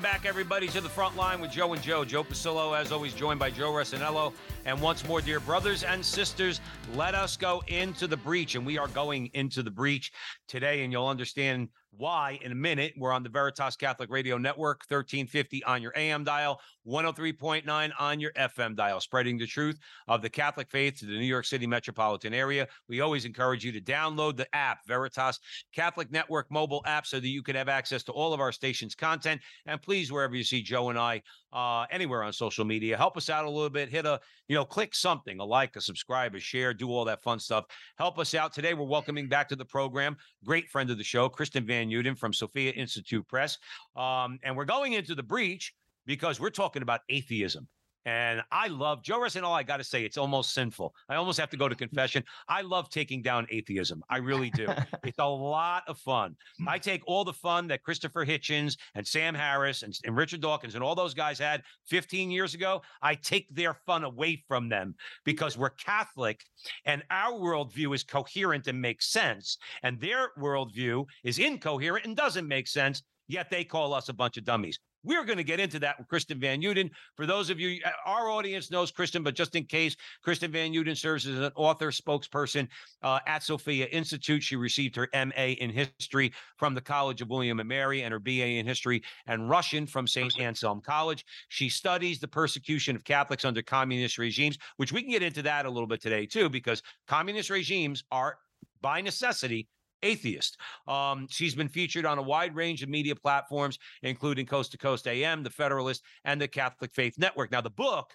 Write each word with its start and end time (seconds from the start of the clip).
Welcome 0.00 0.18
back, 0.18 0.26
everybody, 0.26 0.66
to 0.68 0.80
the 0.80 0.88
front 0.88 1.14
line 1.14 1.42
with 1.42 1.50
Joe 1.50 1.74
and 1.74 1.82
Joe. 1.82 2.06
Joe 2.06 2.24
Pasillo, 2.24 2.74
as 2.74 2.90
always, 2.90 3.12
joined 3.12 3.38
by 3.38 3.50
Joe 3.50 3.70
Resinello. 3.70 4.32
And 4.64 4.80
once 4.80 5.06
more, 5.06 5.20
dear 5.20 5.40
brothers 5.40 5.82
and 5.82 6.02
sisters, 6.02 6.62
let 6.94 7.14
us 7.14 7.36
go 7.36 7.62
into 7.66 8.06
the 8.06 8.16
breach. 8.16 8.54
And 8.54 8.64
we 8.64 8.78
are 8.78 8.88
going 8.88 9.28
into 9.34 9.62
the 9.62 9.70
breach 9.70 10.10
today, 10.48 10.84
and 10.84 10.90
you'll 10.90 11.06
understand 11.06 11.68
why 11.96 12.38
in 12.42 12.52
a 12.52 12.54
minute. 12.54 12.94
We're 12.96 13.12
on 13.12 13.22
the 13.22 13.28
Veritas 13.28 13.76
Catholic 13.76 14.10
Radio 14.10 14.38
Network, 14.38 14.82
1350 14.88 15.64
on 15.64 15.82
your 15.82 15.92
AM 15.96 16.24
dial, 16.24 16.60
103.9 16.86 17.90
on 17.98 18.20
your 18.20 18.32
FM 18.32 18.76
dial, 18.76 19.00
spreading 19.00 19.38
the 19.38 19.46
truth 19.46 19.78
of 20.08 20.22
the 20.22 20.30
Catholic 20.30 20.70
faith 20.70 20.98
to 21.00 21.06
the 21.06 21.12
New 21.12 21.26
York 21.26 21.44
City 21.44 21.66
metropolitan 21.66 22.32
area. 22.34 22.66
We 22.88 23.00
always 23.00 23.24
encourage 23.24 23.64
you 23.64 23.72
to 23.72 23.80
download 23.80 24.36
the 24.36 24.54
app, 24.54 24.86
Veritas 24.86 25.38
Catholic 25.74 26.10
Network 26.10 26.50
mobile 26.50 26.82
app, 26.86 27.06
so 27.06 27.20
that 27.20 27.28
you 27.28 27.42
can 27.42 27.56
have 27.56 27.68
access 27.68 28.02
to 28.04 28.12
all 28.12 28.32
of 28.32 28.40
our 28.40 28.52
station's 28.52 28.94
content. 28.94 29.40
And 29.66 29.80
please, 29.82 30.12
wherever 30.12 30.34
you 30.34 30.44
see 30.44 30.62
Joe 30.62 30.90
and 30.90 30.98
I, 30.98 31.22
uh, 31.52 31.86
anywhere 31.90 32.22
on 32.22 32.32
social 32.32 32.64
media, 32.64 32.96
help 32.96 33.16
us 33.16 33.28
out 33.28 33.44
a 33.44 33.50
little 33.50 33.70
bit. 33.70 33.88
Hit 33.88 34.06
a, 34.06 34.20
you 34.48 34.54
know, 34.54 34.64
click 34.64 34.94
something, 34.94 35.40
a 35.40 35.44
like, 35.44 35.76
a 35.76 35.80
subscribe, 35.80 36.34
a 36.34 36.40
share, 36.40 36.72
do 36.74 36.88
all 36.90 37.04
that 37.04 37.22
fun 37.22 37.38
stuff. 37.38 37.64
Help 37.98 38.18
us 38.18 38.34
out. 38.34 38.52
Today, 38.52 38.74
we're 38.74 38.84
welcoming 38.86 39.28
back 39.28 39.48
to 39.48 39.56
the 39.56 39.64
program, 39.64 40.16
great 40.44 40.68
friend 40.68 40.90
of 40.90 40.98
the 40.98 41.04
show, 41.04 41.28
Kristin 41.28 41.66
Van 41.66 41.88
Uden 41.88 42.16
from 42.16 42.32
Sophia 42.32 42.72
Institute 42.72 43.26
Press. 43.26 43.58
Um, 43.96 44.38
and 44.42 44.56
we're 44.56 44.64
going 44.64 44.92
into 44.94 45.14
the 45.14 45.22
breach 45.22 45.74
because 46.06 46.40
we're 46.40 46.50
talking 46.50 46.82
about 46.82 47.00
atheism. 47.08 47.68
And 48.06 48.42
I 48.50 48.68
love 48.68 49.02
Joe 49.02 49.26
All 49.42 49.54
I 49.54 49.62
got 49.62 49.76
to 49.76 49.84
say, 49.84 50.04
it's 50.04 50.16
almost 50.16 50.54
sinful. 50.54 50.94
I 51.08 51.16
almost 51.16 51.38
have 51.38 51.50
to 51.50 51.56
go 51.56 51.68
to 51.68 51.74
mm. 51.76 51.78
confession. 51.78 52.24
I 52.48 52.62
love 52.62 52.88
taking 52.88 53.22
down 53.22 53.46
atheism. 53.50 54.02
I 54.08 54.18
really 54.18 54.50
do. 54.50 54.68
it's 55.04 55.18
a 55.18 55.28
lot 55.28 55.84
of 55.86 55.98
fun. 55.98 56.36
I 56.66 56.78
mm. 56.78 56.82
take 56.82 57.02
all 57.06 57.24
the 57.24 57.32
fun 57.32 57.66
that 57.68 57.82
Christopher 57.82 58.24
Hitchens 58.24 58.76
and 58.94 59.06
Sam 59.06 59.34
Harris 59.34 59.82
and, 59.82 59.98
and 60.04 60.16
Richard 60.16 60.40
Dawkins 60.40 60.74
and 60.74 60.84
all 60.84 60.94
those 60.94 61.14
guys 61.14 61.38
had 61.38 61.62
15 61.88 62.30
years 62.30 62.54
ago. 62.54 62.82
I 63.02 63.14
take 63.14 63.46
their 63.54 63.74
fun 63.86 64.04
away 64.04 64.42
from 64.48 64.68
them 64.68 64.94
because 65.24 65.58
we're 65.58 65.70
Catholic 65.70 66.42
and 66.84 67.02
our 67.10 67.32
worldview 67.32 67.94
is 67.94 68.04
coherent 68.04 68.66
and 68.66 68.80
makes 68.80 69.12
sense. 69.12 69.58
And 69.82 70.00
their 70.00 70.30
worldview 70.38 71.04
is 71.24 71.38
incoherent 71.38 72.06
and 72.06 72.16
doesn't 72.16 72.48
make 72.48 72.68
sense. 72.68 73.02
Yet 73.28 73.48
they 73.48 73.62
call 73.62 73.94
us 73.94 74.08
a 74.08 74.12
bunch 74.12 74.38
of 74.38 74.44
dummies. 74.44 74.80
We're 75.02 75.24
going 75.24 75.38
to 75.38 75.44
get 75.44 75.60
into 75.60 75.78
that 75.78 75.98
with 75.98 76.08
Kristin 76.08 76.36
Van 76.36 76.60
Uden. 76.60 76.90
For 77.14 77.24
those 77.24 77.48
of 77.48 77.58
you, 77.58 77.80
uh, 77.84 77.90
our 78.04 78.28
audience 78.28 78.70
knows 78.70 78.92
Kristin, 78.92 79.24
but 79.24 79.34
just 79.34 79.54
in 79.54 79.64
case, 79.64 79.96
Kristin 80.26 80.50
Van 80.50 80.72
Uden 80.72 80.96
serves 80.96 81.26
as 81.26 81.38
an 81.38 81.52
author 81.54 81.90
spokesperson 81.90 82.68
uh, 83.02 83.18
at 83.26 83.42
Sophia 83.42 83.86
Institute. 83.86 84.42
She 84.42 84.56
received 84.56 84.96
her 84.96 85.08
MA 85.14 85.54
in 85.58 85.70
history 85.70 86.32
from 86.56 86.74
the 86.74 86.80
College 86.80 87.22
of 87.22 87.30
William 87.30 87.60
and 87.60 87.68
Mary 87.68 88.02
and 88.02 88.12
her 88.12 88.18
BA 88.18 88.58
in 88.58 88.66
history 88.66 89.02
and 89.26 89.48
Russian 89.48 89.86
from 89.86 90.06
St. 90.06 90.38
Anselm 90.38 90.82
College. 90.82 91.24
She 91.48 91.68
studies 91.68 92.20
the 92.20 92.28
persecution 92.28 92.94
of 92.94 93.04
Catholics 93.04 93.44
under 93.44 93.62
communist 93.62 94.18
regimes, 94.18 94.58
which 94.76 94.92
we 94.92 95.02
can 95.02 95.10
get 95.10 95.22
into 95.22 95.42
that 95.42 95.64
a 95.64 95.70
little 95.70 95.86
bit 95.86 96.02
today, 96.02 96.26
too, 96.26 96.50
because 96.50 96.82
communist 97.08 97.48
regimes 97.48 98.04
are 98.10 98.36
by 98.82 99.00
necessity 99.00 99.66
atheist. 100.02 100.56
Um, 100.86 101.26
she's 101.30 101.54
been 101.54 101.68
featured 101.68 102.06
on 102.06 102.18
a 102.18 102.22
wide 102.22 102.54
range 102.54 102.82
of 102.82 102.88
media 102.88 103.14
platforms, 103.14 103.78
including 104.02 104.46
Coast 104.46 104.72
to 104.72 104.78
Coast 104.78 105.06
AM, 105.06 105.42
The 105.42 105.50
Federalist, 105.50 106.02
and 106.24 106.40
the 106.40 106.48
Catholic 106.48 106.92
Faith 106.92 107.18
Network. 107.18 107.50
Now, 107.50 107.60
the 107.60 107.70
book 107.70 108.12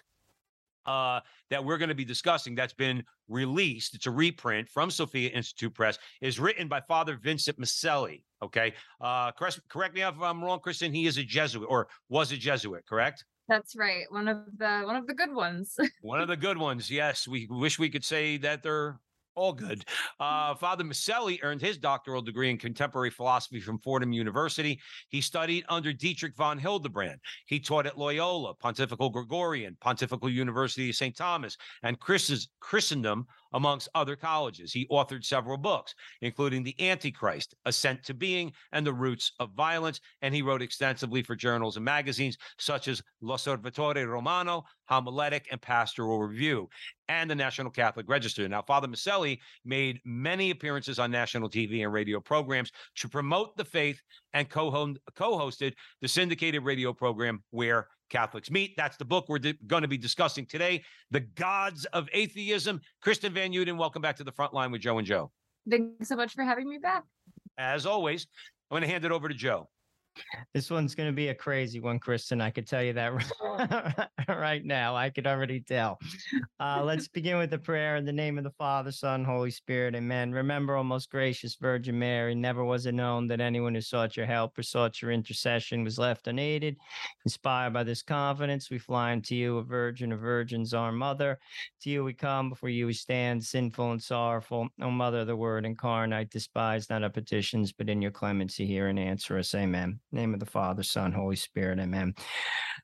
uh, 0.86 1.20
that 1.50 1.64
we're 1.64 1.78
going 1.78 1.88
to 1.88 1.94
be 1.94 2.04
discussing 2.04 2.54
that's 2.54 2.72
been 2.72 3.02
released, 3.28 3.94
it's 3.94 4.06
a 4.06 4.10
reprint 4.10 4.68
from 4.68 4.90
Sophia 4.90 5.30
Institute 5.30 5.74
Press, 5.74 5.98
is 6.20 6.38
written 6.38 6.68
by 6.68 6.80
Father 6.80 7.18
Vincent 7.20 7.58
Miceli. 7.58 8.22
Okay. 8.42 8.72
Uh, 9.00 9.32
correct, 9.32 9.60
correct 9.68 9.94
me 9.94 10.02
if 10.02 10.14
I'm 10.20 10.42
wrong, 10.42 10.60
Kristin. 10.60 10.94
He 10.94 11.06
is 11.06 11.18
a 11.18 11.24
Jesuit 11.24 11.66
or 11.68 11.88
was 12.08 12.32
a 12.32 12.36
Jesuit, 12.36 12.84
correct? 12.86 13.24
That's 13.48 13.76
right. 13.76 14.04
One 14.10 14.26
of 14.26 14.38
the 14.56 14.82
one 14.84 14.96
of 14.96 15.06
the 15.06 15.14
good 15.14 15.32
ones. 15.32 15.76
one 16.02 16.20
of 16.20 16.28
the 16.28 16.36
good 16.36 16.58
ones. 16.58 16.90
Yes. 16.90 17.28
We 17.28 17.46
wish 17.48 17.78
we 17.78 17.88
could 17.88 18.04
say 18.04 18.38
that 18.38 18.62
they're 18.62 18.98
all 19.36 19.52
good. 19.52 19.84
Uh, 20.18 20.54
Father 20.54 20.82
Miceli 20.82 21.38
earned 21.42 21.60
his 21.60 21.78
doctoral 21.78 22.22
degree 22.22 22.50
in 22.50 22.58
contemporary 22.58 23.10
philosophy 23.10 23.60
from 23.60 23.78
Fordham 23.78 24.12
University. 24.12 24.80
He 25.08 25.20
studied 25.20 25.64
under 25.68 25.92
Dietrich 25.92 26.34
von 26.34 26.58
Hildebrand. 26.58 27.20
He 27.46 27.60
taught 27.60 27.86
at 27.86 27.98
Loyola, 27.98 28.54
Pontifical 28.54 29.10
Gregorian, 29.10 29.76
Pontifical 29.80 30.30
University 30.30 30.88
of 30.90 30.96
St. 30.96 31.16
Thomas, 31.16 31.56
and 31.82 31.98
Christendom 32.00 33.26
amongst 33.56 33.88
other 33.94 34.14
colleges. 34.16 34.70
He 34.70 34.86
authored 34.88 35.24
several 35.24 35.56
books, 35.56 35.94
including 36.20 36.62
The 36.62 36.76
Antichrist, 36.78 37.54
Ascent 37.64 38.04
to 38.04 38.14
Being, 38.14 38.52
and 38.72 38.86
The 38.86 38.92
Roots 38.92 39.32
of 39.40 39.52
Violence. 39.52 40.00
And 40.20 40.34
he 40.34 40.42
wrote 40.42 40.60
extensively 40.60 41.22
for 41.22 41.34
journals 41.34 41.76
and 41.76 41.84
magazines 41.84 42.36
such 42.58 42.86
as 42.86 43.02
L'Osservatore 43.22 44.06
Romano, 44.06 44.64
Homiletic, 44.90 45.46
and 45.50 45.60
Pastoral 45.60 46.22
Review, 46.22 46.68
and 47.08 47.30
the 47.30 47.34
National 47.34 47.70
Catholic 47.70 48.08
Register. 48.08 48.46
Now, 48.46 48.60
Father 48.60 48.88
Miceli 48.88 49.38
made 49.64 50.00
many 50.04 50.50
appearances 50.50 50.98
on 50.98 51.10
national 51.10 51.48
TV 51.48 51.82
and 51.82 51.92
radio 51.92 52.20
programs 52.20 52.70
to 52.96 53.08
promote 53.08 53.56
the 53.56 53.64
faith 53.64 54.00
and 54.34 54.50
co 54.50 54.70
hosted 54.70 55.72
the 56.02 56.08
syndicated 56.08 56.62
radio 56.62 56.92
program 56.92 57.42
Where 57.50 57.88
Catholics 58.10 58.50
Meet. 58.50 58.74
That's 58.76 58.96
the 58.96 59.04
book 59.04 59.26
we're 59.28 59.38
di- 59.38 59.58
going 59.66 59.82
to 59.82 59.88
be 59.88 59.98
discussing 59.98 60.46
today 60.46 60.82
The 61.10 61.20
Gods 61.20 61.84
of 61.86 62.08
Atheism. 62.12 62.80
Kristin 63.04 63.32
Van 63.32 63.52
Uden, 63.52 63.76
welcome 63.76 64.02
back 64.02 64.16
to 64.16 64.24
the 64.24 64.32
front 64.32 64.54
line 64.54 64.70
with 64.70 64.80
Joe 64.80 64.98
and 64.98 65.06
Joe. 65.06 65.30
Thanks 65.68 66.08
so 66.08 66.16
much 66.16 66.34
for 66.34 66.44
having 66.44 66.68
me 66.68 66.78
back. 66.78 67.04
As 67.58 67.86
always, 67.86 68.26
I'm 68.70 68.76
going 68.76 68.82
to 68.82 68.88
hand 68.88 69.04
it 69.04 69.12
over 69.12 69.28
to 69.28 69.34
Joe. 69.34 69.68
This 70.54 70.70
one's 70.70 70.94
going 70.94 71.08
to 71.08 71.14
be 71.14 71.28
a 71.28 71.34
crazy 71.34 71.80
one, 71.80 72.00
Kristin. 72.00 72.40
I 72.40 72.50
could 72.50 72.66
tell 72.66 72.82
you 72.82 72.92
that 72.94 73.12
right 74.28 74.64
now. 74.64 74.96
I 74.96 75.10
could 75.10 75.26
already 75.26 75.60
tell. 75.60 75.98
Uh, 76.58 76.82
let's 76.84 77.08
begin 77.08 77.38
with 77.38 77.50
the 77.50 77.58
prayer 77.58 77.96
in 77.96 78.04
the 78.04 78.12
name 78.12 78.38
of 78.38 78.44
the 78.44 78.50
Father, 78.50 78.92
Son, 78.92 79.24
Holy 79.24 79.50
Spirit. 79.50 79.94
Amen. 79.94 80.32
Remember, 80.32 80.76
O 80.76 80.82
most 80.82 81.10
gracious 81.10 81.56
Virgin 81.56 81.98
Mary, 81.98 82.34
never 82.34 82.64
was 82.64 82.86
it 82.86 82.94
known 82.94 83.26
that 83.28 83.40
anyone 83.40 83.74
who 83.74 83.80
sought 83.80 84.16
your 84.16 84.26
help 84.26 84.58
or 84.58 84.62
sought 84.62 85.02
your 85.02 85.10
intercession 85.10 85.84
was 85.84 85.98
left 85.98 86.26
unaided. 86.26 86.76
Inspired 87.24 87.72
by 87.72 87.82
this 87.82 88.02
confidence, 88.02 88.70
we 88.70 88.78
fly 88.78 89.12
unto 89.12 89.34
you, 89.34 89.58
a 89.58 89.62
virgin 89.62 90.12
of 90.12 90.20
virgins, 90.20 90.74
our 90.74 90.92
mother. 90.92 91.38
To 91.82 91.90
you 91.90 92.04
we 92.04 92.14
come, 92.14 92.48
before 92.48 92.70
you 92.70 92.86
we 92.86 92.92
stand, 92.92 93.44
sinful 93.44 93.92
and 93.92 94.02
sorrowful. 94.02 94.68
O 94.80 94.90
Mother 94.90 95.20
of 95.20 95.26
the 95.26 95.36
Word 95.36 95.66
incarnate, 95.66 96.30
despise 96.30 96.88
not 96.88 97.02
our 97.02 97.10
petitions, 97.10 97.72
but 97.72 97.88
in 97.88 98.00
your 98.00 98.10
clemency 98.10 98.66
hear 98.66 98.88
and 98.88 98.98
answer 98.98 99.38
us. 99.38 99.54
Amen 99.54 100.00
name 100.16 100.34
of 100.34 100.40
the 100.40 100.46
Father, 100.46 100.82
Son, 100.82 101.12
Holy 101.12 101.36
Spirit. 101.36 101.78
Amen. 101.78 102.14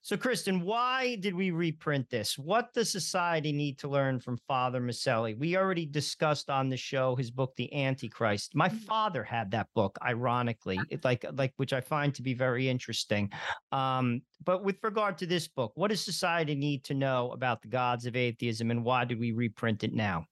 So, 0.02 0.16
Kristin, 0.16 0.62
why 0.62 1.16
did 1.16 1.34
we 1.34 1.50
reprint 1.50 2.08
this? 2.10 2.38
What 2.38 2.72
does 2.74 2.90
society 2.90 3.52
need 3.52 3.78
to 3.78 3.88
learn 3.88 4.20
from 4.20 4.36
Father 4.48 4.80
Miceli? 4.80 5.38
We 5.38 5.56
already 5.56 5.86
discussed 5.86 6.50
on 6.50 6.68
the 6.68 6.76
show 6.76 7.16
his 7.16 7.30
book, 7.30 7.54
The 7.56 7.72
Antichrist. 7.72 8.54
My 8.54 8.68
mm-hmm. 8.68 8.78
father 8.78 9.24
had 9.24 9.50
that 9.52 9.68
book, 9.74 9.98
ironically, 10.02 10.78
like 11.04 11.24
like 11.34 11.52
which 11.56 11.72
I 11.72 11.80
find 11.80 12.14
to 12.14 12.22
be 12.22 12.34
very 12.34 12.68
interesting. 12.68 13.30
Um, 13.70 14.22
but 14.44 14.64
with 14.64 14.76
regard 14.82 15.18
to 15.18 15.26
this 15.26 15.48
book, 15.48 15.72
what 15.74 15.90
does 15.90 16.04
society 16.04 16.54
need 16.54 16.84
to 16.84 16.94
know 16.94 17.30
about 17.30 17.62
the 17.62 17.68
gods 17.68 18.06
of 18.06 18.16
atheism, 18.16 18.70
and 18.70 18.84
why 18.84 19.04
did 19.04 19.18
we 19.18 19.32
reprint 19.32 19.84
it 19.84 19.92
now? 19.92 20.26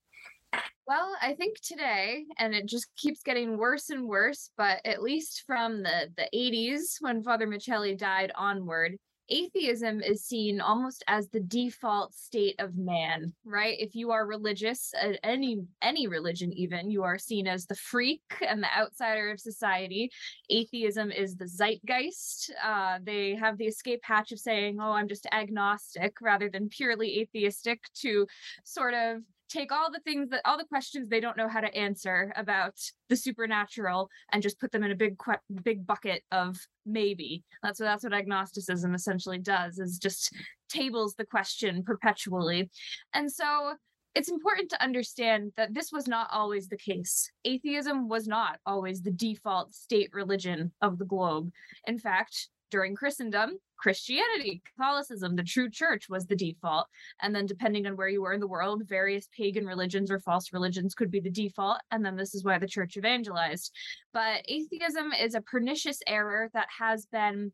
Well, 0.86 1.14
I 1.22 1.34
think 1.34 1.60
today, 1.60 2.24
and 2.38 2.52
it 2.52 2.66
just 2.66 2.88
keeps 2.96 3.22
getting 3.22 3.56
worse 3.56 3.90
and 3.90 4.08
worse, 4.08 4.50
but 4.56 4.80
at 4.84 5.02
least 5.02 5.44
from 5.46 5.84
the, 5.84 6.08
the 6.16 6.28
80s 6.34 6.96
when 6.98 7.22
Father 7.22 7.46
Miceli 7.46 7.96
died 7.96 8.32
onward, 8.34 8.96
atheism 9.28 10.00
is 10.00 10.24
seen 10.24 10.60
almost 10.60 11.04
as 11.06 11.28
the 11.28 11.40
default 11.40 12.12
state 12.14 12.56
of 12.58 12.76
man 12.76 13.32
right? 13.44 13.76
If 13.78 13.94
you 13.94 14.10
are 14.10 14.26
religious 14.26 14.92
any 15.22 15.58
any 15.80 16.08
religion 16.08 16.52
even 16.52 16.90
you 16.90 17.04
are 17.04 17.18
seen 17.18 17.46
as 17.46 17.66
the 17.66 17.76
freak 17.76 18.22
and 18.48 18.62
the 18.62 18.76
outsider 18.76 19.30
of 19.30 19.38
society. 19.38 20.10
Atheism 20.50 21.12
is 21.12 21.36
the 21.36 21.46
zeitgeist. 21.46 22.50
Uh, 22.62 22.98
they 23.02 23.36
have 23.36 23.56
the 23.56 23.66
escape 23.66 24.00
hatch 24.02 24.32
of 24.32 24.38
saying 24.38 24.78
oh 24.80 24.90
i'm 24.90 25.08
just 25.08 25.26
agnostic 25.32 26.20
rather 26.20 26.48
than 26.48 26.68
purely 26.68 27.20
atheistic 27.20 27.80
to 27.94 28.26
sort 28.64 28.94
of 28.94 29.22
take 29.50 29.72
all 29.72 29.90
the 29.90 30.00
things 30.00 30.30
that 30.30 30.40
all 30.44 30.56
the 30.56 30.64
questions 30.64 31.08
they 31.08 31.20
don't 31.20 31.36
know 31.36 31.48
how 31.48 31.60
to 31.60 31.74
answer 31.74 32.32
about 32.36 32.74
the 33.08 33.16
supernatural 33.16 34.08
and 34.32 34.42
just 34.42 34.60
put 34.60 34.72
them 34.72 34.84
in 34.84 34.92
a 34.92 34.96
big 34.96 35.16
big 35.62 35.86
bucket 35.86 36.22
of 36.32 36.56
maybe. 36.86 37.42
That's 37.62 37.80
what 37.80 37.86
that's 37.86 38.04
what 38.04 38.14
agnosticism 38.14 38.94
essentially 38.94 39.38
does 39.38 39.78
is 39.78 39.98
just 39.98 40.32
tables 40.68 41.14
the 41.16 41.26
question 41.26 41.82
perpetually. 41.82 42.70
And 43.12 43.30
so 43.30 43.74
it's 44.14 44.30
important 44.30 44.70
to 44.70 44.82
understand 44.82 45.52
that 45.56 45.74
this 45.74 45.92
was 45.92 46.08
not 46.08 46.28
always 46.32 46.68
the 46.68 46.76
case. 46.76 47.30
Atheism 47.44 48.08
was 48.08 48.26
not 48.26 48.58
always 48.66 49.02
the 49.02 49.12
default 49.12 49.74
state 49.74 50.10
religion 50.12 50.72
of 50.82 50.98
the 50.98 51.04
globe. 51.04 51.50
In 51.86 51.98
fact, 51.98 52.48
during 52.70 52.94
Christendom, 52.94 53.58
Christianity, 53.76 54.62
Catholicism, 54.64 55.36
the 55.36 55.42
true 55.42 55.70
church 55.70 56.08
was 56.08 56.26
the 56.26 56.36
default. 56.36 56.86
And 57.22 57.34
then, 57.34 57.46
depending 57.46 57.86
on 57.86 57.96
where 57.96 58.08
you 58.08 58.22
were 58.22 58.32
in 58.32 58.40
the 58.40 58.46
world, 58.46 58.82
various 58.86 59.28
pagan 59.36 59.66
religions 59.66 60.10
or 60.10 60.20
false 60.20 60.52
religions 60.52 60.94
could 60.94 61.10
be 61.10 61.20
the 61.20 61.30
default. 61.30 61.78
And 61.90 62.04
then, 62.04 62.16
this 62.16 62.34
is 62.34 62.44
why 62.44 62.58
the 62.58 62.68
church 62.68 62.96
evangelized. 62.96 63.72
But 64.12 64.42
atheism 64.48 65.12
is 65.12 65.34
a 65.34 65.40
pernicious 65.40 66.00
error 66.06 66.50
that 66.52 66.68
has 66.78 67.06
been 67.06 67.52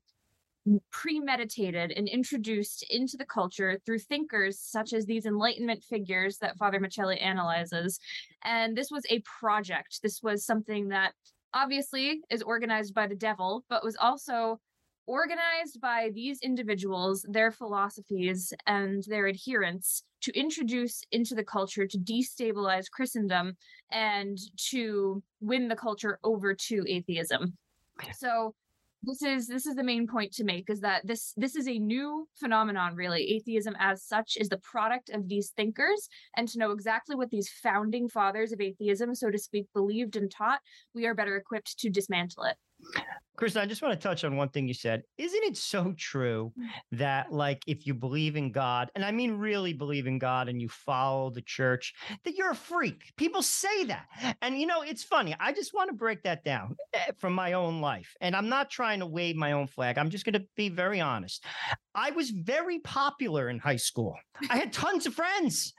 premeditated 0.91 1.93
and 1.93 2.09
introduced 2.09 2.85
into 2.91 3.17
the 3.17 3.25
culture 3.25 3.79
through 3.87 4.01
thinkers 4.01 4.59
such 4.59 4.93
as 4.93 5.07
these 5.07 5.27
enlightenment 5.27 5.85
figures 5.85 6.39
that 6.39 6.57
Father 6.59 6.81
Miceli 6.81 7.23
analyzes. 7.23 8.01
And 8.43 8.77
this 8.77 8.91
was 8.91 9.05
a 9.09 9.21
project. 9.21 10.01
This 10.03 10.23
was 10.23 10.45
something 10.45 10.89
that 10.89 11.13
obviously 11.55 12.21
is 12.31 12.43
organized 12.43 12.95
by 12.95 13.07
the 13.07 13.15
devil, 13.15 13.65
but 13.69 13.85
was 13.85 13.97
also 13.97 14.61
organized 15.07 15.81
by 15.81 16.11
these 16.15 16.41
individuals, 16.43 17.25
their 17.29 17.51
philosophies, 17.51 18.53
and 18.67 19.05
their 19.05 19.29
adherents 19.29 20.03
to 20.23 20.33
introduce 20.39 21.03
into 21.13 21.35
the 21.35 21.45
culture 21.45 21.87
to 21.87 21.99
destabilize 21.99 22.91
Christendom 22.91 23.57
and 23.91 24.39
to 24.71 25.23
win 25.41 25.69
the 25.69 25.77
culture 25.77 26.19
over 26.25 26.55
to 26.55 26.85
atheism. 26.89 27.57
So 28.17 28.55
this 29.03 29.23
is 29.23 29.47
this 29.47 29.67
is 29.67 29.77
the 29.77 29.85
main 29.85 30.07
point 30.07 30.33
to 30.33 30.45
make 30.45 30.69
is 30.69 30.81
that 30.81 31.07
this 31.07 31.33
this 31.37 31.55
is 31.55 31.69
a 31.69 31.79
new 31.79 32.27
phenomenon 32.35 32.97
really. 32.97 33.23
Atheism 33.37 33.77
as 33.79 34.03
such 34.03 34.37
is 34.39 34.49
the 34.49 34.59
product 34.59 35.11
of 35.11 35.29
these 35.29 35.51
thinkers 35.51 36.09
and 36.37 36.49
to 36.49 36.59
know 36.59 36.73
exactly 36.73 37.15
what 37.15 37.31
these 37.31 37.49
founding 37.49 38.09
fathers 38.09 38.53
of 38.53 38.61
atheism 38.61 39.15
so 39.15 39.31
to 39.31 39.39
speak 39.39 39.67
believed 39.73 40.17
and 40.17 40.31
taught 40.31 40.61
we 40.95 41.07
are 41.07 41.15
better 41.15 41.37
equipped 41.37 41.79
to 41.79 41.91
dismantle 41.91 42.45
it 42.45 42.57
Chris, 43.37 43.55
I 43.55 43.67
just 43.67 43.83
want 43.83 43.93
to 43.93 44.09
touch 44.09 44.25
on 44.25 44.37
one 44.37 44.49
thing 44.49 44.67
you 44.67 44.73
said. 44.73 45.03
Isn't 45.19 45.45
it 45.45 45.59
so 45.59 45.95
true 45.99 46.55
that, 46.93 47.31
like, 47.31 47.63
if 47.67 47.87
you 47.87 47.93
believe 47.93 48.35
in 48.35 48.51
God, 48.51 48.91
and 48.95 49.05
I 49.05 49.11
mean 49.13 49.33
really 49.33 49.75
believe 49.75 50.07
in 50.07 50.19
God, 50.19 50.49
and 50.49 50.61
you 50.61 50.71
follow 50.71 51.29
the 51.29 51.43
church, 51.43 51.93
that 52.25 52.35
you're 52.35 52.53
a 52.53 52.57
freak? 52.57 53.13
People 53.19 53.43
say 53.43 53.85
that. 53.85 54.07
And, 54.41 54.59
you 54.59 54.67
know, 54.67 54.81
it's 54.81 55.05
funny. 55.05 55.37
I 55.39 55.53
just 55.53 55.75
want 55.75 55.91
to 55.91 55.95
break 55.95 56.23
that 56.23 56.45
down 56.45 56.77
eh, 56.95 57.13
from 57.19 57.35
my 57.35 57.53
own 57.53 57.83
life. 57.83 58.15
And 58.23 58.35
I'm 58.35 58.49
not 58.49 58.71
trying 58.71 59.01
to 59.01 59.07
wave 59.07 59.37
my 59.37 59.53
own 59.53 59.67
flag. 59.67 59.99
I'm 59.99 60.11
just 60.11 60.25
going 60.25 60.41
to 60.41 60.47
be 60.57 60.71
very 60.71 61.01
honest. 61.01 61.45
I 61.95 62.13
was 62.13 62.31
very 62.31 62.79
popular 62.81 63.51
in 63.51 63.59
high 63.59 63.77
school, 63.77 64.17
I 64.49 64.57
had 64.57 64.73
tons 64.73 65.07
of 65.07 65.15
friends. 65.15 65.75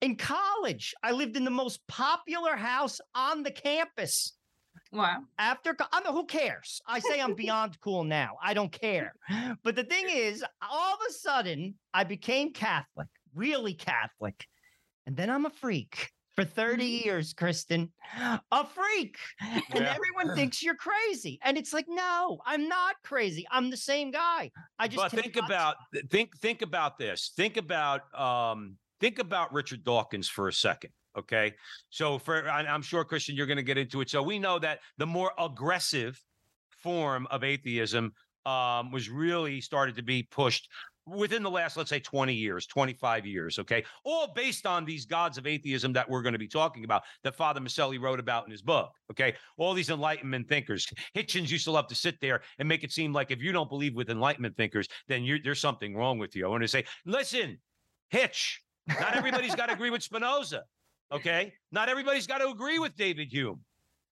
In 0.00 0.16
college, 0.16 0.94
I 1.02 1.12
lived 1.12 1.36
in 1.36 1.44
the 1.44 1.50
most 1.50 1.80
popular 1.86 2.56
house 2.56 3.00
on 3.14 3.42
the 3.42 3.52
campus. 3.52 4.34
Wow 4.92 5.22
After, 5.38 5.74
I 5.92 6.02
mean, 6.04 6.12
who 6.12 6.26
cares? 6.26 6.80
I 6.86 6.98
say 6.98 7.20
I'm 7.20 7.34
beyond 7.46 7.80
cool 7.80 8.04
now. 8.04 8.36
I 8.42 8.54
don't 8.54 8.72
care. 8.72 9.14
But 9.62 9.74
the 9.76 9.84
thing 9.84 10.06
is, 10.10 10.44
all 10.60 10.94
of 10.94 11.00
a 11.08 11.12
sudden, 11.12 11.74
I 11.94 12.04
became 12.04 12.52
Catholic, 12.52 13.08
really 13.34 13.74
Catholic. 13.74 14.46
And 15.06 15.16
then 15.16 15.30
I'm 15.30 15.46
a 15.46 15.50
freak 15.50 16.10
for 16.36 16.44
30 16.44 16.84
years, 16.84 17.34
Kristin. 17.34 17.90
A 18.18 18.66
freak. 18.66 19.16
And 19.40 19.64
Yeah. 19.74 19.94
everyone 19.96 20.36
thinks 20.36 20.62
you're 20.62 20.76
crazy. 20.76 21.38
And 21.42 21.56
it's 21.58 21.72
like, 21.72 21.86
no, 21.88 22.38
I'm 22.46 22.68
not 22.68 22.96
crazy. 23.02 23.46
I'm 23.50 23.70
the 23.70 23.76
same 23.76 24.10
guy. 24.10 24.50
I 24.78 24.88
just 24.88 25.10
but 25.10 25.22
think 25.22 25.36
about 25.36 25.76
th- 25.92 26.06
think 26.10 26.38
think 26.38 26.62
about 26.62 26.98
this. 26.98 27.32
Think 27.36 27.56
about 27.56 28.02
um 28.18 28.76
think 29.00 29.18
about 29.18 29.52
Richard 29.52 29.84
Dawkins 29.84 30.28
for 30.28 30.48
a 30.48 30.52
second. 30.52 30.92
Okay, 31.16 31.52
so 31.90 32.18
for 32.18 32.48
I'm 32.48 32.82
sure 32.82 33.04
Kristin, 33.04 33.36
you're 33.36 33.46
going 33.46 33.58
to 33.58 33.62
get 33.62 33.76
into 33.76 34.00
it. 34.00 34.08
So 34.08 34.22
we 34.22 34.38
know 34.38 34.58
that 34.58 34.80
the 34.96 35.06
more 35.06 35.32
aggressive 35.38 36.20
form 36.70 37.26
of 37.30 37.44
atheism 37.44 38.12
um, 38.46 38.90
was 38.90 39.08
really 39.08 39.60
started 39.60 39.96
to 39.96 40.02
be 40.02 40.22
pushed 40.22 40.68
within 41.06 41.42
the 41.42 41.50
last, 41.50 41.76
let's 41.76 41.90
say, 41.90 41.98
20 41.98 42.32
years, 42.32 42.66
25 42.66 43.26
years. 43.26 43.58
Okay, 43.58 43.84
all 44.04 44.32
based 44.34 44.66
on 44.66 44.84
these 44.84 45.04
gods 45.04 45.38
of 45.38 45.46
atheism 45.46 45.92
that 45.92 46.08
we're 46.08 46.22
going 46.22 46.32
to 46.32 46.38
be 46.38 46.48
talking 46.48 46.84
about 46.84 47.02
that 47.24 47.34
Father 47.34 47.60
Miceli 47.60 48.00
wrote 48.00 48.20
about 48.20 48.44
in 48.46 48.50
his 48.50 48.62
book. 48.62 48.90
Okay, 49.10 49.34
all 49.58 49.74
these 49.74 49.90
Enlightenment 49.90 50.48
thinkers. 50.48 50.86
Hitchens 51.16 51.50
used 51.50 51.64
to 51.64 51.72
love 51.72 51.88
to 51.88 51.94
sit 51.94 52.20
there 52.20 52.40
and 52.58 52.68
make 52.68 52.84
it 52.84 52.92
seem 52.92 53.12
like 53.12 53.30
if 53.30 53.42
you 53.42 53.52
don't 53.52 53.68
believe 53.68 53.94
with 53.94 54.10
Enlightenment 54.10 54.56
thinkers, 54.56 54.88
then 55.08 55.26
there's 55.44 55.60
something 55.60 55.94
wrong 55.94 56.18
with 56.18 56.34
you. 56.34 56.46
I 56.46 56.48
want 56.48 56.62
to 56.62 56.68
say, 56.68 56.84
listen, 57.04 57.58
Hitch. 58.10 58.62
Not 58.88 59.14
everybody's 59.14 59.54
got 59.54 59.66
to 59.66 59.74
agree 59.74 59.90
with 59.90 60.02
Spinoza. 60.02 60.64
Okay, 61.12 61.52
not 61.70 61.88
everybody's 61.88 62.26
got 62.26 62.38
to 62.38 62.48
agree 62.48 62.78
with 62.78 62.96
David 62.96 63.28
Hume. 63.30 63.60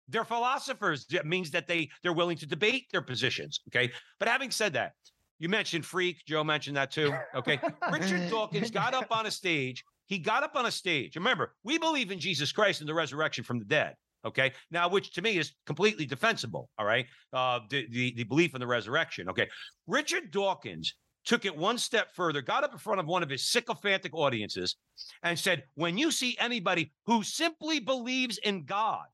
They're 0.09 0.25
philosophers. 0.25 1.07
That 1.07 1.27
means 1.27 1.51
that 1.53 1.67
they 1.67 1.91
they're 2.03 2.13
willing 2.13 2.37
to 2.39 2.47
debate 2.47 2.87
their 2.91 3.03
positions. 3.03 3.61
Okay, 3.69 3.93
but 4.19 4.29
having 4.29 4.51
said 4.51 4.73
that, 4.73 4.93
you 5.39 5.49
mentioned 5.49 5.85
freak. 5.85 6.25
Joe 6.27 6.43
mentioned 6.43 6.77
that 6.77 6.91
too. 6.91 7.15
Okay, 7.35 7.61
Richard 7.93 8.29
Dawkins 8.31 8.71
got 8.71 8.95
up 8.95 9.07
on 9.11 9.27
a 9.27 9.31
stage. 9.31 9.85
He 10.07 10.19
got 10.19 10.43
up 10.43 10.57
on 10.57 10.67
a 10.67 10.71
stage. 10.71 11.15
Remember, 11.17 11.55
we 11.63 11.79
believe 11.79 12.11
in 12.11 12.19
Jesus 12.19 12.51
Christ 12.51 12.81
and 12.81 12.89
the 12.89 12.95
resurrection 12.95 13.45
from 13.45 13.59
the 13.59 13.65
dead. 13.65 13.95
Okay, 14.25 14.53
now 14.71 14.89
which 14.89 15.13
to 15.13 15.23
me 15.23 15.39
is 15.39 15.53
completely 15.67 16.05
defensible. 16.05 16.69
All 16.79 16.87
right, 16.87 17.07
uh, 17.33 17.61
the, 17.71 17.87
the 17.91 18.15
the 18.17 18.25
belief 18.25 18.55
in 18.55 18.61
the 18.61 18.67
resurrection. 18.67 19.29
Okay, 19.29 19.49
Richard 19.87 20.33
Dawkins 20.33 20.95
took 21.29 21.45
it 21.45 21.55
one 21.55 21.77
step 21.77 22.11
further, 22.15 22.41
got 22.41 22.65
up 22.65 22.73
in 22.73 22.79
front 22.79 22.99
of 22.99 23.07
one 23.07 23.23
of 23.23 23.29
his 23.29 23.45
sycophantic 23.45 24.15
audiences, 24.15 24.77
and 25.23 25.39
said, 25.39 25.63
"When 25.75 25.99
you 25.99 26.11
see 26.11 26.37
anybody 26.39 26.91
who 27.05 27.23
simply 27.23 27.79
believes 27.81 28.39
in 28.39 28.65
God, 28.65 29.05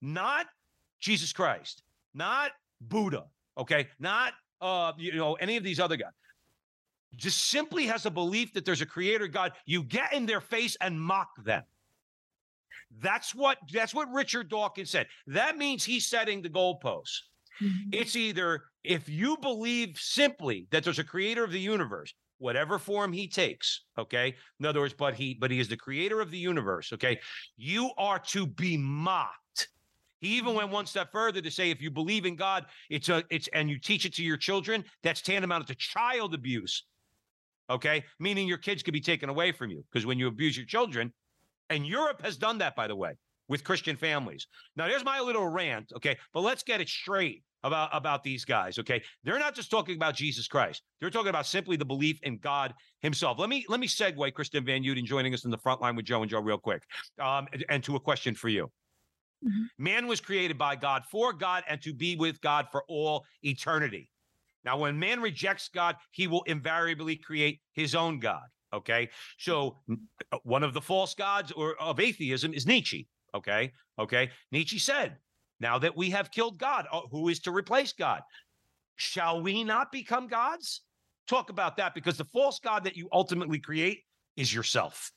not 0.00 0.46
Jesus 0.98 1.34
Christ, 1.34 1.82
not 2.14 2.52
Buddha, 2.80 3.26
okay, 3.58 3.88
not 3.98 4.32
uh, 4.62 4.94
you 4.96 5.12
know 5.14 5.34
any 5.34 5.56
of 5.58 5.62
these 5.62 5.78
other 5.78 5.96
guys." 5.96 6.12
Just 7.16 7.50
simply 7.50 7.86
has 7.86 8.06
a 8.06 8.10
belief 8.10 8.52
that 8.54 8.64
there's 8.64 8.80
a 8.80 8.86
creator 8.86 9.28
God, 9.28 9.52
you 9.66 9.82
get 9.82 10.12
in 10.14 10.26
their 10.26 10.40
face 10.40 10.76
and 10.80 11.00
mock 11.00 11.28
them. 11.44 11.62
That's 12.98 13.34
what 13.34 13.58
that's 13.70 13.94
what 13.94 14.10
Richard 14.10 14.48
Dawkins 14.48 14.90
said. 14.90 15.06
That 15.26 15.58
means 15.58 15.84
he's 15.84 16.06
setting 16.06 16.40
the 16.40 16.48
goalposts. 16.48 17.20
Mm-hmm. 17.62 17.90
It's 17.92 18.16
either 18.16 18.64
if 18.84 19.08
you 19.08 19.36
believe 19.38 19.98
simply 19.98 20.66
that 20.70 20.84
there's 20.84 20.98
a 20.98 21.04
creator 21.04 21.44
of 21.44 21.52
the 21.52 21.60
universe, 21.60 22.14
whatever 22.38 22.78
form 22.78 23.12
he 23.12 23.28
takes, 23.28 23.84
okay? 23.98 24.34
In 24.60 24.66
other 24.66 24.80
words, 24.80 24.94
but 24.96 25.14
he 25.14 25.34
but 25.34 25.50
he 25.50 25.60
is 25.60 25.68
the 25.68 25.76
creator 25.76 26.20
of 26.20 26.30
the 26.30 26.38
universe, 26.38 26.92
okay? 26.92 27.18
You 27.56 27.90
are 27.98 28.18
to 28.30 28.46
be 28.46 28.76
mocked. 28.76 29.68
He 30.20 30.36
even 30.36 30.50
mm-hmm. 30.50 30.58
went 30.58 30.70
one 30.70 30.86
step 30.86 31.12
further 31.12 31.40
to 31.40 31.50
say 31.50 31.70
if 31.70 31.80
you 31.80 31.90
believe 31.90 32.26
in 32.26 32.36
God, 32.36 32.66
it's 32.90 33.08
a 33.08 33.24
it's 33.30 33.48
and 33.48 33.70
you 33.70 33.78
teach 33.78 34.04
it 34.04 34.14
to 34.14 34.22
your 34.22 34.36
children, 34.36 34.84
that's 35.02 35.22
tantamount 35.22 35.66
to 35.68 35.74
child 35.74 36.34
abuse. 36.34 36.84
Okay? 37.68 38.04
Meaning 38.20 38.46
your 38.46 38.58
kids 38.58 38.82
could 38.82 38.94
be 38.94 39.00
taken 39.00 39.28
away 39.28 39.52
from 39.52 39.70
you 39.70 39.82
because 39.90 40.06
when 40.06 40.18
you 40.18 40.28
abuse 40.28 40.56
your 40.56 40.66
children, 40.66 41.12
and 41.68 41.86
Europe 41.86 42.22
has 42.22 42.36
done 42.36 42.58
that 42.58 42.76
by 42.76 42.86
the 42.86 42.94
way 42.94 43.14
with 43.48 43.64
Christian 43.64 43.96
families. 43.96 44.46
Now, 44.76 44.88
there's 44.88 45.04
my 45.04 45.20
little 45.20 45.46
rant, 45.46 45.92
okay? 45.96 46.16
But 46.32 46.40
let's 46.40 46.62
get 46.62 46.80
it 46.80 46.88
straight 46.88 47.42
about, 47.62 47.90
about 47.92 48.22
these 48.22 48.44
guys, 48.44 48.78
okay? 48.78 49.02
They're 49.24 49.38
not 49.38 49.54
just 49.54 49.70
talking 49.70 49.96
about 49.96 50.14
Jesus 50.14 50.46
Christ. 50.46 50.82
They're 51.00 51.10
talking 51.10 51.30
about 51.30 51.46
simply 51.46 51.76
the 51.76 51.84
belief 51.84 52.18
in 52.22 52.38
God 52.38 52.74
himself. 53.00 53.38
Let 53.38 53.48
me 53.48 53.64
let 53.68 53.80
me 53.80 53.86
segue 53.86 54.32
Kristin 54.32 54.64
Van 54.64 54.82
Uden 54.82 55.04
joining 55.04 55.34
us 55.34 55.44
in 55.44 55.50
the 55.50 55.58
front 55.58 55.80
line 55.80 55.96
with 55.96 56.04
Joe 56.04 56.22
and 56.22 56.30
Joe 56.30 56.40
real 56.40 56.58
quick. 56.58 56.82
Um, 57.20 57.46
and, 57.52 57.64
and 57.68 57.84
to 57.84 57.96
a 57.96 58.00
question 58.00 58.34
for 58.34 58.48
you. 58.48 58.70
Mhm. 59.44 59.68
Man 59.78 60.06
was 60.06 60.20
created 60.20 60.56
by 60.58 60.76
God 60.76 61.04
for 61.10 61.32
God 61.32 61.64
and 61.68 61.80
to 61.82 61.92
be 61.92 62.16
with 62.16 62.40
God 62.40 62.68
for 62.70 62.84
all 62.88 63.24
eternity. 63.42 64.10
Now, 64.64 64.78
when 64.78 64.98
man 64.98 65.20
rejects 65.20 65.68
God, 65.68 65.96
he 66.10 66.26
will 66.26 66.42
invariably 66.42 67.16
create 67.16 67.60
his 67.72 67.94
own 67.94 68.18
God. 68.18 68.42
Okay. 68.72 69.08
So 69.38 69.78
uh, 70.32 70.38
one 70.42 70.64
of 70.64 70.74
the 70.74 70.80
false 70.80 71.14
gods 71.14 71.52
or 71.52 71.76
of 71.80 72.00
atheism 72.00 72.52
is 72.52 72.66
Nietzsche. 72.66 73.06
Okay. 73.34 73.72
Okay. 73.98 74.30
Nietzsche 74.50 74.78
said, 74.78 75.16
now 75.60 75.78
that 75.78 75.96
we 75.96 76.10
have 76.10 76.30
killed 76.30 76.58
God, 76.58 76.86
uh, 76.92 77.02
who 77.10 77.28
is 77.28 77.40
to 77.40 77.50
replace 77.50 77.92
God? 77.92 78.20
Shall 78.96 79.42
we 79.42 79.64
not 79.64 79.92
become 79.92 80.26
gods? 80.26 80.82
Talk 81.26 81.50
about 81.50 81.76
that 81.76 81.94
because 81.94 82.16
the 82.16 82.24
false 82.24 82.58
God 82.58 82.84
that 82.84 82.96
you 82.96 83.08
ultimately 83.12 83.58
create 83.58 84.00
is 84.36 84.54
yourself. 84.54 85.12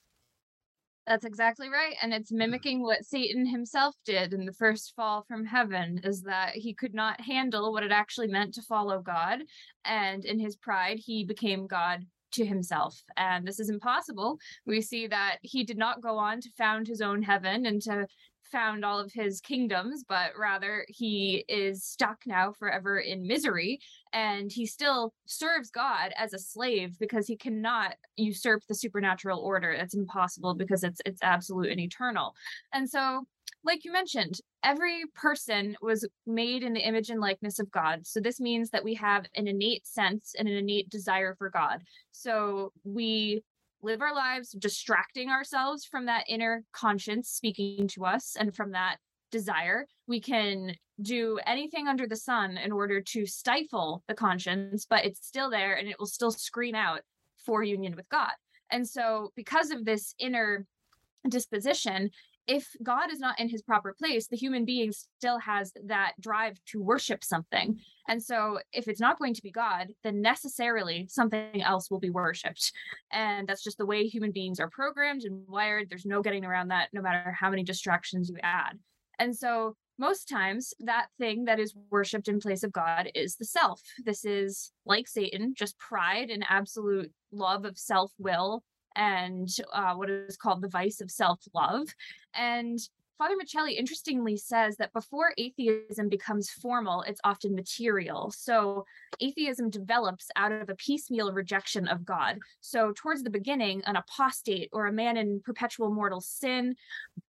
That's 1.08 1.26
exactly 1.26 1.70
right. 1.70 1.96
And 2.02 2.14
it's 2.14 2.32
mimicking 2.32 2.84
what 2.84 3.04
Satan 3.04 3.46
himself 3.46 3.96
did 4.06 4.34
in 4.34 4.46
the 4.46 4.54
first 4.54 4.94
fall 4.96 5.24
from 5.28 5.44
heaven, 5.44 6.00
is 6.04 6.22
that 6.24 6.52
he 6.56 6.74
could 6.74 6.94
not 6.94 7.20
handle 7.20 7.72
what 7.72 7.84
it 7.84 7.92
actually 7.92 8.28
meant 8.28 8.54
to 8.56 8.62
follow 8.62 9.02
God. 9.02 9.40
And 9.86 10.24
in 10.24 10.40
his 10.40 10.56
pride, 10.56 11.00
he 11.00 11.24
became 11.24 11.66
God 11.66 12.06
to 12.34 12.46
himself. 12.46 13.02
And 13.18 13.48
this 13.48 13.60
is 13.60 13.70
impossible. 13.70 14.38
We 14.68 14.82
see 14.82 15.08
that 15.08 15.38
he 15.42 15.64
did 15.64 15.78
not 15.78 16.02
go 16.02 16.18
on 16.18 16.42
to 16.42 16.50
found 16.58 16.88
his 16.88 17.02
own 17.02 17.24
heaven 17.24 17.66
and 17.66 17.82
to 17.84 18.06
found 18.52 18.84
all 18.84 19.00
of 19.00 19.12
his 19.12 19.42
kingdoms, 19.42 20.04
but 20.08 20.32
rather 20.38 20.86
he 20.88 21.46
is 21.48 21.84
stuck 21.84 22.20
now 22.26 22.52
forever 22.52 23.00
in 23.00 23.26
misery. 23.26 23.80
And 24.14 24.52
he 24.52 24.66
still 24.66 25.14
serves 25.26 25.70
God 25.70 26.12
as 26.18 26.34
a 26.34 26.40
slave 26.40 26.98
because 27.00 27.28
he 27.28 27.36
cannot 27.36 27.96
usurp 28.16 28.64
the 28.68 28.76
supernatural 28.76 29.40
order. 29.40 29.72
It's 29.72 29.96
impossible 29.96 30.56
because 30.56 30.84
it's 30.84 31.02
it's 31.06 31.22
absolute 31.22 31.70
and 31.70 31.80
eternal. 31.80 32.34
And 32.74 32.90
so 32.90 33.26
like 33.64 33.84
you 33.84 33.92
mentioned, 33.92 34.40
every 34.64 35.04
person 35.16 35.76
was 35.82 36.08
made 36.26 36.64
in 36.64 36.74
the 36.74 36.80
image 36.80 37.10
and 37.10 37.20
likeness 37.20 37.60
of 37.60 37.70
God. 37.72 38.06
So 38.08 38.20
this 38.20 38.40
means 38.40 38.70
that 38.70 38.84
we 38.84 38.94
have 38.96 39.26
an 39.36 39.48
innate 39.48 39.86
sense 39.86 40.34
and 40.38 40.48
an 40.48 40.56
innate 40.56 40.90
desire 40.90 41.36
for 41.36 41.50
God. 41.50 41.82
So 42.12 42.72
we 42.84 43.44
live 43.82 44.02
our 44.02 44.14
lives 44.14 44.52
distracting 44.52 45.30
ourselves 45.30 45.86
from 45.86 46.06
that 46.06 46.26
inner 46.28 46.64
conscience 46.74 47.30
speaking 47.30 47.88
to 47.90 48.06
us 48.06 48.36
and 48.40 48.56
from 48.56 48.72
that 48.72 48.98
desire. 49.32 49.86
We 50.08 50.20
can 50.20 50.76
do 51.02 51.40
anything 51.46 51.88
under 51.88 52.08
the 52.08 52.16
sun 52.16 52.58
in 52.58 52.72
order 52.72 53.02
to 53.02 53.26
stifle 53.26 54.04
the 54.08 54.14
conscience, 54.14 54.86
but 54.90 55.06
it's 55.06 55.26
still 55.26 55.50
there 55.50 55.76
and 55.76 55.88
it 55.88 55.98
will 56.00 56.08
still 56.08 56.32
scream 56.32 56.76
out 56.76 57.02
for 57.46 57.64
union 57.64 57.96
with 57.96 58.10
God. 58.10 58.32
And 58.72 58.88
so, 58.88 59.32
because 59.36 59.72
of 59.72 59.86
this 59.86 60.14
inner 60.20 60.66
disposition, 61.28 62.12
if 62.50 62.68
God 62.82 63.12
is 63.12 63.20
not 63.20 63.40
in 63.40 63.48
his 63.48 63.62
proper 63.62 63.94
place, 63.94 64.28
the 64.28 64.36
human 64.36 64.66
being 64.66 64.92
still 64.92 65.38
has 65.38 65.72
that 65.86 66.14
drive 66.20 66.60
to 66.70 66.82
worship 66.82 67.24
something. 67.24 67.80
And 68.08 68.22
so, 68.22 68.58
if 68.74 68.88
it's 68.88 69.00
not 69.00 69.20
going 69.20 69.36
to 69.36 69.44
be 69.44 69.52
God, 69.52 69.90
then 70.04 70.20
necessarily 70.22 71.06
something 71.10 71.62
else 71.62 71.92
will 71.92 72.00
be 72.00 72.10
worshiped. 72.10 72.72
And 73.12 73.48
that's 73.48 73.64
just 73.64 73.78
the 73.78 73.86
way 73.86 74.08
human 74.08 74.32
beings 74.32 74.60
are 74.60 74.70
programmed 74.70 75.26
and 75.26 75.48
wired. 75.48 75.90
There's 75.90 76.08
no 76.08 76.24
getting 76.24 76.44
around 76.44 76.70
that, 76.70 76.90
no 76.92 77.04
matter 77.04 77.32
how 77.40 77.52
many 77.52 77.64
distractions 77.64 78.30
you 78.30 78.38
add. 78.42 78.80
And 79.20 79.38
so, 79.38 79.76
most 80.00 80.28
times, 80.28 80.74
that 80.80 81.08
thing 81.20 81.46
that 81.46 81.60
is 81.60 81.76
worshiped 81.92 82.30
in 82.30 82.40
place 82.40 82.64
of 82.64 82.72
God 82.72 83.12
is 83.14 83.36
the 83.36 83.46
self. 83.46 83.80
This 84.04 84.26
is 84.26 84.72
like 84.88 85.08
Satan, 85.08 85.54
just 85.56 85.78
pride 85.78 86.32
and 86.32 86.44
absolute 86.50 87.12
love 87.32 87.64
of 87.64 87.78
self 87.78 88.12
will 88.18 88.64
and 88.96 89.50
uh, 89.74 89.94
what 89.94 90.10
is 90.10 90.38
called 90.38 90.62
the 90.62 90.70
vice 90.70 91.02
of 91.02 91.12
self 91.12 91.40
love. 91.54 91.88
And 92.34 92.80
Father 93.20 93.36
Miceli 93.36 93.78
interestingly 93.78 94.38
says 94.38 94.78
that 94.78 94.94
before 94.94 95.34
atheism 95.38 96.08
becomes 96.08 96.50
formal, 96.50 97.02
it's 97.02 97.20
often 97.26 97.54
material. 97.54 98.32
So 98.32 98.86
atheism 99.20 99.70
develops 99.70 100.30
out 100.38 100.54
of 100.54 100.70
a 100.70 100.76
piecemeal 100.76 101.34
rejection 101.34 101.86
of 101.90 102.06
God. 102.06 102.40
So 102.62 102.94
towards 102.96 103.24
the 103.24 103.30
beginning, 103.30 103.82
an 103.86 103.98
apostate 103.98 104.70
or 104.72 104.88
a 104.88 104.94
man 104.94 105.18
in 105.18 105.42
perpetual 105.44 105.94
mortal 105.94 106.22
sin 106.22 106.76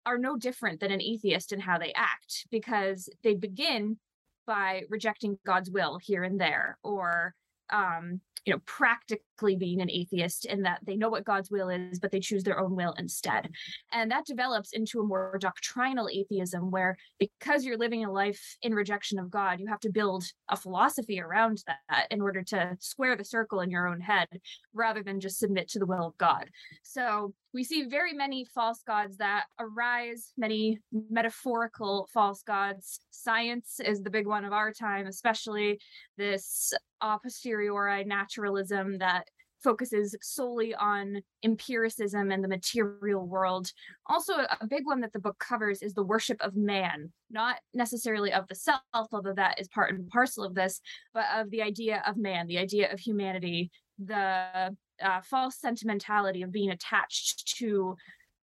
are 0.07 0.17
no 0.17 0.37
different 0.37 0.79
than 0.79 0.93
an 0.93 1.03
atheist 1.03 1.51
in 1.51 1.59
how 1.59 1.77
they 1.77 1.93
act 1.97 2.47
because 2.53 3.09
they 3.25 3.35
begin 3.35 3.99
by 4.47 4.83
rejecting 4.91 5.41
God's 5.45 5.73
will 5.73 5.99
here 5.99 6.23
and 6.23 6.41
there 6.41 6.79
or 6.85 7.35
um, 7.71 8.21
you 8.45 8.53
know 8.53 8.61
practically 8.65 9.25
being 9.57 9.81
an 9.81 9.91
atheist 9.91 10.45
in 10.45 10.63
that 10.63 10.79
they 10.83 10.97
know 10.97 11.09
what 11.09 11.25
god's 11.25 11.51
will 11.51 11.69
is 11.69 11.99
but 11.99 12.11
they 12.11 12.21
choose 12.21 12.45
their 12.45 12.61
own 12.61 12.75
will 12.75 12.95
instead 12.99 13.49
and 13.93 14.11
that 14.11 14.27
develops 14.27 14.73
into 14.73 15.01
a 15.01 15.07
more 15.07 15.39
doctrinal 15.41 16.09
atheism 16.09 16.71
where 16.71 16.97
because 17.19 17.65
you're 17.65 17.79
living 17.79 18.05
a 18.05 18.13
life 18.13 18.57
in 18.63 18.75
rejection 18.75 19.19
of 19.19 19.31
god 19.31 19.61
you 19.61 19.67
have 19.67 19.81
to 19.81 19.91
build 19.91 20.25
a 20.49 20.57
philosophy 20.57 21.21
around 21.21 21.63
that 21.67 22.07
in 22.11 22.21
order 22.21 22.43
to 22.43 22.77
square 22.81 23.17
the 23.17 23.25
circle 23.25 23.61
in 23.61 23.71
your 23.71 23.87
own 23.89 24.01
head 24.01 24.29
rather 24.75 25.03
than 25.03 25.21
just 25.21 25.39
submit 25.39 25.69
to 25.69 25.79
the 25.79 25.87
will 25.87 26.07
of 26.07 26.19
god 26.19 26.49
so 26.83 27.33
we 27.53 27.65
see 27.65 27.85
very 27.85 28.13
many 28.13 28.45
false 28.45 28.83
gods 28.87 29.17
that 29.17 29.45
arise, 29.59 30.33
many 30.37 30.79
metaphorical 31.11 32.09
false 32.13 32.43
gods. 32.43 33.01
Science 33.11 33.81
is 33.85 34.03
the 34.03 34.11
big 34.11 34.27
one 34.27 34.45
of 34.45 34.53
our 34.53 34.73
time, 34.73 35.07
especially 35.07 35.81
this 36.17 36.73
a 37.01 37.19
posteriori 37.19 38.05
naturalism 38.05 38.99
that 38.99 39.27
focuses 39.63 40.17
solely 40.23 40.75
on 40.75 41.23
empiricism 41.45 42.31
and 42.31 42.43
the 42.43 42.49
material 42.49 43.27
world. 43.27 43.71
Also, 44.07 44.35
a 44.61 44.67
big 44.67 44.87
one 44.87 45.01
that 45.01 45.13
the 45.13 45.19
book 45.19 45.39
covers 45.39 45.83
is 45.83 45.95
the 45.95 46.03
worship 46.03 46.41
of 46.41 46.57
man, 46.57 47.13
not 47.31 47.57
necessarily 47.75 48.33
of 48.33 48.49
the 48.49 48.55
self, 48.55 48.81
although 48.93 49.35
that 49.35 49.61
is 49.61 49.69
part 49.69 49.93
and 49.93 50.09
parcel 50.09 50.45
of 50.45 50.55
this, 50.55 50.81
but 51.13 51.25
of 51.35 51.51
the 51.51 51.63
idea 51.63 52.03
of 52.07 52.17
man, 52.17 52.47
the 52.47 52.59
idea 52.59 52.93
of 52.93 52.99
humanity, 52.99 53.71
the 53.99 54.77
uh, 55.03 55.21
false 55.23 55.57
sentimentality 55.57 56.43
of 56.43 56.53
being 56.53 56.71
attached 56.71 57.57
to 57.59 57.97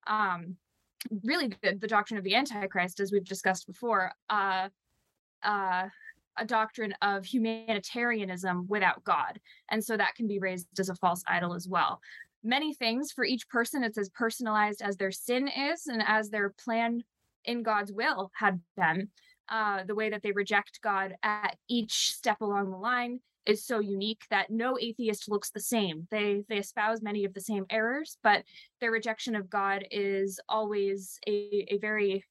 um, 0.06 0.56
really 1.24 1.48
the, 1.62 1.74
the, 1.80 1.86
doctrine 1.86 2.18
of 2.18 2.24
the 2.24 2.34
Antichrist, 2.34 3.00
as 3.00 3.12
we've 3.12 3.24
discussed 3.24 3.66
before. 3.66 4.12
Uh, 4.30 4.68
uh, 5.42 5.88
a 6.38 6.44
doctrine 6.44 6.94
of 7.02 7.24
humanitarianism 7.24 8.66
without 8.68 9.04
God. 9.04 9.40
And 9.70 9.82
so 9.84 9.96
that 9.96 10.14
can 10.14 10.26
be 10.26 10.38
raised 10.38 10.66
as 10.78 10.88
a 10.88 10.94
false 10.94 11.22
idol 11.26 11.54
as 11.54 11.68
well. 11.68 12.00
Many 12.42 12.74
things 12.74 13.12
for 13.12 13.24
each 13.24 13.48
person, 13.48 13.82
it's 13.82 13.98
as 13.98 14.08
personalized 14.10 14.80
as 14.82 14.96
their 14.96 15.10
sin 15.10 15.48
is 15.48 15.86
and 15.86 16.02
as 16.06 16.30
their 16.30 16.50
plan 16.50 17.02
in 17.44 17.62
God's 17.62 17.92
will 17.92 18.30
had 18.34 18.60
been. 18.76 19.08
Uh, 19.48 19.82
the 19.84 19.94
way 19.94 20.10
that 20.10 20.22
they 20.22 20.32
reject 20.32 20.80
God 20.82 21.14
at 21.22 21.56
each 21.68 22.12
step 22.12 22.40
along 22.42 22.70
the 22.70 22.76
line 22.76 23.20
is 23.46 23.64
so 23.64 23.78
unique 23.80 24.20
that 24.28 24.50
no 24.50 24.78
atheist 24.78 25.28
looks 25.28 25.50
the 25.50 25.60
same. 25.60 26.06
They 26.10 26.44
they 26.50 26.58
espouse 26.58 27.00
many 27.00 27.24
of 27.24 27.32
the 27.32 27.40
same 27.40 27.64
errors, 27.70 28.18
but 28.22 28.44
their 28.80 28.90
rejection 28.90 29.34
of 29.34 29.48
God 29.48 29.86
is 29.90 30.38
always 30.50 31.18
a, 31.26 31.66
a 31.70 31.78
very 31.78 32.24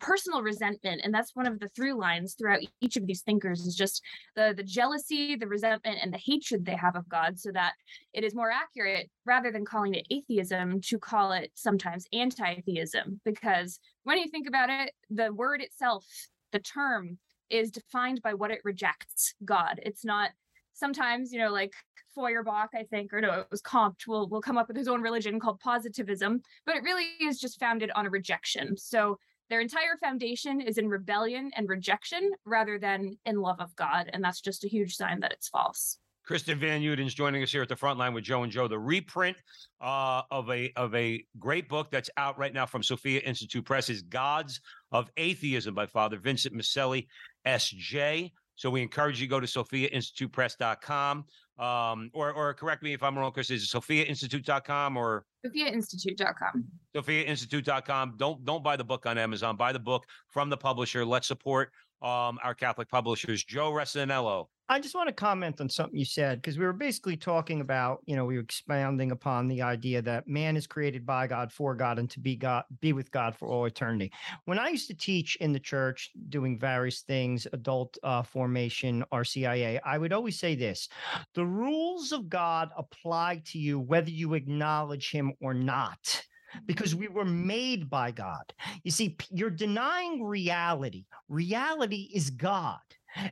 personal 0.00 0.42
resentment 0.42 1.00
and 1.04 1.14
that's 1.14 1.36
one 1.36 1.46
of 1.46 1.60
the 1.60 1.68
through 1.68 1.94
lines 1.94 2.34
throughout 2.34 2.60
each 2.80 2.96
of 2.96 3.06
these 3.06 3.22
thinkers 3.22 3.60
is 3.60 3.76
just 3.76 4.02
the 4.34 4.52
the 4.56 4.62
jealousy 4.62 5.36
the 5.36 5.46
resentment 5.46 5.98
and 6.02 6.12
the 6.12 6.18
hatred 6.18 6.64
they 6.64 6.74
have 6.74 6.96
of 6.96 7.08
god 7.08 7.38
so 7.38 7.52
that 7.52 7.74
it 8.12 8.24
is 8.24 8.34
more 8.34 8.50
accurate 8.50 9.08
rather 9.24 9.52
than 9.52 9.64
calling 9.64 9.94
it 9.94 10.06
atheism 10.10 10.80
to 10.80 10.98
call 10.98 11.32
it 11.32 11.50
sometimes 11.54 12.06
anti-theism 12.12 13.20
because 13.24 13.78
when 14.02 14.18
you 14.18 14.26
think 14.26 14.48
about 14.48 14.70
it 14.70 14.92
the 15.10 15.32
word 15.32 15.60
itself 15.60 16.04
the 16.52 16.58
term 16.58 17.18
is 17.48 17.70
defined 17.70 18.20
by 18.22 18.34
what 18.34 18.50
it 18.50 18.60
rejects 18.64 19.34
god 19.44 19.78
it's 19.84 20.04
not 20.04 20.30
sometimes 20.72 21.32
you 21.32 21.38
know 21.38 21.52
like 21.52 21.72
Feuerbach, 22.16 22.68
I 22.76 22.84
think, 22.84 23.12
or 23.12 23.20
no, 23.20 23.32
it 23.32 23.48
was 23.50 23.60
Comte, 23.60 24.06
will 24.06 24.28
will 24.28 24.40
come 24.40 24.56
up 24.56 24.68
with 24.68 24.76
his 24.76 24.86
own 24.86 25.02
religion 25.02 25.40
called 25.40 25.58
positivism, 25.58 26.42
but 26.64 26.76
it 26.76 26.84
really 26.84 27.06
is 27.20 27.40
just 27.40 27.58
founded 27.58 27.90
on 27.96 28.06
a 28.06 28.10
rejection. 28.10 28.76
So 28.76 29.18
their 29.50 29.60
entire 29.60 29.96
foundation 30.00 30.60
is 30.60 30.78
in 30.78 30.88
rebellion 30.88 31.50
and 31.56 31.68
rejection 31.68 32.30
rather 32.44 32.78
than 32.78 33.18
in 33.24 33.36
love 33.36 33.60
of 33.60 33.74
God. 33.76 34.10
And 34.12 34.22
that's 34.22 34.40
just 34.40 34.64
a 34.64 34.68
huge 34.68 34.96
sign 34.96 35.20
that 35.20 35.32
it's 35.32 35.48
false. 35.48 35.98
Kristin 36.28 36.56
Van 36.56 36.80
Uden's 36.80 37.12
joining 37.12 37.42
us 37.42 37.52
here 37.52 37.60
at 37.60 37.68
the 37.68 37.76
front 37.76 37.98
line 37.98 38.14
with 38.14 38.24
Joe 38.24 38.44
and 38.44 38.52
Joe. 38.52 38.66
The 38.66 38.78
reprint 38.78 39.36
uh, 39.80 40.22
of 40.30 40.48
a 40.50 40.72
of 40.74 40.94
a 40.94 41.22
great 41.38 41.68
book 41.68 41.90
that's 41.90 42.08
out 42.16 42.38
right 42.38 42.54
now 42.54 42.64
from 42.64 42.82
Sophia 42.82 43.20
Institute 43.20 43.64
Press 43.64 43.90
is 43.90 44.00
"Gods 44.00 44.60
of 44.90 45.10
Atheism" 45.18 45.74
by 45.74 45.84
Father 45.84 46.16
Vincent 46.16 46.54
Miceli, 46.54 47.08
S.J. 47.44 48.32
So 48.56 48.70
we 48.70 48.80
encourage 48.80 49.20
you 49.20 49.26
to 49.26 49.30
go 49.30 49.40
to 49.40 49.46
SophiaInstitutePress.com. 49.46 51.24
Um, 51.58 52.10
or 52.14 52.32
or 52.32 52.54
correct 52.54 52.82
me 52.82 52.94
if 52.94 53.02
I'm 53.02 53.18
wrong, 53.18 53.30
Chris. 53.32 53.50
Is 53.50 53.64
it 53.64 53.76
SophiaInstitute.com 53.76 54.96
or 54.96 55.26
SophiaInstitute.com? 55.44 56.64
SophiaInstitute.com. 56.94 58.14
Don't 58.16 58.44
don't 58.44 58.62
buy 58.62 58.76
the 58.76 58.84
book 58.84 59.06
on 59.06 59.18
Amazon. 59.18 59.56
Buy 59.56 59.72
the 59.72 59.78
book 59.78 60.04
from 60.30 60.50
the 60.50 60.56
publisher. 60.56 61.04
Let's 61.04 61.26
support 61.26 61.70
um, 62.02 62.38
our 62.42 62.54
Catholic 62.54 62.88
publishers. 62.88 63.44
Joe 63.44 63.70
Resinello. 63.72 64.46
I 64.66 64.80
just 64.80 64.94
want 64.94 65.08
to 65.08 65.14
comment 65.14 65.60
on 65.60 65.68
something 65.68 65.98
you 65.98 66.06
said 66.06 66.40
because 66.40 66.58
we 66.58 66.64
were 66.64 66.72
basically 66.72 67.18
talking 67.18 67.60
about, 67.60 67.98
you 68.06 68.16
know, 68.16 68.24
we 68.24 68.36
were 68.36 68.42
expounding 68.42 69.12
upon 69.12 69.46
the 69.46 69.60
idea 69.60 70.00
that 70.00 70.26
man 70.26 70.56
is 70.56 70.66
created 70.66 71.04
by 71.04 71.26
God 71.26 71.52
for 71.52 71.74
God 71.74 71.98
and 71.98 72.08
to 72.10 72.20
be 72.20 72.34
God, 72.34 72.64
be 72.80 72.94
with 72.94 73.10
God 73.10 73.36
for 73.36 73.46
all 73.46 73.66
eternity. 73.66 74.10
When 74.46 74.58
I 74.58 74.70
used 74.70 74.88
to 74.88 74.94
teach 74.94 75.36
in 75.36 75.52
the 75.52 75.60
church, 75.60 76.10
doing 76.30 76.58
various 76.58 77.02
things, 77.02 77.46
adult 77.52 77.98
uh, 78.02 78.22
formation, 78.22 79.04
RCIA, 79.12 79.80
I 79.84 79.98
would 79.98 80.14
always 80.14 80.38
say 80.38 80.54
this: 80.54 80.88
the 81.34 81.44
rules 81.44 82.12
of 82.12 82.30
God 82.30 82.70
apply 82.78 83.42
to 83.48 83.58
you 83.58 83.78
whether 83.78 84.10
you 84.10 84.32
acknowledge 84.32 85.10
Him 85.10 85.34
or 85.42 85.52
not 85.52 86.24
because 86.66 86.94
we 86.94 87.08
were 87.08 87.24
made 87.24 87.90
by 87.90 88.12
God. 88.12 88.52
You 88.82 88.90
see, 88.90 89.16
you're 89.30 89.50
denying 89.50 90.22
reality. 90.24 91.04
Reality 91.28 92.10
is 92.14 92.30
God. 92.30 92.78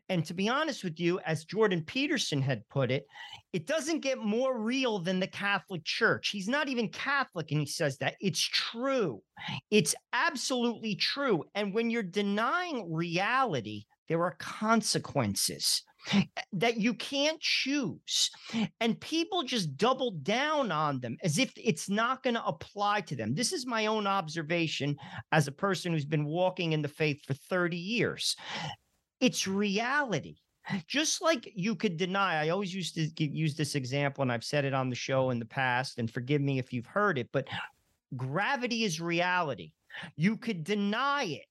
And 0.08 0.24
to 0.26 0.34
be 0.34 0.48
honest 0.48 0.84
with 0.84 0.98
you, 1.00 1.20
as 1.20 1.44
Jordan 1.44 1.82
Peterson 1.84 2.40
had 2.40 2.68
put 2.68 2.90
it, 2.90 3.06
it 3.52 3.66
doesn't 3.66 4.00
get 4.00 4.18
more 4.18 4.58
real 4.58 4.98
than 4.98 5.20
the 5.20 5.26
Catholic 5.26 5.84
Church. 5.84 6.28
He's 6.30 6.48
not 6.48 6.68
even 6.68 6.88
Catholic, 6.88 7.50
and 7.50 7.60
he 7.60 7.66
says 7.66 7.98
that. 7.98 8.14
It's 8.20 8.40
true. 8.40 9.22
It's 9.70 9.94
absolutely 10.12 10.94
true. 10.94 11.44
And 11.54 11.74
when 11.74 11.90
you're 11.90 12.02
denying 12.02 12.92
reality, 12.92 13.84
there 14.08 14.22
are 14.22 14.36
consequences. 14.38 15.82
Eh, 16.10 16.24
that 16.52 16.78
you 16.78 16.94
can't 16.94 17.40
choose. 17.40 18.30
And 18.80 19.00
people 19.00 19.42
just 19.42 19.76
double 19.76 20.10
down 20.10 20.72
on 20.72 21.00
them 21.00 21.16
as 21.22 21.38
if 21.38 21.52
it's 21.56 21.88
not 21.88 22.22
going 22.22 22.34
to 22.34 22.44
apply 22.44 23.02
to 23.02 23.16
them. 23.16 23.34
This 23.34 23.52
is 23.52 23.66
my 23.66 23.86
own 23.86 24.06
observation 24.06 24.96
as 25.30 25.46
a 25.46 25.52
person 25.52 25.92
who's 25.92 26.04
been 26.04 26.24
walking 26.24 26.72
in 26.72 26.82
the 26.82 26.88
faith 26.88 27.24
for 27.24 27.34
30 27.34 27.76
years. 27.76 28.36
It's 29.22 29.46
reality. 29.46 30.38
Just 30.88 31.22
like 31.22 31.52
you 31.54 31.76
could 31.76 31.96
deny, 31.96 32.44
I 32.44 32.48
always 32.48 32.74
used 32.74 32.96
to 32.96 33.24
use 33.24 33.54
this 33.54 33.76
example, 33.76 34.22
and 34.22 34.32
I've 34.32 34.42
said 34.42 34.64
it 34.64 34.74
on 34.74 34.90
the 34.90 34.96
show 34.96 35.30
in 35.30 35.38
the 35.38 35.44
past, 35.44 35.98
and 35.98 36.10
forgive 36.10 36.40
me 36.40 36.58
if 36.58 36.72
you've 36.72 36.86
heard 36.86 37.18
it, 37.18 37.28
but 37.32 37.46
gravity 38.16 38.82
is 38.82 39.00
reality. 39.00 39.72
You 40.16 40.36
could 40.36 40.64
deny 40.64 41.24
it, 41.24 41.46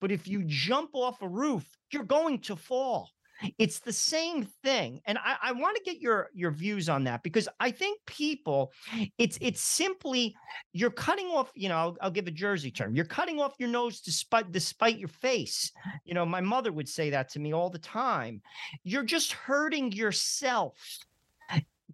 but 0.00 0.10
if 0.10 0.26
you 0.26 0.44
jump 0.46 0.90
off 0.94 1.20
a 1.20 1.28
roof, 1.28 1.66
you're 1.92 2.04
going 2.04 2.38
to 2.40 2.56
fall. 2.56 3.10
It's 3.58 3.78
the 3.80 3.92
same 3.92 4.44
thing. 4.62 5.00
And 5.06 5.18
I, 5.18 5.36
I 5.42 5.52
want 5.52 5.76
to 5.76 5.82
get 5.82 6.00
your 6.00 6.30
your 6.34 6.50
views 6.50 6.88
on 6.88 7.04
that 7.04 7.22
because 7.22 7.48
I 7.58 7.70
think 7.70 8.00
people, 8.06 8.72
it's 9.18 9.38
it's 9.40 9.60
simply 9.60 10.34
you're 10.72 10.90
cutting 10.90 11.26
off, 11.28 11.50
you 11.54 11.68
know, 11.68 11.76
I'll, 11.76 11.96
I'll 12.00 12.10
give 12.10 12.26
a 12.26 12.32
Jersey 12.32 12.70
term. 12.70 12.94
You're 12.94 13.04
cutting 13.04 13.40
off 13.40 13.54
your 13.58 13.68
nose 13.68 14.00
despite 14.00 14.52
despite 14.52 14.98
your 14.98 15.08
face. 15.08 15.72
You 16.04 16.14
know, 16.14 16.26
my 16.26 16.40
mother 16.40 16.72
would 16.72 16.88
say 16.88 17.10
that 17.10 17.28
to 17.30 17.38
me 17.38 17.52
all 17.52 17.70
the 17.70 17.78
time. 17.78 18.42
You're 18.84 19.04
just 19.04 19.32
hurting 19.32 19.92
yourself. 19.92 20.98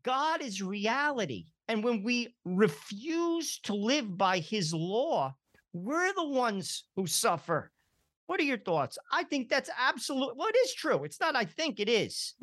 God 0.02 0.40
is 0.40 0.62
reality. 0.62 1.46
And 1.68 1.82
when 1.82 2.04
we 2.04 2.34
refuse 2.44 3.58
to 3.64 3.74
live 3.74 4.16
by 4.16 4.38
his 4.38 4.72
law, 4.72 5.34
we're 5.72 6.12
the 6.14 6.28
ones 6.28 6.84
who 6.94 7.06
suffer. 7.06 7.72
What 8.26 8.40
are 8.40 8.44
your 8.44 8.58
thoughts? 8.58 8.98
I 9.12 9.24
think 9.24 9.48
that's 9.48 9.70
absolute. 9.78 10.36
Well, 10.36 10.48
it 10.48 10.56
is 10.64 10.74
true. 10.74 11.04
It's 11.04 11.20
not, 11.20 11.36
I 11.36 11.44
think 11.44 11.80
it 11.80 11.88
is. 11.88 12.34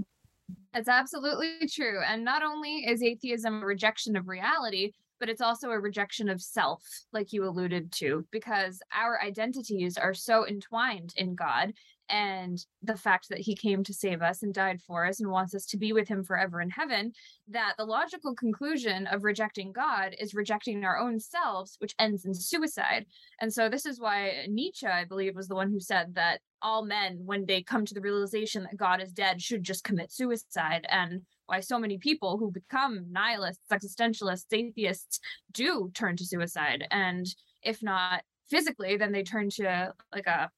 That's 0.73 0.87
absolutely 0.87 1.67
true. 1.71 2.01
And 2.05 2.23
not 2.23 2.41
only 2.41 2.85
is 2.85 3.03
atheism 3.03 3.61
a 3.61 3.65
rejection 3.65 4.15
of 4.15 4.27
reality, 4.27 4.91
but 5.19 5.29
it's 5.29 5.41
also 5.41 5.69
a 5.69 5.79
rejection 5.79 6.29
of 6.29 6.41
self, 6.41 6.83
like 7.13 7.31
you 7.31 7.45
alluded 7.45 7.91
to, 7.93 8.25
because 8.31 8.81
our 8.93 9.21
identities 9.21 9.97
are 9.97 10.13
so 10.13 10.47
entwined 10.47 11.13
in 11.15 11.35
God 11.35 11.73
and 12.13 12.63
the 12.83 12.95
fact 12.95 13.29
that 13.29 13.39
he 13.39 13.55
came 13.55 13.83
to 13.83 13.91
save 13.91 14.21
us 14.21 14.43
and 14.43 14.53
died 14.53 14.79
for 14.79 15.03
us 15.03 15.19
and 15.19 15.31
wants 15.31 15.55
us 15.55 15.65
to 15.65 15.77
be 15.77 15.93
with 15.93 16.07
him 16.07 16.23
forever 16.23 16.61
in 16.61 16.69
heaven, 16.69 17.11
that 17.47 17.73
the 17.79 17.85
logical 17.85 18.35
conclusion 18.35 19.07
of 19.07 19.23
rejecting 19.23 19.71
God 19.71 20.15
is 20.19 20.35
rejecting 20.35 20.83
our 20.83 20.99
own 20.99 21.19
selves, 21.19 21.75
which 21.79 21.95
ends 21.97 22.23
in 22.23 22.35
suicide. 22.35 23.07
And 23.41 23.51
so, 23.51 23.67
this 23.67 23.87
is 23.87 23.99
why 23.99 24.45
Nietzsche, 24.47 24.85
I 24.85 25.05
believe, 25.05 25.35
was 25.35 25.47
the 25.47 25.55
one 25.55 25.71
who 25.71 25.79
said 25.79 26.13
that 26.13 26.41
all 26.61 26.85
men, 26.85 27.19
when 27.25 27.47
they 27.47 27.63
come 27.63 27.83
to 27.83 27.95
the 27.95 28.01
realization 28.01 28.61
that 28.61 28.77
God 28.77 29.01
is 29.01 29.11
dead, 29.11 29.41
should 29.41 29.63
just 29.63 29.83
commit 29.83 30.11
suicide. 30.11 30.85
And 30.89 31.23
why 31.47 31.61
so 31.61 31.79
many 31.79 31.97
people 31.97 32.37
who 32.37 32.51
become 32.51 33.07
nihilists, 33.11 33.63
existentialists, 33.71 34.53
atheists 34.53 35.19
do 35.51 35.89
turn 35.95 36.15
to 36.17 36.27
suicide. 36.27 36.85
And 36.91 37.25
if 37.63 37.81
not 37.81 38.21
physically, 38.51 38.97
then 38.97 39.11
they 39.11 39.23
turn 39.23 39.49
to 39.49 39.93
like 40.13 40.27
a 40.27 40.51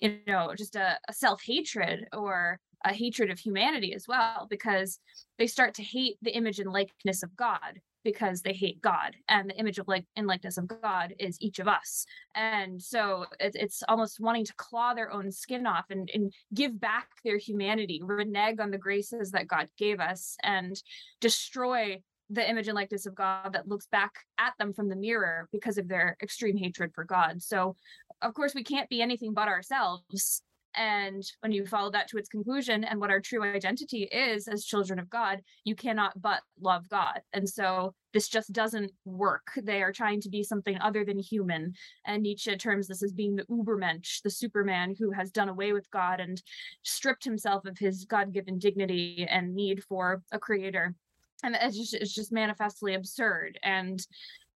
you 0.00 0.18
know 0.26 0.52
just 0.56 0.76
a, 0.76 0.98
a 1.08 1.12
self-hatred 1.12 2.08
or 2.12 2.58
a 2.84 2.92
hatred 2.92 3.30
of 3.30 3.38
humanity 3.38 3.92
as 3.92 4.06
well 4.06 4.46
because 4.48 5.00
they 5.38 5.46
start 5.46 5.74
to 5.74 5.82
hate 5.82 6.16
the 6.22 6.30
image 6.30 6.60
and 6.60 6.72
likeness 6.72 7.22
of 7.22 7.36
god 7.36 7.80
because 8.04 8.42
they 8.42 8.52
hate 8.52 8.80
god 8.80 9.14
and 9.28 9.50
the 9.50 9.58
image 9.58 9.78
of 9.78 9.88
like 9.88 10.04
and 10.16 10.26
likeness 10.26 10.56
of 10.56 10.66
god 10.66 11.12
is 11.18 11.36
each 11.40 11.58
of 11.58 11.68
us. 11.68 12.06
And 12.34 12.80
so 12.80 13.26
it, 13.40 13.52
it's 13.54 13.82
almost 13.88 14.20
wanting 14.20 14.44
to 14.46 14.54
claw 14.54 14.94
their 14.94 15.12
own 15.12 15.30
skin 15.30 15.66
off 15.66 15.86
and, 15.90 16.08
and 16.14 16.32
give 16.54 16.80
back 16.80 17.08
their 17.24 17.38
humanity 17.38 18.00
renege 18.02 18.60
on 18.60 18.70
the 18.70 18.78
graces 18.78 19.32
that 19.32 19.48
god 19.48 19.68
gave 19.76 20.00
us 20.00 20.36
and 20.42 20.80
destroy 21.20 22.00
the 22.30 22.48
image 22.48 22.68
and 22.68 22.74
likeness 22.74 23.06
of 23.06 23.14
God 23.14 23.52
that 23.52 23.68
looks 23.68 23.86
back 23.86 24.12
at 24.38 24.52
them 24.58 24.72
from 24.72 24.88
the 24.88 24.96
mirror 24.96 25.48
because 25.52 25.78
of 25.78 25.88
their 25.88 26.16
extreme 26.22 26.56
hatred 26.56 26.92
for 26.94 27.04
God. 27.04 27.42
So, 27.42 27.76
of 28.22 28.34
course, 28.34 28.54
we 28.54 28.64
can't 28.64 28.88
be 28.88 29.00
anything 29.00 29.32
but 29.32 29.48
ourselves. 29.48 30.42
And 30.74 31.24
when 31.40 31.50
you 31.50 31.66
follow 31.66 31.90
that 31.90 32.08
to 32.08 32.18
its 32.18 32.28
conclusion 32.28 32.84
and 32.84 33.00
what 33.00 33.10
our 33.10 33.20
true 33.20 33.42
identity 33.42 34.02
is 34.04 34.46
as 34.46 34.64
children 34.64 34.98
of 34.98 35.10
God, 35.10 35.40
you 35.64 35.74
cannot 35.74 36.20
but 36.20 36.40
love 36.60 36.88
God. 36.88 37.20
And 37.32 37.48
so 37.48 37.94
this 38.12 38.28
just 38.28 38.52
doesn't 38.52 38.92
work. 39.04 39.48
They 39.60 39.82
are 39.82 39.92
trying 39.92 40.20
to 40.20 40.28
be 40.28 40.42
something 40.42 40.78
other 40.80 41.04
than 41.04 41.18
human. 41.18 41.72
And 42.06 42.22
Nietzsche 42.22 42.54
terms 42.56 42.86
this 42.86 43.02
as 43.02 43.12
being 43.12 43.34
the 43.34 43.44
Ubermensch, 43.44 44.22
the 44.22 44.30
Superman 44.30 44.94
who 44.98 45.10
has 45.10 45.30
done 45.30 45.48
away 45.48 45.72
with 45.72 45.90
God 45.90 46.20
and 46.20 46.40
stripped 46.82 47.24
himself 47.24 47.64
of 47.64 47.78
his 47.78 48.04
God 48.04 48.32
given 48.32 48.58
dignity 48.58 49.26
and 49.28 49.54
need 49.54 49.82
for 49.84 50.22
a 50.32 50.38
creator 50.38 50.94
and 51.42 51.56
it's 51.60 51.76
just 51.76 51.94
it's 51.94 52.14
just 52.14 52.32
manifestly 52.32 52.94
absurd 52.94 53.58
and 53.62 54.06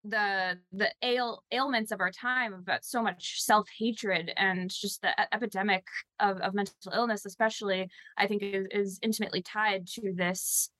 the 0.04 0.58
the 0.72 0.90
ail, 1.02 1.44
ailments 1.52 1.92
of 1.92 2.00
our 2.00 2.10
time 2.10 2.54
about 2.54 2.84
so 2.84 3.00
much 3.02 3.40
self-hatred 3.40 4.32
and 4.36 4.68
just 4.68 5.00
the 5.00 5.34
epidemic 5.34 5.84
of, 6.18 6.38
of 6.38 6.54
mental 6.54 6.74
illness 6.92 7.24
especially 7.24 7.88
i 8.18 8.26
think 8.26 8.42
is, 8.42 8.66
is 8.70 8.98
intimately 9.02 9.42
tied 9.42 9.86
to 9.86 10.12
this 10.14 10.70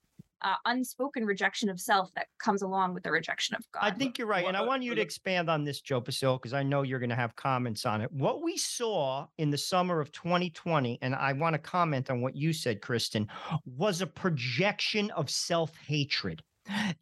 uh, 0.43 0.55
unspoken 0.67 1.25
rejection 1.25 1.69
of 1.69 1.81
self 1.81 2.13
that 2.15 2.27
comes 2.39 2.63
along 2.63 2.95
with 2.95 3.03
the 3.03 3.11
rejection 3.11 3.57
of 3.57 3.65
God. 3.73 3.81
I 3.83 3.91
think 3.91 4.19
you're 4.19 4.27
right. 4.27 4.47
And 4.47 4.57
I 4.57 4.63
want 4.63 4.83
you 4.83 4.95
to 4.95 5.01
expand 5.01 5.49
on 5.49 5.65
this, 5.65 5.81
Joe 5.81 6.01
Pasil, 6.01 6.39
because 6.39 6.53
I 6.53 6.63
know 6.63 6.83
you're 6.83 6.99
going 6.99 7.11
to 7.11 7.17
have 7.17 7.37
comments 7.37 7.87
on 7.87 8.01
it. 8.01 8.13
What 8.13 8.43
we 8.43 8.57
saw 8.57 9.27
in 9.39 9.51
the 9.51 9.59
summer 9.59 10.01
of 10.01 10.13
2020, 10.13 10.99
and 11.03 11.15
I 11.15 11.33
want 11.33 11.55
to 11.55 11.59
comment 11.59 12.11
on 12.11 12.21
what 12.21 12.37
you 12.37 12.53
said, 12.53 12.81
Kristin, 12.81 13.27
was 13.65 14.01
a 14.01 14.07
projection 14.07 15.11
of 15.13 15.31
self 15.31 15.77
hatred. 15.77 16.43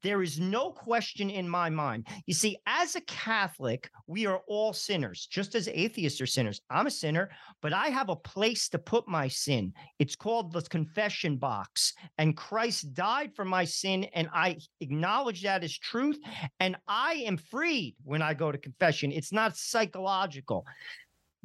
There 0.03 0.23
is 0.23 0.41
no 0.41 0.71
question 0.71 1.31
in 1.31 1.49
my 1.49 1.69
mind. 1.69 2.07
You 2.27 2.35
see, 2.35 2.57
as 2.67 2.97
a 2.97 3.01
Catholic, 3.03 3.91
we 4.07 4.27
are 4.27 4.43
all 4.47 4.73
sinners, 4.73 5.27
just 5.31 5.55
as 5.55 5.69
atheists 5.69 6.21
are 6.21 6.27
sinners. 6.27 6.61
I'm 6.71 6.87
a 6.87 6.91
sinner, 6.91 7.31
but 7.61 7.73
I 7.73 7.89
have 7.89 8.09
a 8.09 8.17
place 8.17 8.69
to 8.71 8.79
put 8.79 9.07
my 9.07 9.29
sin. 9.29 9.73
It's 9.99 10.17
called 10.17 10.53
the 10.53 10.63
confession 10.63 11.37
box. 11.37 11.95
And 12.19 12.37
Christ 12.37 12.95
died 12.95 13.35
for 13.35 13.45
my 13.45 13.65
sin, 13.65 14.05
and 14.15 14.29
I 14.33 14.59
acknowledge 14.81 15.43
that 15.43 15.65
as 15.65 15.77
truth. 15.77 16.19
And 16.59 16.77
I 16.89 17.25
am 17.27 17.37
freed 17.37 17.97
when 18.05 18.23
I 18.23 18.35
go 18.35 18.51
to 18.51 18.59
confession. 18.59 19.13
It's 19.13 19.33
not 19.33 19.57
psychological. 19.57 20.65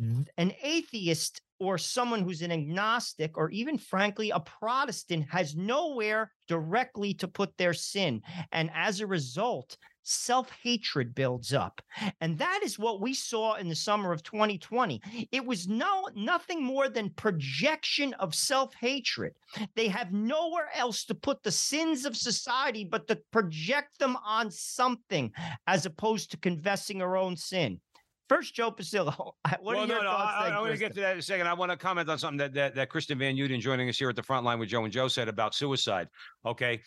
Mm-hmm. 0.02 0.22
An 0.38 0.54
atheist 0.62 1.42
or 1.60 1.78
someone 1.78 2.22
who's 2.22 2.42
an 2.42 2.52
agnostic 2.52 3.38
or 3.38 3.50
even 3.52 3.78
frankly 3.78 4.30
a 4.30 4.40
Protestant 4.40 5.26
has 5.30 5.56
nowhere 5.56 6.32
directly 6.48 7.14
to 7.16 7.28
put 7.28 7.58
their 7.58 7.74
sin. 7.74 8.22
And 8.52 8.70
as 8.74 9.00
a 9.00 9.08
result, 9.08 9.78
self 10.04 10.52
hatred 10.62 11.16
builds 11.16 11.54
up. 11.54 11.82
And 12.22 12.38
that 12.38 12.62
is 12.64 12.78
what 12.78 13.02
we 13.02 13.14
saw 13.14 13.56
in 13.56 13.68
the 13.68 13.76
summer 13.76 14.12
of 14.12 14.24
2020. 14.24 15.02
It 15.32 15.46
was 15.46 15.68
no 15.68 16.08
nothing 16.16 16.64
more 16.64 16.90
than 16.90 17.10
projection 17.12 18.14
of 18.16 18.36
self 18.36 18.74
hatred. 18.76 19.34
They 19.76 19.88
have 19.88 20.14
nowhere 20.14 20.70
else 20.76 21.06
to 21.06 21.16
put 21.16 21.42
the 21.44 21.52
sins 21.52 22.06
of 22.06 22.16
society 22.16 22.84
but 22.84 23.08
to 23.08 23.20
project 23.32 23.98
them 24.00 24.18
on 24.26 24.52
something 24.52 25.32
as 25.68 25.86
opposed 25.86 26.32
to 26.32 26.38
confessing 26.38 27.02
our 27.02 27.18
own 27.18 27.36
sin. 27.36 27.80
First, 28.28 28.56
Joe 28.56 28.72
Pasillo. 28.72 29.34
What 29.60 29.64
well, 29.64 29.78
are 29.80 29.88
your 29.88 30.04
no, 30.04 30.10
thoughts? 30.10 30.34
I, 30.36 30.48
I, 30.48 30.50
I 30.50 30.60
want 30.60 30.74
to 30.74 30.78
get 30.78 30.94
to 30.96 31.02
that 31.02 31.14
in 31.14 31.20
a 31.20 31.22
second. 31.22 31.48
I 31.48 31.54
want 31.54 31.72
to 31.72 31.78
comment 31.78 32.10
on 32.10 32.18
something 32.18 32.38
that, 32.38 32.54
that, 32.54 32.76
that 32.76 32.90
Kristin 32.90 33.18
Van 33.18 33.36
Uden 33.36 33.60
joining 33.60 33.90
us 33.90 33.98
here 33.98 34.10
at 34.10 34.16
the 34.16 34.24
front 34.24 34.46
line 34.46 34.60
with 34.60 34.70
Joe 34.70 34.84
and 34.84 34.92
Joe 34.92 35.08
said 35.08 35.28
about 35.28 35.54
suicide. 35.54 36.08
Okay. 36.46 36.82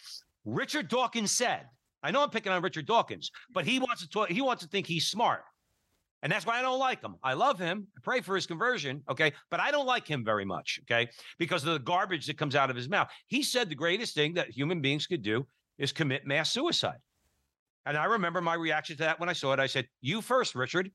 Richard 0.44 0.88
Dawkins 0.88 1.30
said, 1.30 1.66
I 2.02 2.10
know 2.10 2.22
I'm 2.22 2.30
picking 2.30 2.52
on 2.52 2.62
Richard 2.62 2.86
Dawkins, 2.86 3.30
but 3.52 3.64
he 3.64 3.78
wants 3.78 4.02
to 4.02 4.08
talk, 4.08 4.28
he 4.28 4.40
wants 4.40 4.62
to 4.62 4.68
think 4.68 4.86
he's 4.86 5.06
smart. 5.06 5.42
And 6.22 6.32
that's 6.32 6.44
why 6.44 6.58
I 6.58 6.62
don't 6.62 6.80
like 6.80 7.00
him. 7.00 7.14
I 7.22 7.34
love 7.34 7.60
him. 7.60 7.86
I 7.96 8.00
pray 8.02 8.20
for 8.20 8.34
his 8.34 8.46
conversion. 8.46 9.02
Okay. 9.08 9.32
But 9.50 9.60
I 9.60 9.70
don't 9.70 9.86
like 9.86 10.06
him 10.06 10.24
very 10.24 10.44
much. 10.44 10.80
Okay. 10.82 11.08
Because 11.38 11.64
of 11.64 11.72
the 11.72 11.78
garbage 11.78 12.26
that 12.26 12.36
comes 12.36 12.56
out 12.56 12.70
of 12.70 12.76
his 12.76 12.88
mouth. 12.88 13.08
He 13.26 13.42
said 13.42 13.68
the 13.68 13.76
greatest 13.76 14.14
thing 14.14 14.34
that 14.34 14.50
human 14.50 14.80
beings 14.80 15.06
could 15.06 15.22
do 15.22 15.46
is 15.78 15.92
commit 15.92 16.26
mass 16.26 16.50
suicide. 16.50 16.98
And 17.86 17.96
I 17.96 18.04
remember 18.06 18.40
my 18.40 18.54
reaction 18.54 18.96
to 18.96 19.04
that 19.04 19.20
when 19.20 19.28
I 19.28 19.32
saw 19.32 19.52
it. 19.52 19.60
I 19.60 19.66
said, 19.66 19.86
You 20.00 20.20
first, 20.20 20.56
Richard. 20.56 20.90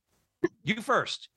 You 0.64 0.82
first. 0.82 1.30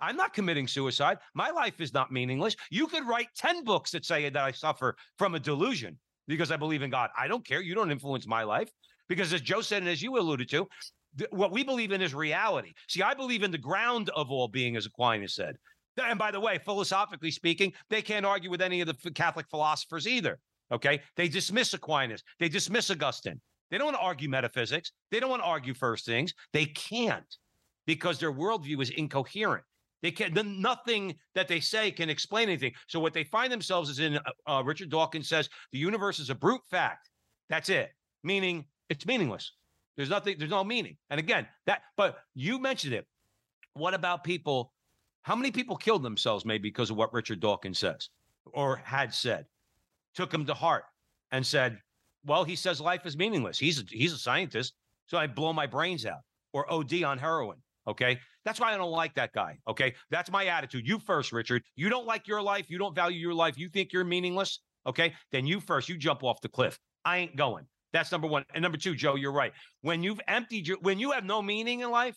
I'm 0.00 0.16
not 0.16 0.34
committing 0.34 0.68
suicide. 0.68 1.18
My 1.34 1.50
life 1.50 1.80
is 1.80 1.94
not 1.94 2.12
meaningless. 2.12 2.56
You 2.70 2.86
could 2.86 3.06
write 3.06 3.28
10 3.36 3.64
books 3.64 3.90
that 3.92 4.04
say 4.04 4.28
that 4.28 4.36
I 4.36 4.52
suffer 4.52 4.96
from 5.16 5.34
a 5.34 5.40
delusion 5.40 5.98
because 6.28 6.50
I 6.50 6.56
believe 6.56 6.82
in 6.82 6.90
God. 6.90 7.10
I 7.18 7.26
don't 7.28 7.46
care. 7.46 7.62
You 7.62 7.74
don't 7.74 7.90
influence 7.90 8.26
my 8.26 8.42
life. 8.42 8.70
Because 9.08 9.32
as 9.32 9.40
Joe 9.40 9.60
said, 9.60 9.82
and 9.82 9.90
as 9.90 10.02
you 10.02 10.18
alluded 10.18 10.48
to, 10.50 10.66
th- 11.18 11.30
what 11.30 11.52
we 11.52 11.64
believe 11.64 11.92
in 11.92 12.02
is 12.02 12.14
reality. 12.14 12.72
See, 12.88 13.02
I 13.02 13.14
believe 13.14 13.42
in 13.42 13.50
the 13.50 13.58
ground 13.58 14.10
of 14.10 14.30
all 14.30 14.48
being, 14.48 14.76
as 14.76 14.86
Aquinas 14.86 15.34
said. 15.34 15.56
And 16.02 16.18
by 16.18 16.30
the 16.30 16.40
way, 16.40 16.58
philosophically 16.58 17.30
speaking, 17.30 17.72
they 17.88 18.02
can't 18.02 18.26
argue 18.26 18.50
with 18.50 18.62
any 18.62 18.80
of 18.80 18.88
the 18.88 19.10
Catholic 19.12 19.46
philosophers 19.48 20.06
either. 20.06 20.38
Okay. 20.72 21.00
They 21.16 21.28
dismiss 21.28 21.72
Aquinas, 21.74 22.22
they 22.40 22.48
dismiss 22.48 22.90
Augustine. 22.90 23.40
They 23.70 23.78
don't 23.78 23.86
want 23.86 23.96
to 23.96 24.02
argue 24.02 24.28
metaphysics, 24.28 24.92
they 25.10 25.20
don't 25.20 25.30
want 25.30 25.42
to 25.42 25.48
argue 25.48 25.74
first 25.74 26.04
things. 26.04 26.34
They 26.52 26.66
can't 26.66 27.36
because 27.86 28.18
their 28.18 28.32
worldview 28.32 28.80
is 28.80 28.90
incoherent. 28.90 29.64
They 30.04 30.10
can 30.10 30.34
nothing 30.60 31.14
that 31.34 31.48
they 31.48 31.60
say 31.60 31.90
can 31.90 32.10
explain 32.10 32.50
anything. 32.50 32.74
So 32.88 33.00
what 33.00 33.14
they 33.14 33.24
find 33.24 33.50
themselves 33.50 33.88
is 33.88 34.00
in. 34.00 34.18
Uh, 34.18 34.20
uh, 34.46 34.62
Richard 34.62 34.90
Dawkins 34.90 35.30
says 35.30 35.48
the 35.72 35.78
universe 35.78 36.18
is 36.18 36.28
a 36.28 36.34
brute 36.34 36.60
fact. 36.70 37.08
That's 37.48 37.70
it. 37.70 37.90
Meaning 38.22 38.66
it's 38.90 39.06
meaningless. 39.06 39.52
There's 39.96 40.10
nothing. 40.10 40.36
There's 40.38 40.50
no 40.50 40.62
meaning. 40.62 40.98
And 41.08 41.18
again, 41.18 41.46
that. 41.64 41.84
But 41.96 42.18
you 42.34 42.58
mentioned 42.58 42.92
it. 42.92 43.06
What 43.72 43.94
about 43.94 44.24
people? 44.24 44.74
How 45.22 45.34
many 45.34 45.50
people 45.50 45.74
killed 45.74 46.02
themselves 46.02 46.44
maybe 46.44 46.68
because 46.68 46.90
of 46.90 46.98
what 46.98 47.14
Richard 47.14 47.40
Dawkins 47.40 47.78
says 47.78 48.10
or 48.52 48.76
had 48.76 49.14
said? 49.14 49.46
Took 50.14 50.34
him 50.34 50.44
to 50.44 50.52
heart 50.52 50.84
and 51.32 51.46
said, 51.46 51.78
"Well, 52.26 52.44
he 52.44 52.56
says 52.56 52.78
life 52.78 53.06
is 53.06 53.16
meaningless. 53.16 53.58
He's 53.58 53.80
a, 53.80 53.84
he's 53.88 54.12
a 54.12 54.18
scientist, 54.18 54.74
so 55.06 55.16
I 55.16 55.28
blow 55.28 55.54
my 55.54 55.66
brains 55.66 56.04
out 56.04 56.20
or 56.52 56.70
OD 56.70 57.04
on 57.04 57.16
heroin." 57.16 57.56
Okay. 57.86 58.18
That's 58.44 58.60
why 58.60 58.72
I 58.72 58.76
don't 58.76 58.90
like 58.90 59.14
that 59.14 59.32
guy. 59.32 59.58
Okay. 59.68 59.94
That's 60.10 60.30
my 60.30 60.46
attitude. 60.46 60.86
You 60.86 60.98
first, 60.98 61.32
Richard. 61.32 61.62
You 61.76 61.88
don't 61.88 62.06
like 62.06 62.26
your 62.26 62.42
life. 62.42 62.70
You 62.70 62.78
don't 62.78 62.94
value 62.94 63.18
your 63.18 63.34
life. 63.34 63.58
You 63.58 63.68
think 63.68 63.92
you're 63.92 64.04
meaningless. 64.04 64.60
Okay. 64.86 65.14
Then 65.32 65.46
you 65.46 65.60
first, 65.60 65.88
you 65.88 65.96
jump 65.96 66.22
off 66.24 66.40
the 66.40 66.48
cliff. 66.48 66.78
I 67.04 67.18
ain't 67.18 67.36
going. 67.36 67.66
That's 67.92 68.10
number 68.10 68.26
one. 68.26 68.44
And 68.54 68.62
number 68.62 68.78
two, 68.78 68.94
Joe, 68.94 69.14
you're 69.14 69.32
right. 69.32 69.52
When 69.82 70.02
you've 70.02 70.20
emptied 70.26 70.66
your, 70.66 70.78
when 70.80 70.98
you 70.98 71.12
have 71.12 71.24
no 71.24 71.40
meaning 71.42 71.80
in 71.80 71.90
life, 71.90 72.16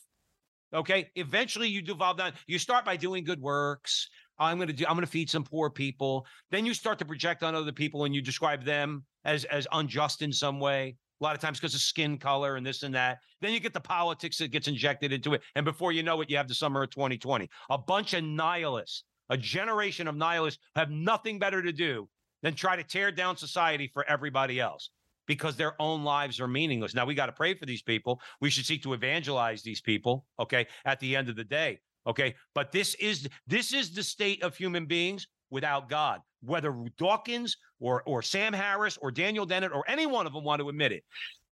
okay, 0.74 1.10
eventually 1.16 1.68
you 1.68 1.82
devolve 1.82 2.18
down. 2.18 2.34
You 2.48 2.58
start 2.58 2.84
by 2.84 2.96
doing 2.96 3.24
good 3.24 3.42
works. 3.42 4.10
I'm 4.40 4.58
going 4.58 4.68
to 4.68 4.74
do, 4.74 4.86
I'm 4.88 4.94
going 4.94 5.06
to 5.06 5.12
feed 5.12 5.30
some 5.30 5.44
poor 5.44 5.70
people. 5.70 6.26
Then 6.52 6.66
you 6.66 6.74
start 6.74 7.00
to 7.00 7.06
project 7.06 7.44
on 7.44 7.56
other 7.56 7.72
people 7.72 8.06
and 8.06 8.16
you 8.16 8.22
describe 8.22 8.64
them 8.64 9.04
as, 9.26 9.46
as 9.46 9.68
unjust 9.72 10.22
in 10.22 10.32
some 10.32 10.60
way 10.60 10.96
a 11.20 11.24
lot 11.24 11.36
of 11.36 11.42
times 11.42 11.60
because 11.60 11.74
of 11.74 11.82
skin 11.82 12.18
color 12.18 12.56
and 12.56 12.66
this 12.66 12.84
and 12.84 12.94
that. 12.96 13.20
Then 13.42 13.54
you 13.54 13.60
get 13.60 13.74
the 13.74 13.80
politics 13.80 14.38
that 14.38 14.52
gets 14.52 14.68
injected 14.68 15.12
into 15.12 15.34
it. 15.34 15.42
And 15.56 15.66
before 15.66 15.92
you 15.92 16.04
know 16.04 16.22
it, 16.22 16.30
you 16.30 16.38
have 16.38 16.48
the 16.48 16.56
summer 16.56 16.84
of 16.84 16.90
2020. 16.92 17.50
A 17.70 17.78
bunch 17.78 18.14
of 18.14 18.24
nihilists, 18.24 19.04
a 19.30 19.38
generation 19.38 20.08
of 20.08 20.16
nihilists 20.16 20.60
have 20.76 20.90
nothing 20.92 21.40
better 21.40 21.62
to 21.62 21.72
do 21.72 22.08
than 22.44 22.54
try 22.54 22.76
to 22.76 22.84
tear 22.84 23.12
down 23.12 23.36
society 23.36 23.90
for 23.94 24.08
everybody 24.08 24.60
else 24.60 24.92
because 25.28 25.56
their 25.56 25.80
own 25.82 26.04
lives 26.04 26.40
are 26.40 26.48
meaningless. 26.48 26.96
Now 26.96 27.06
we 27.06 27.14
got 27.14 27.26
to 27.26 27.32
pray 27.34 27.54
for 27.54 27.66
these 27.66 27.82
people. 27.82 28.22
We 28.40 28.50
should 28.50 28.66
seek 28.66 28.84
to 28.84 28.94
evangelize 28.94 29.62
these 29.62 29.82
people, 29.82 30.26
okay, 30.40 30.68
at 30.86 31.00
the 31.00 31.16
end 31.16 31.30
of 31.30 31.36
the 31.36 31.44
day. 31.44 31.80
Okay. 32.08 32.36
But 32.56 32.72
this 32.72 32.96
is 32.96 33.28
this 33.46 33.74
is 33.74 33.94
the 33.94 34.04
state 34.04 34.42
of 34.42 34.56
human 34.56 34.86
beings 34.86 35.28
without 35.50 35.90
God, 35.90 36.22
whether 36.42 36.76
Dawkins 36.98 37.58
or 37.80 38.04
or 38.04 38.22
Sam 38.22 38.54
Harris 38.54 38.98
or 39.02 39.12
Daniel 39.12 39.46
Dennett 39.46 39.72
or 39.72 39.84
any 39.88 40.06
one 40.06 40.28
of 40.28 40.34
them 40.34 40.44
want 40.44 40.62
to 40.62 40.70
admit 40.70 40.92
it. 40.92 41.04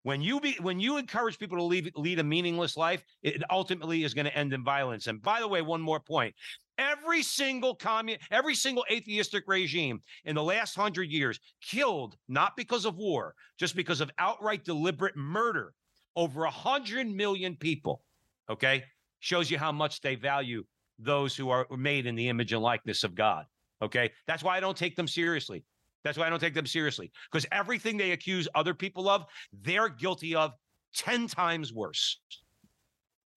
When 0.04 0.22
you 0.22 0.42
be 0.42 0.58
when 0.62 0.80
you 0.80 0.98
encourage 0.98 1.40
people 1.40 1.58
to 1.58 1.64
leave, 1.64 1.90
lead 1.96 2.20
a 2.20 2.24
meaningless 2.24 2.76
life, 2.76 3.04
it 3.22 3.42
ultimately 3.50 4.04
is 4.04 4.14
going 4.14 4.26
to 4.26 4.38
end 4.38 4.54
in 4.54 4.64
violence. 4.64 5.08
And 5.08 5.22
by 5.22 5.40
the 5.40 5.48
way, 5.48 5.62
one 5.62 5.82
more 5.82 6.00
point. 6.00 6.36
Every 6.78 7.24
single 7.24 7.76
commun, 7.76 8.18
every 8.32 8.56
single 8.56 8.84
atheistic 8.92 9.44
regime 9.48 10.02
in 10.26 10.36
the 10.36 10.44
last 10.44 10.76
hundred 10.76 11.10
years 11.10 11.40
killed 11.62 12.18
not 12.28 12.58
because 12.58 12.86
of 12.86 12.98
war, 12.98 13.36
just 13.58 13.76
because 13.76 14.02
of 14.02 14.12
outright 14.18 14.66
deliberate 14.66 15.16
murder, 15.16 15.74
over 16.16 16.44
a 16.44 16.52
hundred 16.52 17.08
million 17.08 17.56
people. 17.56 18.02
Okay, 18.50 18.84
shows 19.20 19.50
you 19.50 19.58
how 19.58 19.72
much 19.72 20.02
they 20.02 20.16
value 20.16 20.66
those 21.00 21.36
who 21.36 21.50
are 21.50 21.66
made 21.78 22.06
in 22.06 22.16
the 22.16 22.28
image 22.28 22.52
and 22.52 22.62
likeness 22.62 23.06
of 23.06 23.16
God. 23.16 23.46
Okay. 23.84 24.12
That's 24.28 24.44
why 24.44 24.58
I 24.58 24.60
don't 24.60 24.78
take 24.78 24.96
them 24.96 25.08
seriously. 25.08 25.64
That's 26.04 26.18
why 26.18 26.28
I 26.28 26.30
don't 26.30 26.40
take 26.40 26.54
them 26.54 26.66
seriously 26.66 27.12
because 27.32 27.46
everything 27.52 27.98
they 27.98 28.12
accuse 28.12 28.48
other 28.56 28.74
people 28.74 29.08
of, 29.10 29.26
they're 29.62 29.90
guilty 29.90 30.36
of 30.36 30.52
10 30.96 31.28
times 31.28 31.74
worse. 31.74 32.20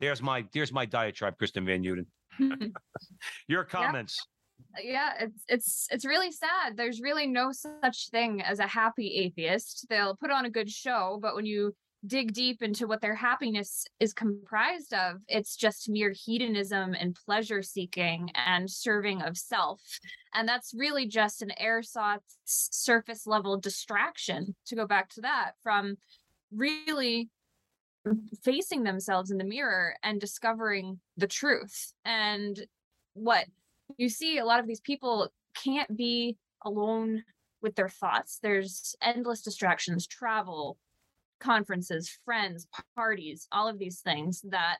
There's 0.00 0.22
my 0.22 0.44
there's 0.52 0.72
my 0.72 0.85
diatribe, 0.85 1.38
Kristin 1.38 1.64
Van 1.64 1.82
Uden. 1.82 2.06
Your 3.48 3.64
comments. 3.64 4.18
Yeah. 4.78 5.12
yeah, 5.18 5.24
it's 5.24 5.44
it's 5.48 5.88
it's 5.90 6.04
really 6.04 6.30
sad. 6.30 6.76
There's 6.76 7.00
really 7.00 7.26
no 7.26 7.50
such 7.52 8.11
thing 8.11 8.42
as 8.42 8.59
a 8.59 8.66
happy 8.66 9.14
atheist. 9.16 9.87
They'll 9.88 10.16
put 10.16 10.30
on 10.30 10.44
a 10.44 10.50
good 10.50 10.70
show, 10.70 11.18
but 11.20 11.35
when 11.35 11.46
you 11.46 11.74
dig 12.07 12.33
deep 12.33 12.62
into 12.62 12.87
what 12.87 13.01
their 13.01 13.14
happiness 13.14 13.85
is 14.01 14.12
comprised 14.12 14.95
of, 14.95 15.16
it's 15.29 15.57
just 15.57 15.88
mere 15.88 16.12
hedonism 16.12 16.95
and 16.95 17.19
pleasure 17.27 17.62
seeking 17.62 18.31
and 18.35 18.71
serving 18.71 19.23
of 19.23 19.37
self. 19.37 19.81
And 20.35 20.49
that's 20.49 20.75
really 20.77 21.07
just 21.07 21.42
an 21.42 21.51
ersatz 21.61 22.38
surface 22.45 23.27
level 23.27 23.59
distraction, 23.59 24.55
to 24.66 24.77
go 24.77 24.87
back 24.87 25.09
to 25.11 25.23
that, 25.23 25.53
from 25.62 25.97
really 26.55 27.29
facing 28.45 28.85
themselves 28.85 29.31
in 29.31 29.38
the 29.38 29.45
mirror 29.45 29.97
and 30.03 30.21
discovering 30.21 31.01
the 31.16 31.27
truth. 31.27 31.92
And 32.05 32.64
what 33.14 33.47
you 33.97 34.09
see, 34.09 34.38
a 34.38 34.45
lot 34.45 34.61
of 34.61 34.66
these 34.66 34.81
people 34.81 35.33
can't 35.55 35.97
be 35.97 36.37
alone 36.64 37.25
with 37.62 37.75
their 37.75 37.88
thoughts. 37.88 38.38
There's 38.42 38.95
endless 39.03 39.42
distractions, 39.42 40.07
travel, 40.07 40.77
conferences, 41.40 42.18
friends, 42.25 42.66
parties, 42.94 43.49
all 43.53 43.68
of 43.68 43.79
these 43.79 44.01
things 44.01 44.42
that 44.51 44.79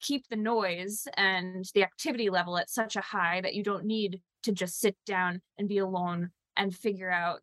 keep 0.00 0.26
the 0.28 0.36
noise 0.36 1.06
and 1.16 1.64
the 1.74 1.82
activity 1.82 2.30
level 2.30 2.56
at 2.56 2.70
such 2.70 2.96
a 2.96 3.00
high 3.00 3.40
that 3.40 3.54
you 3.54 3.62
don't 3.62 3.84
need 3.84 4.20
to 4.44 4.52
just 4.52 4.78
sit 4.78 4.96
down 5.06 5.40
and 5.58 5.68
be 5.68 5.78
alone 5.78 6.30
and 6.56 6.74
figure 6.74 7.10
out 7.10 7.40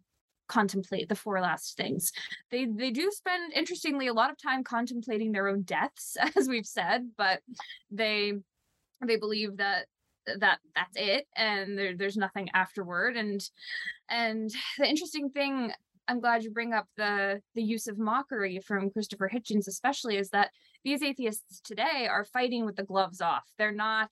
contemplate 0.48 1.10
the 1.10 1.16
four 1.16 1.42
last 1.42 1.76
things. 1.76 2.12
They 2.52 2.66
they 2.66 2.92
do 2.92 3.10
spend 3.12 3.54
interestingly 3.54 4.08
a 4.08 4.14
lot 4.14 4.30
of 4.30 4.38
time 4.38 4.64
contemplating 4.64 5.32
their 5.32 5.48
own 5.48 5.64
deaths 5.64 6.18
as 6.36 6.48
we've 6.48 6.66
said, 6.66 7.10
but 7.18 7.42
they 7.92 8.34
they 9.06 9.18
believe 9.18 9.58
that 9.58 9.88
that 10.40 10.60
that's 10.74 10.96
it 10.96 11.28
and 11.36 11.78
there, 11.78 11.96
there's 11.96 12.18
nothing 12.18 12.50
afterward 12.54 13.16
and 13.16 13.48
and 14.10 14.50
the 14.80 14.88
interesting 14.88 15.30
thing 15.30 15.72
I'm 16.08 16.20
glad 16.20 16.44
you 16.44 16.52
bring 16.52 16.74
up 16.74 16.88
the 16.98 17.42
the 17.56 17.64
use 17.64 17.88
of 17.88 17.98
mockery 17.98 18.60
from 18.60 18.90
Christopher 18.90 19.30
Hitchens, 19.34 19.68
especially 19.68 20.18
is 20.18 20.30
that 20.30 20.52
these 20.84 21.02
atheists 21.02 21.62
today 21.62 22.08
are 22.10 22.26
fighting 22.26 22.66
with 22.66 22.76
the 22.76 22.84
gloves 22.84 23.22
off. 23.22 23.44
They're 23.58 23.72
not 23.72 24.12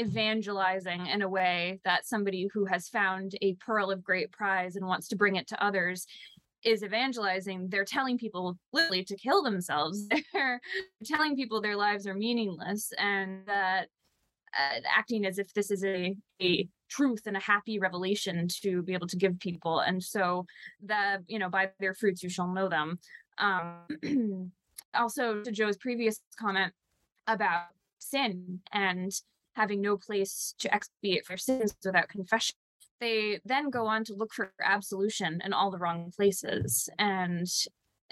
evangelizing 0.00 1.06
in 1.06 1.22
a 1.22 1.28
way 1.28 1.80
that 1.84 2.06
somebody 2.06 2.48
who 2.52 2.64
has 2.64 2.88
found 2.88 3.32
a 3.42 3.54
pearl 3.54 3.90
of 3.90 4.02
great 4.02 4.32
prize 4.32 4.74
and 4.74 4.86
wants 4.86 5.08
to 5.08 5.16
bring 5.16 5.36
it 5.36 5.46
to 5.48 5.64
others 5.64 6.06
is 6.64 6.82
evangelizing. 6.82 7.68
They're 7.68 7.84
telling 7.84 8.18
people 8.18 8.56
literally 8.72 9.04
to 9.04 9.16
kill 9.16 9.42
themselves. 9.42 10.08
They're 10.32 10.60
telling 11.04 11.36
people 11.36 11.60
their 11.60 11.76
lives 11.76 12.06
are 12.06 12.14
meaningless 12.14 12.92
and 12.98 13.44
that 13.46 13.88
uh, 14.56 14.80
acting 14.96 15.26
as 15.26 15.38
if 15.38 15.52
this 15.54 15.70
is 15.70 15.84
a, 15.84 16.14
a 16.40 16.68
truth 16.92 17.22
and 17.26 17.36
a 17.36 17.40
happy 17.40 17.78
revelation 17.78 18.48
to 18.62 18.82
be 18.82 18.94
able 18.94 19.06
to 19.08 19.16
give 19.16 19.38
people. 19.38 19.80
And 19.80 20.02
so 20.02 20.46
the 20.84 21.22
you 21.26 21.38
know 21.38 21.48
by 21.48 21.70
their 21.80 21.94
fruits 21.94 22.22
you 22.22 22.28
shall 22.28 22.48
know 22.48 22.68
them. 22.68 22.98
Um 23.38 24.52
also 24.94 25.42
to 25.42 25.50
joe's 25.50 25.78
previous 25.78 26.20
comment 26.38 26.72
about 27.26 27.66
sin 27.98 28.60
and 28.72 29.10
having 29.54 29.80
no 29.80 29.96
place 29.96 30.54
to 30.58 30.74
expiate 30.74 31.24
for 31.24 31.36
sins 31.36 31.74
without 31.84 32.08
confession 32.08 32.56
they 33.02 33.40
then 33.44 33.68
go 33.68 33.86
on 33.86 34.04
to 34.04 34.14
look 34.14 34.32
for 34.32 34.52
absolution 34.62 35.40
in 35.44 35.52
all 35.52 35.72
the 35.72 35.78
wrong 35.78 36.12
places. 36.14 36.88
And 37.00 37.48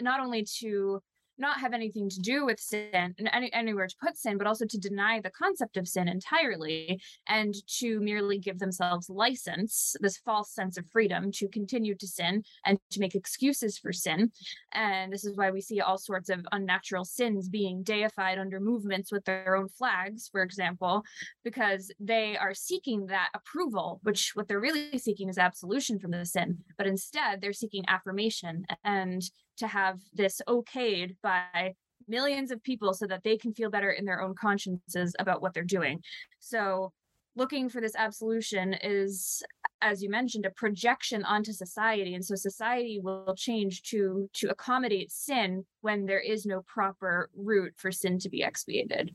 not 0.01 0.19
only 0.19 0.45
to 0.59 1.01
not 1.41 1.61
have 1.61 1.73
anything 1.73 2.09
to 2.11 2.21
do 2.21 2.45
with 2.45 2.61
sin 2.61 3.15
and 3.19 3.31
any, 3.33 3.53
anywhere 3.53 3.87
to 3.87 3.97
put 4.03 4.17
sin, 4.17 4.39
but 4.39 4.47
also 4.47 4.67
to 4.67 4.79
deny 4.79 5.21
the 5.21 5.31
concept 5.31 5.77
of 5.77 5.89
sin 5.89 6.09
entirely 6.09 7.01
and 7.29 7.55
to 7.79 8.01
merely 8.01 8.39
give 8.39 8.59
themselves 8.59 9.09
license, 9.09 9.97
this 10.01 10.19
false 10.19 10.53
sense 10.55 10.77
of 10.77 10.87
freedom 10.91 11.33
to 11.33 11.49
continue 11.49 11.95
to 11.95 12.07
sin 12.07 12.43
and 12.65 12.79
to 12.91 13.01
make 13.01 13.15
excuses 13.15 13.79
for 13.79 13.93
sin. 13.93 14.31
And 14.73 15.13
this 15.13 15.25
is 15.25 15.37
why 15.37 15.51
we 15.51 15.61
see 15.61 15.81
all 15.81 15.99
sorts 15.99 16.29
of 16.29 16.47
unnatural 16.53 17.05
sins 17.05 17.49
being 17.49 17.83
deified 17.83 18.39
under 18.39 18.61
movements 18.61 19.11
with 19.11 19.25
their 19.25 19.57
own 19.57 19.69
flags, 19.69 20.29
for 20.31 20.43
example, 20.43 21.03
because 21.45 21.93
they 21.99 22.37
are 22.37 22.55
seeking 22.55 23.07
that 23.07 23.31
approval, 23.35 24.01
which 24.03 24.33
what 24.35 24.49
they're 24.49 24.61
really 24.61 24.99
seeking 24.99 25.29
is 25.29 25.39
absolution 25.39 25.99
from 25.99 26.11
the 26.11 26.25
sin. 26.25 26.59
But 26.77 26.87
instead, 26.87 27.41
they're 27.41 27.53
seeking 27.53 27.85
affirmation 27.89 28.65
and 28.85 29.23
to 29.59 29.67
have 29.67 30.01
this 30.13 30.41
okayed 30.49 31.17
by 31.23 31.75
millions 32.09 32.51
of 32.51 32.63
people 32.63 32.93
so 32.93 33.07
that 33.07 33.23
they 33.23 33.37
can 33.37 33.55
feel 33.55 33.71
better 33.71 33.91
in 33.91 34.05
their 34.05 34.21
own 34.21 34.35
consciences 34.35 35.15
about 35.19 35.41
what 35.41 35.55
they're 35.55 35.63
doing. 35.63 36.01
So 36.41 36.93
looking 37.37 37.69
for 37.69 37.81
this 37.81 37.95
absolution 37.97 38.75
is 38.83 39.43
as 39.83 40.03
you 40.03 40.11
mentioned 40.11 40.45
a 40.45 40.51
projection 40.51 41.25
onto 41.25 41.53
society 41.53 42.15
and 42.15 42.25
so 42.25 42.35
society 42.35 43.01
will 43.03 43.35
change 43.37 43.83
to 43.83 44.29
to 44.33 44.49
accommodate 44.51 45.11
sin 45.11 45.65
when 45.81 46.07
there 46.07 46.21
is 46.21 46.45
no 46.45 46.63
proper 46.63 47.31
route 47.37 47.73
for 47.77 47.93
sin 47.93 48.19
to 48.19 48.29
be 48.29 48.43
expiated 48.43 49.13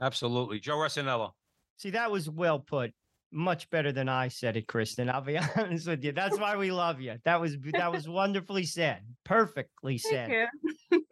absolutely 0.00 0.60
joe 0.60 0.76
Resinello. 0.76 1.32
see 1.76 1.90
that 1.90 2.10
was 2.10 2.30
well 2.30 2.60
put 2.60 2.92
much 3.32 3.68
better 3.70 3.92
than 3.92 4.08
I 4.08 4.28
said 4.28 4.56
it, 4.56 4.66
Kristin. 4.66 5.10
I'll 5.10 5.20
be 5.20 5.38
honest 5.56 5.88
with 5.88 6.04
you. 6.04 6.12
That's 6.12 6.38
why 6.38 6.56
we 6.56 6.70
love 6.70 7.00
you. 7.00 7.16
That 7.24 7.40
was 7.40 7.56
that 7.72 7.92
was 7.92 8.08
wonderfully 8.08 8.64
said. 8.64 9.02
Perfectly 9.24 9.98
said. 9.98 10.48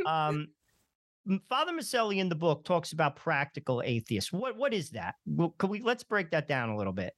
um 0.07 0.49
Father 1.49 1.73
Miceli 1.73 2.19
in 2.19 2.29
the 2.29 2.35
book 2.35 2.65
talks 2.65 2.93
about 2.93 3.17
practical 3.17 3.83
atheists. 3.85 4.33
What 4.33 4.57
what 4.57 4.75
is 4.75 4.91
that? 4.91 5.15
Well, 5.27 5.55
can 5.59 5.71
we 5.71 5.81
let's 5.81 6.05
break 6.05 6.31
that 6.31 6.49
down 6.49 6.71
a 6.71 6.77
little 6.77 6.93
bit. 6.93 7.15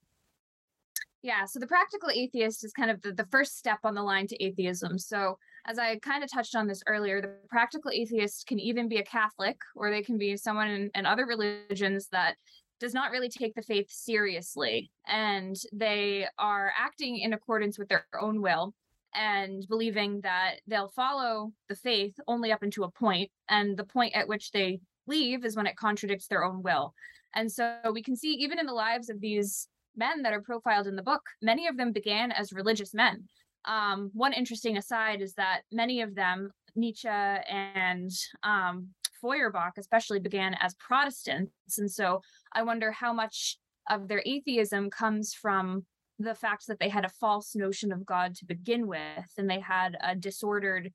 Yeah, 1.23 1.45
so 1.45 1.59
the 1.59 1.67
practical 1.67 2.11
atheist 2.11 2.65
is 2.65 2.73
kind 2.73 2.89
of 2.89 3.03
the, 3.03 3.13
the 3.13 3.27
first 3.33 3.59
step 3.59 3.81
on 3.83 3.97
the 3.97 4.03
line 4.03 4.29
to 4.29 4.45
atheism. 4.45 4.97
So, 4.97 5.39
as 5.67 5.77
I 5.77 5.99
kind 5.99 6.23
of 6.23 6.31
touched 6.31 6.55
on 6.55 6.69
this 6.69 6.85
earlier, 6.87 7.21
the 7.21 7.35
practical 7.49 7.91
atheist 7.91 8.47
can 8.47 8.61
even 8.61 8.89
be 8.89 8.99
a 8.99 9.03
Catholic 9.03 9.57
or 9.75 9.91
they 9.91 10.03
can 10.03 10.19
be 10.19 10.37
someone 10.37 10.69
in, 10.69 10.91
in 10.95 11.05
other 11.05 11.27
religions 11.27 12.07
that 12.13 12.37
does 12.81 12.95
not 12.95 13.11
really 13.11 13.29
take 13.29 13.55
the 13.55 13.63
faith 13.63 13.91
seriously 13.91 14.91
and 15.07 15.57
they 15.73 16.27
are 16.39 16.73
acting 16.79 17.19
in 17.19 17.33
accordance 17.33 17.79
with 17.79 17.89
their 17.89 18.07
own 18.21 18.43
will 18.43 18.75
and 19.15 19.67
believing 19.69 20.21
that 20.23 20.57
they'll 20.67 20.91
follow 20.91 21.53
the 21.69 21.75
faith 21.75 22.15
only 22.29 22.53
up 22.53 22.63
into 22.63 22.85
a 22.85 22.91
point 22.91 23.31
and 23.49 23.77
the 23.77 23.85
point 23.85 24.15
at 24.15 24.29
which 24.29 24.51
they 24.51 24.79
leave 25.07 25.45
is 25.45 25.57
when 25.57 25.67
it 25.67 25.77
contradicts 25.77 26.27
their 26.27 26.45
own 26.45 26.63
will. 26.63 26.93
And 27.35 27.51
so 27.51 27.77
we 27.93 28.03
can 28.03 28.17
see 28.17 28.33
even 28.33 28.59
in 28.59 28.67
the 28.67 28.73
lives 28.73 29.09
of 29.09 29.21
these 29.21 29.69
men 29.97 30.23
that 30.23 30.33
are 30.33 30.43
profiled 30.43 30.87
in 30.87 30.97
the 30.97 31.03
book 31.03 31.23
many 31.41 31.67
of 31.67 31.77
them 31.77 31.93
began 31.93 32.31
as 32.31 32.53
religious 32.53 32.93
men. 32.93 33.25
Um, 33.65 34.11
one 34.13 34.33
interesting 34.33 34.77
aside 34.77 35.23
is 35.23 35.35
that 35.35 35.63
many 35.73 36.03
of 36.03 36.15
them 36.15 36.51
nietzsche 36.77 37.09
and 37.09 38.11
um, 38.43 38.89
feuerbach 39.31 39.73
especially 39.79 40.19
began 40.21 40.55
as 40.61 40.75
protestants 40.75 41.79
and 41.79 41.91
so 41.91 42.21
i 42.53 42.63
wonder 42.63 42.91
how 42.93 43.13
much 43.13 43.59
of 43.89 44.09
their 44.09 44.23
atheism 44.27 44.91
comes 44.91 45.35
from 45.35 45.85
the 46.19 46.35
fact 46.35 46.67
that 46.67 46.79
they 46.81 46.89
had 46.89 47.05
a 47.05 47.11
false 47.11 47.55
notion 47.55 47.93
of 47.93 48.07
God 48.07 48.35
to 48.37 48.47
begin 48.47 48.87
with, 48.87 49.29
and 49.37 49.51
they 49.51 49.61
had 49.61 49.99
a 50.03 50.15
disordered 50.17 50.91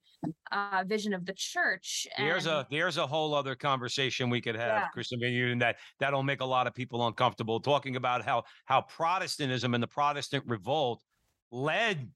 uh, 0.52 0.84
vision 0.88 1.14
of 1.14 1.28
the 1.28 1.34
church. 1.38 2.08
There's 2.18 2.48
a 2.48 2.66
there's 2.72 2.98
a 2.98 3.06
whole 3.06 3.36
other 3.36 3.54
conversation 3.54 4.32
we 4.32 4.42
could 4.42 4.56
have, 4.56 4.82
Yeah. 4.82 4.88
Kristin 4.96 5.20
Van 5.22 5.60
that 5.60 5.76
that'll 6.00 6.24
make 6.24 6.42
a 6.42 6.46
lot 6.46 6.66
of 6.66 6.74
people 6.74 7.06
uncomfortable. 7.06 7.60
Talking 7.60 7.98
about 7.98 8.26
how 8.26 8.42
how 8.66 8.82
Protestantism 8.82 9.76
and 9.76 9.84
the 9.84 9.88
Protestant 9.88 10.44
revolt 10.48 11.04
led 11.52 12.10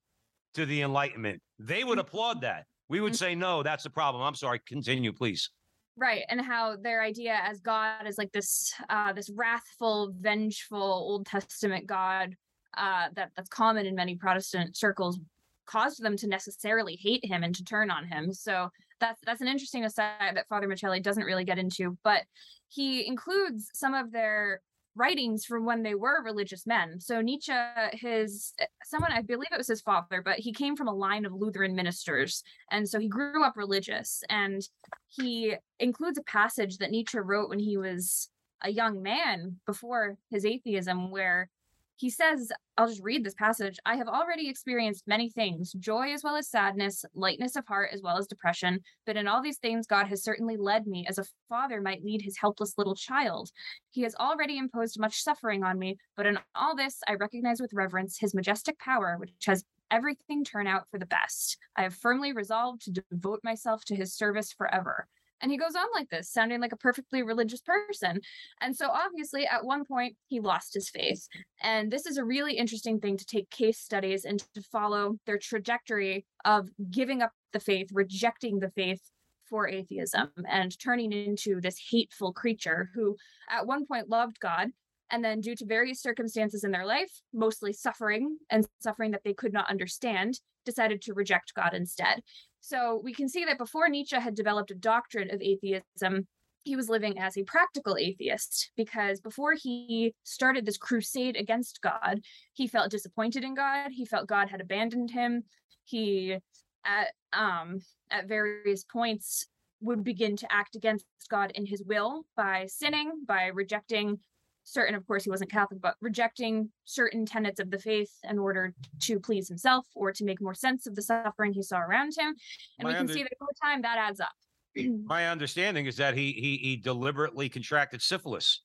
to 0.55 0.65
the 0.65 0.81
Enlightenment. 0.81 1.43
They 1.59 1.83
would 1.83 1.99
Mm-hmm. 1.99 2.07
applaud 2.07 2.41
that. 2.41 2.65
We 2.89 3.01
would 3.01 3.15
say 3.15 3.35
no, 3.35 3.61
that's 3.61 3.83
the 3.83 3.91
problem. 3.91 4.23
I'm 4.23 4.33
sorry. 4.33 4.61
Continue, 4.65 5.13
please. 5.13 5.51
Right 5.97 6.23
and 6.29 6.41
how 6.41 6.75
their 6.75 7.01
idea 7.01 7.39
as 7.43 7.61
god 7.61 8.05
is 8.05 8.17
like 8.17 8.31
this 8.33 8.73
uh 8.89 9.13
this 9.13 9.29
wrathful 9.29 10.13
vengeful 10.19 10.81
old 10.81 11.25
testament 11.25 11.87
god 11.87 12.35
uh 12.77 13.07
that 13.13 13.31
that's 13.35 13.47
common 13.47 13.85
in 13.85 13.95
many 13.95 14.15
protestant 14.15 14.75
circles 14.75 15.19
caused 15.65 16.01
them 16.01 16.15
to 16.17 16.27
necessarily 16.27 16.95
hate 16.95 17.25
him 17.25 17.43
and 17.43 17.55
to 17.55 17.63
turn 17.63 17.89
on 17.89 18.05
him. 18.05 18.31
So 18.31 18.69
that's 18.99 19.19
that's 19.25 19.41
an 19.41 19.47
interesting 19.47 19.83
aside 19.83 20.35
that 20.35 20.47
father 20.47 20.67
Miceli 20.67 21.03
doesn't 21.03 21.25
really 21.25 21.43
get 21.43 21.57
into 21.57 21.97
but 22.03 22.23
he 22.69 23.05
includes 23.05 23.69
some 23.73 23.93
of 23.93 24.11
their 24.11 24.61
writings 24.95 25.45
from 25.45 25.65
when 25.65 25.83
they 25.83 25.95
were 25.95 26.23
religious 26.23 26.65
men. 26.65 26.99
So 26.99 27.21
nietzsche 27.21 27.53
his 27.93 28.53
someone 28.83 29.11
i 29.11 29.21
believe 29.21 29.49
it 29.51 29.57
was 29.57 29.67
his 29.67 29.81
father 29.81 30.21
but 30.23 30.39
he 30.39 30.53
came 30.53 30.75
from 30.75 30.87
a 30.87 30.93
line 30.93 31.25
of 31.25 31.33
lutheran 31.33 31.75
ministers. 31.75 32.43
And 32.71 32.87
so 32.87 32.99
he 32.99 33.07
grew 33.07 33.43
up 33.43 33.57
religious 33.57 34.23
and 34.29 34.61
he 35.07 35.55
includes 35.79 36.17
a 36.17 36.23
passage 36.23 36.77
that 36.77 36.91
Nietzsche 36.91 37.19
wrote 37.19 37.49
when 37.49 37.59
he 37.59 37.77
was 37.77 38.29
a 38.63 38.69
young 38.69 39.01
man 39.01 39.59
before 39.65 40.17
his 40.29 40.45
atheism, 40.45 41.11
where 41.11 41.49
he 41.97 42.09
says, 42.09 42.51
I'll 42.77 42.87
just 42.87 43.03
read 43.03 43.23
this 43.23 43.33
passage. 43.33 43.77
I 43.85 43.95
have 43.95 44.07
already 44.07 44.49
experienced 44.49 45.07
many 45.07 45.29
things, 45.29 45.71
joy 45.73 46.11
as 46.13 46.23
well 46.23 46.35
as 46.35 46.49
sadness, 46.49 47.05
lightness 47.13 47.55
of 47.55 47.65
heart 47.65 47.89
as 47.93 48.01
well 48.01 48.17
as 48.17 48.27
depression. 48.27 48.81
But 49.05 49.15
in 49.15 49.27
all 49.27 49.41
these 49.41 49.59
things, 49.59 49.87
God 49.87 50.07
has 50.07 50.23
certainly 50.23 50.57
led 50.57 50.87
me 50.87 51.05
as 51.07 51.17
a 51.17 51.25
father 51.47 51.81
might 51.81 52.03
lead 52.03 52.21
his 52.21 52.37
helpless 52.37 52.77
little 52.77 52.95
child. 52.95 53.49
He 53.91 54.01
has 54.01 54.15
already 54.15 54.57
imposed 54.57 54.99
much 54.99 55.21
suffering 55.21 55.63
on 55.63 55.79
me, 55.79 55.97
but 56.17 56.25
in 56.25 56.37
all 56.53 56.75
this, 56.75 56.99
I 57.07 57.13
recognize 57.13 57.61
with 57.61 57.73
reverence 57.73 58.17
his 58.19 58.35
majestic 58.35 58.77
power, 58.79 59.15
which 59.17 59.31
has 59.45 59.63
everything 59.91 60.43
turn 60.43 60.67
out 60.67 60.89
for 60.89 60.99
the 60.99 61.05
best. 61.05 61.57
I 61.77 61.83
have 61.83 61.93
firmly 61.93 62.33
resolved 62.33 62.81
to 62.83 62.91
devote 62.91 63.39
myself 63.43 63.85
to 63.85 63.95
his 63.95 64.13
service 64.13 64.51
forever. 64.51 65.07
And 65.41 65.51
he 65.51 65.57
goes 65.57 65.75
on 65.75 65.85
like 65.93 66.09
this, 66.09 66.29
sounding 66.29 66.61
like 66.61 66.71
a 66.71 66.77
perfectly 66.77 67.21
religious 67.23 67.61
person. 67.61 68.21
And 68.61 68.75
so, 68.75 68.89
obviously, 68.89 69.45
at 69.45 69.65
one 69.65 69.85
point, 69.85 70.15
he 70.27 70.39
lost 70.39 70.73
his 70.73 70.89
faith. 70.89 71.27
And 71.61 71.91
this 71.91 72.05
is 72.05 72.17
a 72.17 72.25
really 72.25 72.53
interesting 72.53 72.99
thing 72.99 73.17
to 73.17 73.25
take 73.25 73.49
case 73.49 73.79
studies 73.79 74.25
and 74.25 74.39
to 74.53 74.61
follow 74.61 75.17
their 75.25 75.37
trajectory 75.37 76.25
of 76.45 76.69
giving 76.89 77.21
up 77.21 77.31
the 77.53 77.59
faith, 77.59 77.89
rejecting 77.93 78.59
the 78.59 78.71
faith 78.71 79.01
for 79.49 79.67
atheism, 79.67 80.31
and 80.49 80.77
turning 80.79 81.11
into 81.11 81.61
this 81.61 81.79
hateful 81.91 82.33
creature 82.33 82.89
who, 82.95 83.15
at 83.49 83.67
one 83.67 83.85
point, 83.85 84.09
loved 84.09 84.39
God. 84.39 84.69
And 85.11 85.23
then, 85.23 85.39
due 85.39 85.55
to 85.55 85.65
various 85.65 86.01
circumstances 86.01 86.63
in 86.63 86.71
their 86.71 86.85
life, 86.85 87.11
mostly 87.33 87.73
suffering 87.73 88.37
and 88.49 88.67
suffering 88.79 89.11
that 89.11 89.21
they 89.23 89.33
could 89.33 89.53
not 89.53 89.69
understand, 89.69 90.39
decided 90.65 91.01
to 91.03 91.13
reject 91.13 91.53
God 91.55 91.73
instead. 91.73 92.21
So 92.61 92.99
we 93.03 93.13
can 93.13 93.29
see 93.29 93.45
that 93.45 93.59
before 93.59 93.87
Nietzsche 93.87 94.19
had 94.19 94.33
developed 94.33 94.71
a 94.71 94.75
doctrine 94.75 95.29
of 95.31 95.41
atheism, 95.41 96.27
he 96.63 96.75
was 96.75 96.89
living 96.89 97.19
as 97.19 97.37
a 97.37 97.43
practical 97.43 97.95
atheist 97.95 98.71
because 98.75 99.21
before 99.21 99.53
he 99.53 100.15
started 100.23 100.65
this 100.65 100.77
crusade 100.77 101.35
against 101.35 101.79
God, 101.81 102.21
he 102.53 102.67
felt 102.67 102.89
disappointed 102.89 103.43
in 103.43 103.53
God. 103.53 103.91
He 103.91 104.03
felt 104.03 104.27
God 104.27 104.49
had 104.49 104.61
abandoned 104.61 105.11
him. 105.11 105.43
He, 105.83 106.37
at 106.83 107.09
um, 107.31 107.81
at 108.09 108.27
various 108.27 108.83
points, 108.83 109.45
would 109.81 110.03
begin 110.03 110.35
to 110.37 110.51
act 110.51 110.75
against 110.75 111.05
God 111.29 111.51
in 111.53 111.67
his 111.67 111.83
will 111.83 112.25
by 112.35 112.65
sinning, 112.65 113.23
by 113.27 113.45
rejecting 113.47 114.17
certain, 114.65 114.95
of 114.95 115.07
course, 115.07 115.23
he 115.23 115.29
wasn't 115.29 115.49
Catholic, 115.51 115.79
but 115.79 115.95
rejecting 116.01 116.69
certain 116.83 117.25
tenets 117.25 117.59
of 117.59 117.71
the 117.71 117.79
faith 117.79 118.11
in 118.29 118.37
order 118.37 118.73
to 119.03 119.19
please 119.19 119.47
himself 119.47 119.85
or 119.95 120.11
to 120.11 120.25
make 120.25 120.41
more 120.41 120.53
sense 120.53 120.85
of 120.87 120.95
the 120.95 121.01
suffering 121.01 121.53
he 121.53 121.63
saw 121.63 121.79
around 121.79 122.13
him. 122.17 122.35
And 122.79 122.83
My 122.83 122.89
we 122.89 122.93
can 122.93 122.99
under- 123.01 123.13
see 123.13 123.23
that 123.23 123.31
over 123.41 123.51
time 123.63 123.81
that 123.83 123.97
adds 123.97 124.19
up. 124.19 124.33
My 125.05 125.29
understanding 125.29 125.85
is 125.85 125.95
that 125.97 126.15
he 126.17 126.33
he 126.33 126.57
he 126.57 126.75
deliberately 126.75 127.47
contracted 127.47 128.01
syphilis. 128.01 128.63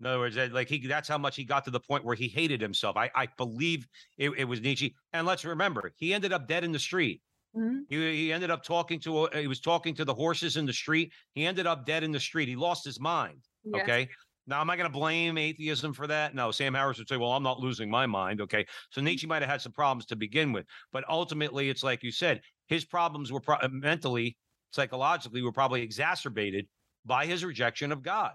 In 0.00 0.06
other 0.06 0.20
words, 0.20 0.36
that, 0.36 0.52
like 0.52 0.68
he 0.68 0.86
that's 0.86 1.08
how 1.08 1.18
much 1.18 1.34
he 1.34 1.42
got 1.42 1.64
to 1.64 1.72
the 1.72 1.80
point 1.80 2.04
where 2.04 2.14
he 2.14 2.28
hated 2.28 2.60
himself. 2.60 2.96
I 2.96 3.10
I 3.16 3.26
believe 3.36 3.88
it, 4.18 4.30
it 4.36 4.44
was 4.44 4.60
Nietzsche. 4.60 4.94
And 5.12 5.26
let's 5.26 5.44
remember, 5.44 5.92
he 5.96 6.14
ended 6.14 6.32
up 6.32 6.46
dead 6.46 6.62
in 6.62 6.70
the 6.70 6.78
street. 6.78 7.20
Mhm. 7.56 7.80
He, 7.88 7.96
he 7.96 8.32
ended 8.32 8.50
up 8.50 8.62
talking 8.62 9.00
to 9.00 9.24
uh, 9.24 9.36
he 9.38 9.48
was 9.48 9.60
talking 9.60 9.94
to 9.96 10.04
the 10.04 10.14
horses 10.14 10.56
in 10.56 10.66
the 10.66 10.72
street. 10.72 11.12
He 11.32 11.46
ended 11.46 11.66
up 11.66 11.84
dead 11.86 12.04
in 12.04 12.12
the 12.12 12.20
street. 12.20 12.46
He 12.48 12.54
lost 12.54 12.84
his 12.84 13.00
mind. 13.00 13.40
Yes. 13.64 13.82
Okay. 13.82 14.08
Now, 14.48 14.62
am 14.62 14.70
I 14.70 14.76
going 14.76 14.90
to 14.90 14.98
blame 14.98 15.36
atheism 15.36 15.92
for 15.92 16.06
that? 16.06 16.34
No. 16.34 16.50
Sam 16.50 16.72
Harris 16.72 16.96
would 16.98 17.08
say, 17.08 17.18
well, 17.18 17.32
I'm 17.32 17.42
not 17.42 17.60
losing 17.60 17.90
my 17.90 18.06
mind. 18.06 18.40
Okay. 18.40 18.66
So 18.90 19.00
mm. 19.00 19.04
Nietzsche 19.04 19.26
might 19.26 19.42
have 19.42 19.50
had 19.50 19.60
some 19.60 19.72
problems 19.72 20.06
to 20.06 20.16
begin 20.16 20.52
with. 20.52 20.64
But 20.90 21.04
ultimately, 21.08 21.68
it's 21.68 21.84
like 21.84 22.02
you 22.02 22.10
said, 22.10 22.40
his 22.66 22.84
problems 22.84 23.30
were 23.30 23.40
pro- 23.40 23.56
uh, 23.56 23.68
mentally, 23.70 24.38
psychologically, 24.72 25.42
were 25.42 25.52
probably 25.52 25.82
exacerbated 25.82 26.66
by 27.04 27.26
his 27.26 27.44
rejection 27.44 27.92
of 27.92 28.02
God. 28.02 28.32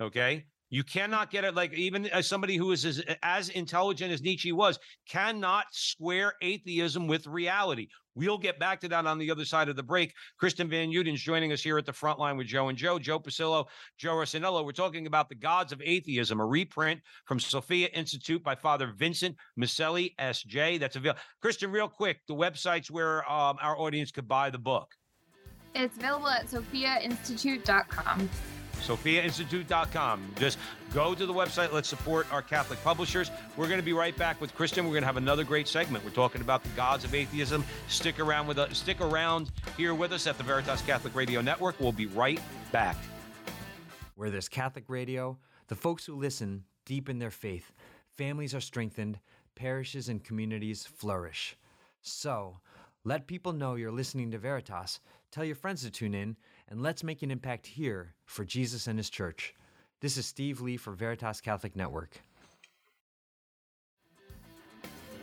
Okay. 0.00 0.46
You 0.70 0.82
cannot 0.82 1.30
get 1.30 1.44
it 1.44 1.54
like 1.54 1.74
even 1.74 2.06
as 2.06 2.26
somebody 2.26 2.56
who 2.56 2.72
is 2.72 2.86
as, 2.86 3.04
as 3.22 3.50
intelligent 3.50 4.10
as 4.10 4.22
Nietzsche 4.22 4.52
was, 4.52 4.78
cannot 5.06 5.66
square 5.70 6.32
atheism 6.40 7.06
with 7.06 7.26
reality. 7.26 7.88
We'll 8.14 8.38
get 8.38 8.58
back 8.58 8.80
to 8.80 8.88
that 8.88 9.06
on 9.06 9.18
the 9.18 9.30
other 9.30 9.44
side 9.44 9.68
of 9.68 9.76
the 9.76 9.82
break. 9.82 10.14
Kristin 10.40 10.68
Van 10.68 10.90
Uden's 10.90 11.20
joining 11.20 11.52
us 11.52 11.62
here 11.62 11.78
at 11.78 11.86
the 11.86 11.92
front 11.92 12.18
line 12.18 12.36
with 12.36 12.46
Joe 12.46 12.68
and 12.68 12.76
Joe, 12.76 12.98
Joe 12.98 13.18
Pasillo, 13.18 13.66
Joe 13.98 14.14
Rossinello. 14.14 14.64
We're 14.64 14.72
talking 14.72 15.06
about 15.06 15.28
the 15.28 15.34
gods 15.34 15.72
of 15.72 15.80
atheism, 15.82 16.40
a 16.40 16.46
reprint 16.46 17.00
from 17.24 17.40
Sophia 17.40 17.88
Institute 17.94 18.42
by 18.42 18.54
Father 18.54 18.92
Vincent 18.96 19.36
Miceli, 19.58 20.14
SJ. 20.16 20.78
That's 20.78 20.96
available. 20.96 21.20
Kristin, 21.42 21.72
real 21.72 21.88
quick, 21.88 22.20
the 22.28 22.34
websites 22.34 22.90
where 22.90 23.30
um, 23.30 23.56
our 23.62 23.78
audience 23.78 24.10
could 24.10 24.28
buy 24.28 24.50
the 24.50 24.58
book. 24.58 24.88
It's 25.74 25.96
available 25.96 26.28
at 26.28 26.46
sophiainstitute.com. 26.46 28.28
sophiainstitute.com. 28.82 30.34
Just 30.38 30.58
go 30.92 31.14
to 31.14 31.26
the 31.26 31.32
website. 31.32 31.72
Let's 31.72 31.88
support 31.88 32.26
our 32.32 32.42
Catholic 32.42 32.82
publishers. 32.82 33.30
We're 33.56 33.68
going 33.68 33.80
to 33.80 33.84
be 33.84 33.92
right 33.92 34.16
back 34.16 34.40
with 34.40 34.54
Kristin. 34.54 34.84
We're 34.84 34.90
going 34.90 35.02
to 35.02 35.06
have 35.06 35.16
another 35.16 35.44
great 35.44 35.68
segment. 35.68 36.04
We're 36.04 36.10
talking 36.10 36.40
about 36.40 36.62
the 36.62 36.68
gods 36.70 37.04
of 37.04 37.14
atheism. 37.14 37.64
Stick 37.88 38.20
around 38.20 38.46
with 38.46 38.58
us. 38.58 38.78
Stick 38.78 39.00
around 39.00 39.50
here 39.76 39.94
with 39.94 40.12
us 40.12 40.26
at 40.26 40.36
the 40.38 40.44
Veritas 40.44 40.82
Catholic 40.82 41.14
Radio 41.14 41.40
Network. 41.40 41.78
We'll 41.80 41.92
be 41.92 42.06
right 42.06 42.40
back. 42.70 42.96
Where 44.16 44.30
there's 44.30 44.48
Catholic 44.48 44.84
radio, 44.88 45.38
the 45.68 45.76
folks 45.76 46.04
who 46.04 46.14
listen 46.14 46.64
deepen 46.84 47.18
their 47.18 47.30
faith, 47.30 47.72
families 48.16 48.54
are 48.54 48.60
strengthened, 48.60 49.18
parishes 49.54 50.08
and 50.08 50.22
communities 50.22 50.86
flourish. 50.86 51.56
So, 52.02 52.58
let 53.04 53.26
people 53.26 53.52
know 53.52 53.74
you're 53.74 53.90
listening 53.90 54.30
to 54.30 54.38
Veritas, 54.38 55.00
tell 55.30 55.44
your 55.44 55.56
friends 55.56 55.82
to 55.82 55.90
tune 55.90 56.14
in, 56.14 56.36
and 56.72 56.82
let's 56.82 57.04
make 57.04 57.22
an 57.22 57.30
impact 57.30 57.66
here 57.66 58.14
for 58.24 58.46
Jesus 58.46 58.86
and 58.86 58.98
His 58.98 59.10
church. 59.10 59.54
This 60.00 60.16
is 60.16 60.24
Steve 60.24 60.62
Lee 60.62 60.78
for 60.78 60.94
Veritas 60.94 61.42
Catholic 61.42 61.76
Network. 61.76 62.22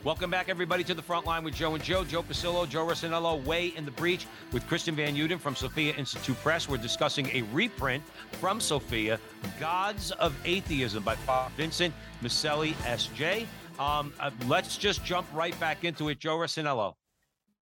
Welcome 0.04 0.30
back, 0.30 0.48
everybody, 0.48 0.84
to 0.84 0.94
the 0.94 1.02
front 1.02 1.26
line 1.26 1.44
with 1.44 1.56
Joe 1.56 1.74
and 1.74 1.84
Joe, 1.84 2.04
Joe 2.04 2.22
Pasillo, 2.22 2.70
Joe 2.70 2.86
Rossinello, 2.86 3.44
Way 3.46 3.74
in 3.76 3.84
the 3.84 3.92
Breach 3.92 4.28
with 4.54 4.64
Kristin 4.68 4.94
Van 4.94 5.16
Uden 5.16 5.40
from 5.40 5.56
Sophia 5.56 5.96
Institute 5.96 6.38
Press. 6.44 6.70
We're 6.70 6.78
discussing 6.78 7.28
a 7.34 7.42
reprint 7.52 8.04
from 8.34 8.62
Sophia, 8.62 9.20
Gods 9.60 10.12
of 10.12 10.36
Atheism 10.46 11.02
by 11.02 11.16
Father 11.16 11.52
Vincent 11.58 11.96
Miceli, 12.22 12.76
S.J. 12.86 13.48
Um, 13.80 14.14
uh, 14.20 14.30
let's 14.48 14.78
just 14.78 15.04
jump 15.04 15.26
right 15.34 15.60
back 15.60 15.84
into 15.84 16.10
it. 16.10 16.20
Joe 16.20 16.38
Rossinello. 16.38 16.94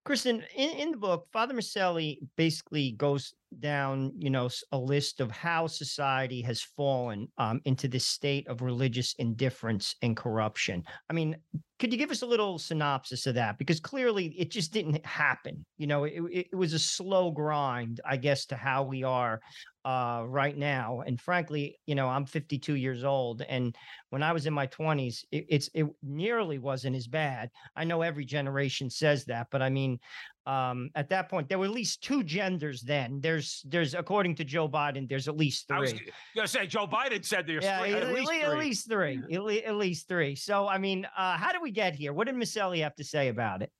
Kristin, 0.07 0.45
in, 0.55 0.71
in 0.79 0.91
the 0.93 0.97
book, 0.97 1.27
Father 1.33 1.53
Miceli 1.53 2.19
basically 2.37 2.93
goes 2.93 3.35
down, 3.59 4.13
you 4.17 4.31
know, 4.31 4.49
a 4.71 4.79
list 4.79 5.21
of 5.21 5.33
how 5.33 5.67
society 5.67 6.41
has 6.43 6.63
fallen 6.63 7.27
um, 7.39 7.61
into 7.65 7.89
this 7.89 8.07
state 8.07 8.47
of 8.47 8.63
religious 8.63 9.15
indifference 9.19 9.97
and 10.03 10.17
corruption. 10.17 10.85
I 11.11 11.13
mean, 11.13 11.37
could 11.81 11.93
you 11.93 11.99
give 11.99 12.13
us 12.13 12.23
a 12.23 12.27
little 12.27 12.57
synopsis 12.59 13.27
of 13.27 13.35
that? 13.35 13.59
Because 13.59 13.81
clearly 13.81 14.27
it 14.39 14.51
just 14.51 14.73
didn't 14.73 15.05
happen. 15.05 15.67
You 15.77 15.89
know, 15.89 16.05
it, 16.05 16.23
it 16.53 16.55
was 16.57 16.73
a 16.73 16.79
slow 16.79 17.33
grind, 17.33 18.01
I 18.05 18.17
guess, 18.17 18.47
to 18.47 18.57
how 18.57 18.85
we 18.85 19.03
are 19.03 19.41
uh, 19.87 20.25
right 20.27 20.59
now. 20.59 21.03
And 21.07 21.19
frankly, 21.19 21.79
you 21.87 21.95
know, 21.95 22.09
I'm 22.09 22.27
52 22.27 22.75
years 22.75 23.05
old, 23.05 23.43
and 23.43 23.75
when 24.11 24.21
I 24.21 24.33
was 24.33 24.47
in 24.47 24.53
my 24.53 24.67
20s, 24.67 25.25
it, 25.31 25.47
it's 25.49 25.71
it 25.75 25.87
nearly 26.03 26.59
wasn't 26.59 26.97
as 26.97 27.07
bad. 27.07 27.51
I 27.77 27.85
know 27.85 28.03
every 28.03 28.25
generation 28.25 28.91
says 28.91 29.25
that, 29.27 29.47
but 29.53 29.63
I 29.63 29.71
mean, 29.71 30.01
um, 30.45 30.91
at 30.97 31.09
that 31.11 31.29
point, 31.29 31.49
there 31.49 31.61
were 31.61 31.67
at 31.67 31.71
least 31.71 32.03
two 32.03 32.25
genders. 32.25 32.83
Then 32.83 33.21
there's 33.21 33.63
there's 33.65 33.95
according 33.95 34.35
to 34.37 34.45
Joe 34.45 34.69
Biden, 34.69 35.09
there's 35.09 35.29
at 35.29 35.37
least 35.37 35.69
three. 35.69 35.77
I 35.77 35.81
was 35.81 35.95
gonna 36.35 36.49
say 36.49 36.67
Joe 36.67 36.89
Biden 36.89 37.25
said 37.25 37.47
there's 37.47 37.63
yeah, 37.63 37.79
three, 37.79 37.95
at, 37.95 38.03
at, 38.03 38.13
least 38.13 38.29
three. 38.29 38.43
at 38.43 38.59
least 38.59 38.89
three, 38.91 39.63
at, 39.65 39.77
least 39.77 40.09
three. 40.09 40.35
So 40.35 40.67
I 40.67 40.79
mean, 40.79 41.07
uh, 41.17 41.37
how 41.37 41.53
do 41.53 41.61
we 41.63 41.71
get 41.71 41.95
here? 41.95 42.13
What 42.13 42.27
did 42.27 42.35
Miceli 42.35 42.83
have 42.83 42.97
to 42.97 43.05
say 43.05 43.29
about 43.29 43.63
it? 43.63 43.71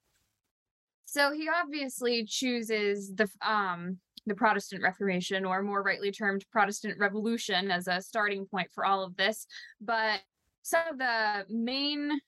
So 1.09 1.31
he 1.31 1.47
obviously 1.49 2.25
chooses 2.25 3.13
the 3.15 3.29
um 3.41 3.97
the 4.25 4.35
Protestant 4.35 4.83
Reformation, 4.83 5.45
or 5.45 5.63
more 5.63 5.81
rightly 5.81 6.11
termed 6.11 6.45
Protestant 6.51 6.99
Revolution, 6.99 7.71
as 7.71 7.87
a 7.87 8.01
starting 8.01 8.45
point 8.45 8.69
for 8.75 8.85
all 8.85 9.01
of 9.01 9.15
this. 9.15 9.47
But 9.79 10.19
some 10.63 10.81
of 10.91 10.97
the 10.97 11.45
main 11.49 12.19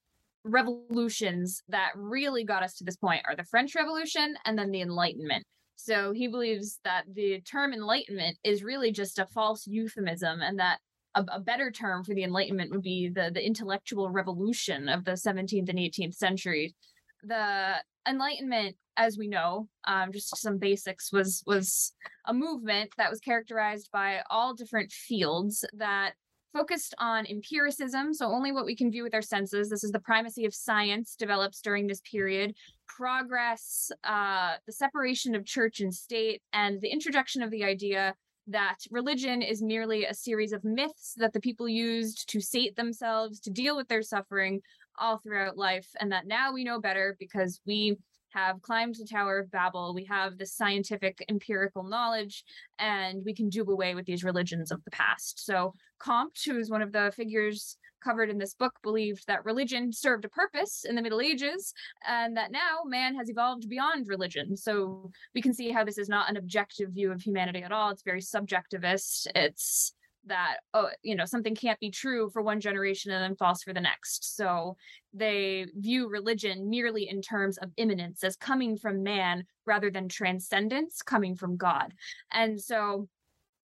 revolutions 0.46 1.62
that 1.68 1.92
really 1.96 2.46
got 2.46 2.64
us 2.64 2.76
to 2.76 2.86
this 2.86 2.96
point 2.96 3.24
are 3.28 3.36
the 3.36 3.44
French 3.44 3.76
Revolution 3.76 4.36
and 4.46 4.58
then 4.58 4.72
the 4.72 4.82
Enlightenment. 4.82 5.46
So 5.76 6.14
he 6.14 6.30
believes 6.30 6.80
that 6.86 7.04
the 7.14 7.42
term 7.42 7.74
Enlightenment 7.74 8.38
is 8.46 8.64
really 8.64 8.94
just 8.94 9.20
a 9.20 9.26
false 9.26 9.68
euphemism 9.68 10.42
and 10.42 10.58
that 10.58 10.80
a, 11.16 11.26
a, 11.34 11.40
better 11.42 11.70
term 11.70 12.06
for 12.06 12.14
the 12.14 12.24
Enlightenment 12.24 12.72
would 12.72 12.82
be 12.82 13.10
the, 13.10 13.30
the 13.34 13.46
intellectual 13.46 14.10
revolution 14.10 14.88
of 14.88 15.04
the 15.04 15.12
17th 15.12 15.68
and 15.68 15.80
18th 15.80 16.16
century. 16.16 16.76
The 17.24 17.76
Enlightenment 18.10 18.76
as 18.98 19.18
we 19.18 19.28
know, 19.30 19.70
um, 19.88 20.12
just 20.12 20.36
some 20.38 20.58
basics 20.58 21.12
was 21.12 21.42
was 21.48 21.94
a 22.26 22.34
movement 22.34 22.92
that 22.98 23.10
was 23.10 23.20
characterized 23.20 23.90
by 23.94 24.20
all 24.30 24.54
different 24.54 24.92
fields 24.92 25.64
that 25.74 26.14
focused 26.52 26.96
on 26.98 27.26
empiricism, 27.28 28.14
so 28.14 28.26
only 28.26 28.52
what 28.52 28.66
we 28.66 28.76
can 28.76 28.92
view 28.92 29.04
with 29.04 29.14
our 29.14 29.22
senses. 29.22 29.70
This 29.70 29.84
is 29.84 29.92
the 29.92 30.00
primacy 30.00 30.46
of 30.46 30.54
science 30.54 31.16
develops 31.16 31.62
during 31.62 31.88
this 31.88 32.02
period, 32.02 32.56
progress, 32.88 33.92
uh, 34.04 34.56
the 34.66 34.74
separation 34.74 35.36
of 35.36 35.46
church 35.46 35.80
and 35.80 35.94
state, 35.94 36.42
and 36.52 36.82
the 36.82 36.90
introduction 36.90 37.42
of 37.42 37.52
the 37.52 37.64
idea 37.64 38.16
that 38.48 38.78
religion 38.90 39.44
is 39.44 39.62
merely 39.62 40.06
a 40.06 40.14
series 40.14 40.52
of 40.52 40.64
myths 40.64 41.14
that 41.18 41.34
the 41.34 41.40
people 41.40 41.70
used 41.70 42.28
to 42.30 42.42
sate 42.42 42.76
themselves, 42.76 43.40
to 43.40 43.52
deal 43.52 43.78
with 43.78 43.88
their 43.88 44.02
suffering 44.02 44.60
all 45.00 45.18
throughout 45.18 45.58
life, 45.58 45.88
and 46.00 46.12
that 46.12 46.28
now 46.28 46.54
we 46.54 46.64
know 46.64 46.80
better 46.80 47.16
because 47.20 47.62
we 47.66 47.98
have 48.32 48.62
climbed 48.62 48.96
the 48.96 49.08
Tower 49.10 49.40
of 49.40 49.52
Babel. 49.52 49.94
We 49.94 50.06
have 50.06 50.38
the 50.38 50.46
scientific 50.46 51.26
empirical 51.30 51.84
knowledge, 51.84 52.44
and 52.78 53.24
we 53.26 53.34
can 53.34 53.50
do 53.50 53.64
away 53.64 53.96
with 53.96 54.06
these 54.06 54.24
religions 54.24 54.72
of 54.72 54.84
the 54.84 54.92
past. 54.92 55.44
So, 55.46 55.74
Comte, 56.00 56.40
who 56.46 56.58
is 56.58 56.70
one 56.70 56.82
of 56.82 56.92
the 56.92 57.12
figures 57.16 57.78
covered 58.04 58.30
in 58.30 58.38
this 58.38 58.54
book, 58.54 58.74
believed 58.82 59.26
that 59.28 59.44
religion 59.44 59.92
served 59.92 60.24
a 60.26 60.30
purpose 60.30 60.86
in 60.88 60.96
the 60.96 61.02
Middle 61.02 61.22
Ages, 61.22 61.74
and 62.08 62.38
that 62.38 62.52
now 62.52 62.84
man 62.86 63.16
has 63.16 63.30
evolved 63.30 63.68
beyond 63.68 64.08
religion. 64.08 64.56
So, 64.56 65.10
we 65.34 65.42
can 65.42 65.54
see 65.54 65.72
how 65.72 65.84
this 65.84 65.98
is 65.98 66.10
not 66.10 66.30
an 66.30 66.38
objective 66.38 66.92
view 66.92 67.12
of 67.12 67.22
humanity 67.22 67.64
at 67.64 67.72
all. 67.72 67.90
It's 67.90 68.04
very 68.04 68.22
subjectivist. 68.22 69.28
It's 69.34 69.94
that 70.26 70.58
oh 70.74 70.90
you 71.02 71.16
know 71.16 71.26
something 71.26 71.56
can't 71.56 71.80
be 71.80 71.90
true 71.90 72.30
for 72.30 72.42
one 72.42 72.60
generation 72.60 73.12
and 73.12 73.24
then 73.24 73.36
false 73.36 73.64
for 73.64 73.74
the 73.74 73.82
next. 73.82 74.36
So 74.36 74.78
they 75.14 75.66
view 75.76 76.10
religion 76.10 76.70
merely 76.70 77.10
in 77.10 77.22
terms 77.22 77.58
of 77.58 77.72
immanence 77.78 78.24
as 78.24 78.36
coming 78.36 78.78
from 78.78 79.04
man 79.04 79.46
rather 79.66 79.90
than 79.90 80.10
transcendence 80.10 81.02
coming 81.02 81.36
from 81.36 81.58
god. 81.58 81.94
And 82.32 82.60
so 82.60 83.08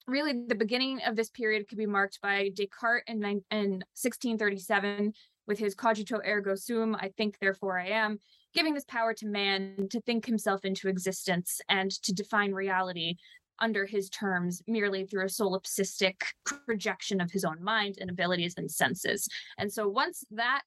really 0.08 0.34
the 0.48 0.56
beginning 0.56 1.02
of 1.06 1.16
this 1.16 1.30
period 1.30 1.68
could 1.68 1.78
be 1.78 1.86
marked 1.86 2.22
by 2.22 2.50
descartes 2.54 3.04
in, 3.08 3.24
in 3.24 3.84
1637 3.94 5.14
with 5.48 5.60
his 5.60 5.76
cogito 5.76 6.20
ergo 6.26 6.56
sum 6.56 6.96
i 7.00 7.10
think 7.18 7.38
therefore 7.40 7.80
i 7.80 7.88
am 7.88 8.20
giving 8.54 8.74
this 8.74 8.86
power 8.86 9.14
to 9.14 9.26
man 9.26 9.88
to 9.90 10.00
think 10.02 10.26
himself 10.26 10.64
into 10.64 10.88
existence 10.88 11.60
and 11.70 11.92
to 11.92 12.14
define 12.14 12.52
reality 12.52 13.16
under 13.60 13.86
his 13.86 14.10
terms 14.10 14.62
merely 14.68 15.06
through 15.06 15.24
a 15.24 15.30
solipsistic 15.30 16.16
projection 16.46 17.22
of 17.22 17.32
his 17.32 17.46
own 17.46 17.64
mind 17.64 17.98
and 18.00 18.10
abilities 18.10 18.56
and 18.58 18.70
senses. 18.70 19.28
And 19.58 19.72
so 19.72 19.88
once 19.88 20.24
that 20.32 20.62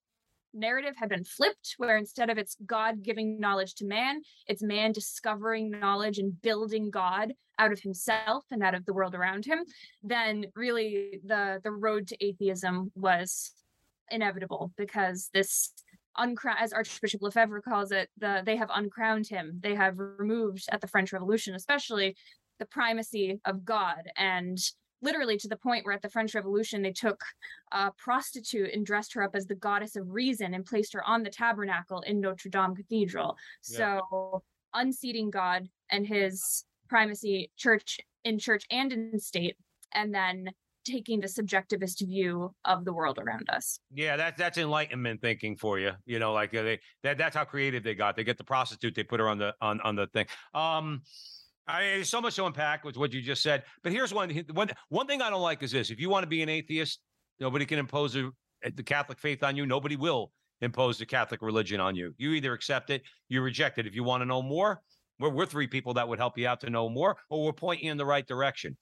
narrative 0.55 0.94
had 0.96 1.09
been 1.09 1.24
flipped, 1.24 1.74
where 1.77 1.96
instead 1.96 2.31
of 2.31 2.38
it's 2.38 2.57
God 2.64 3.03
giving 3.03 3.38
knowledge 3.38 3.74
to 3.77 3.85
man, 3.85 4.22
it's 4.46 4.62
man 4.62 4.92
discovering 4.92 5.70
knowledge 5.70 6.18
and 6.18 6.40
building 6.40 6.90
God 6.90 7.33
out 7.59 7.72
of 7.72 7.81
himself 7.81 8.44
and 8.51 8.62
out 8.62 8.74
of 8.74 8.87
the 8.87 8.92
world 8.92 9.14
around 9.14 9.44
him, 9.44 9.64
then 10.03 10.46
really 10.55 11.20
the 11.24 11.61
the 11.62 11.70
road 11.70 12.07
to 12.09 12.24
atheism 12.24 12.90
was 12.94 13.53
inevitable 14.11 14.72
because 14.77 15.29
this 15.35 15.72
uncrown 16.16 16.57
as 16.59 16.72
archbishop 16.72 17.22
lefebvre 17.22 17.61
calls 17.61 17.92
it 17.92 18.09
the 18.18 18.42
they 18.44 18.57
have 18.57 18.70
uncrowned 18.74 19.29
him 19.29 19.59
they 19.62 19.74
have 19.74 19.98
removed 19.98 20.66
at 20.72 20.81
the 20.81 20.87
french 20.87 21.12
revolution 21.12 21.55
especially 21.55 22.16
the 22.59 22.66
primacy 22.66 23.40
of 23.44 23.64
God 23.64 24.11
and 24.16 24.59
literally 25.01 25.37
to 25.38 25.49
the 25.49 25.57
point 25.57 25.85
where 25.85 25.94
at 25.94 26.03
the 26.03 26.09
French 26.09 26.35
Revolution 26.35 26.83
they 26.83 26.92
took 26.92 27.23
a 27.73 27.92
prostitute 27.92 28.73
and 28.75 28.85
dressed 28.85 29.14
her 29.14 29.23
up 29.23 29.35
as 29.35 29.47
the 29.47 29.55
goddess 29.55 29.97
of 29.97 30.11
reason 30.11 30.55
and 30.55 30.64
placed 30.64 30.92
her 30.92 31.07
on 31.07 31.23
the 31.23 31.31
tabernacle 31.31 32.01
in 32.01 32.21
Notre 32.21 32.51
Dame 32.51 32.75
Cathedral. 32.75 33.37
Yeah. 33.68 34.01
So 34.11 34.42
unseating 34.75 35.31
God 35.31 35.68
and 35.90 36.07
his 36.07 36.64
primacy 36.88 37.51
church 37.57 38.01
in 38.25 38.38
church 38.38 38.64
and 38.71 38.92
in 38.92 39.18
state 39.21 39.57
and 39.94 40.14
then 40.14 40.51
taking 40.85 41.21
the 41.21 41.27
subjectivist 41.27 42.07
view 42.07 42.55
of 42.64 42.85
the 42.85 42.92
world 42.92 43.18
around 43.18 43.49
us. 43.51 43.79
Yeah, 43.92 44.16
that's 44.16 44.38
that's 44.38 44.59
enlightenment 44.59 45.21
thinking 45.21 45.57
for 45.57 45.79
you. 45.79 45.92
You 46.07 46.18
know, 46.18 46.33
like 46.33 46.55
uh, 46.55 46.62
they 46.62 46.81
that 47.03 47.18
that's 47.18 47.37
how 47.37 47.44
creative 47.44 47.83
they 47.83 47.94
got. 47.94 48.16
They 48.16 48.25
get 48.25 48.38
the 48.38 48.44
prostitute, 48.44 48.94
they 48.94 49.03
put 49.03 49.21
her 49.21 49.29
on 49.29 49.38
the 49.38 49.55
on 49.61 49.81
on 49.83 49.97
the 49.97 50.07
thing. 50.09 50.27
Um 50.55 51.03
I 51.68 51.81
mean, 51.81 51.94
there's 51.96 52.09
so 52.09 52.20
much 52.20 52.37
to 52.37 52.46
unpack 52.46 52.85
with 52.85 52.96
what 52.96 53.12
you 53.12 53.20
just 53.20 53.42
said. 53.42 53.62
But 53.83 53.92
here's 53.92 54.12
one 54.12 54.31
one 54.52 54.70
one 54.88 55.07
thing 55.07 55.20
I 55.20 55.31
don't 55.31 55.42
like 55.42 55.62
is 55.62 55.70
this: 55.70 55.90
if 55.90 56.00
you 56.00 56.09
want 56.09 56.22
to 56.24 56.28
be 56.28 56.42
an 56.42 56.48
atheist, 56.48 57.00
nobody 57.40 57.66
can 57.66 57.78
impose 57.78 58.16
a, 58.16 58.31
the 58.74 58.83
Catholic 58.83 59.18
faith 59.18 59.44
on 59.44 59.54
you. 59.54 59.66
Nobody 59.66 59.96
will 59.96 60.33
impose 60.62 60.98
the 60.98 61.07
Catholic 61.07 61.42
religion 61.42 61.78
on 61.78 61.94
you. 61.94 62.14
You 62.16 62.33
either 62.33 62.52
accept 62.54 62.90
it, 62.90 63.02
you 63.28 63.42
reject 63.42 63.78
it. 63.78 63.87
If 63.87 63.94
you 63.94 64.02
want 64.02 64.22
to 64.22 64.26
know 64.26 64.42
more, 64.42 64.81
we're, 65.20 65.28
we're 65.28 65.46
three 65.46 65.66
people 65.66 65.94
that 65.94 66.09
would 66.09 66.18
help 66.18 66.38
you 66.38 66.48
out 66.48 66.61
to 66.62 66.70
know 66.70 66.88
more, 66.88 67.16
or 67.31 67.44
we're 67.44 67.52
pointing 67.52 67.87
you 67.87 67.92
in 67.92 67.98
the 67.98 68.07
right 68.07 68.26
direction. 68.26 68.76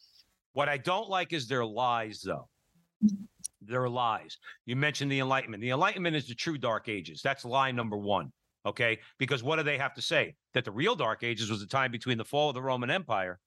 What 0.53 0.69
I 0.69 0.79
don't 0.79 1.11
like 1.11 1.33
is 1.33 1.49
their 1.49 1.67
lies, 1.67 2.23
though. 2.25 2.49
Their 3.61 3.89
lies. 3.89 4.39
You 4.65 4.77
mentioned 4.77 5.11
the 5.11 5.19
Enlightenment. 5.19 5.61
The 5.61 5.71
Enlightenment 5.71 6.17
is 6.17 6.29
the 6.29 6.35
true 6.35 6.57
Dark 6.57 6.89
Ages. 6.89 7.21
That's 7.23 7.45
lie 7.45 7.73
number 7.73 7.97
one. 7.97 8.33
Okay. 8.67 8.99
Because 9.19 9.43
what 9.43 9.57
do 9.57 9.63
they 9.63 9.79
have 9.79 9.95
to 9.95 10.03
say? 10.03 10.35
That 10.53 10.65
the 10.65 10.73
real 10.73 10.97
Dark 10.97 11.23
Ages 11.23 11.51
was 11.51 11.61
the 11.61 11.67
time 11.67 11.93
between 11.93 12.19
the 12.19 12.25
fall 12.25 12.51
of 12.51 12.55
the 12.55 12.63
Roman 12.63 12.91
Empire 12.91 13.39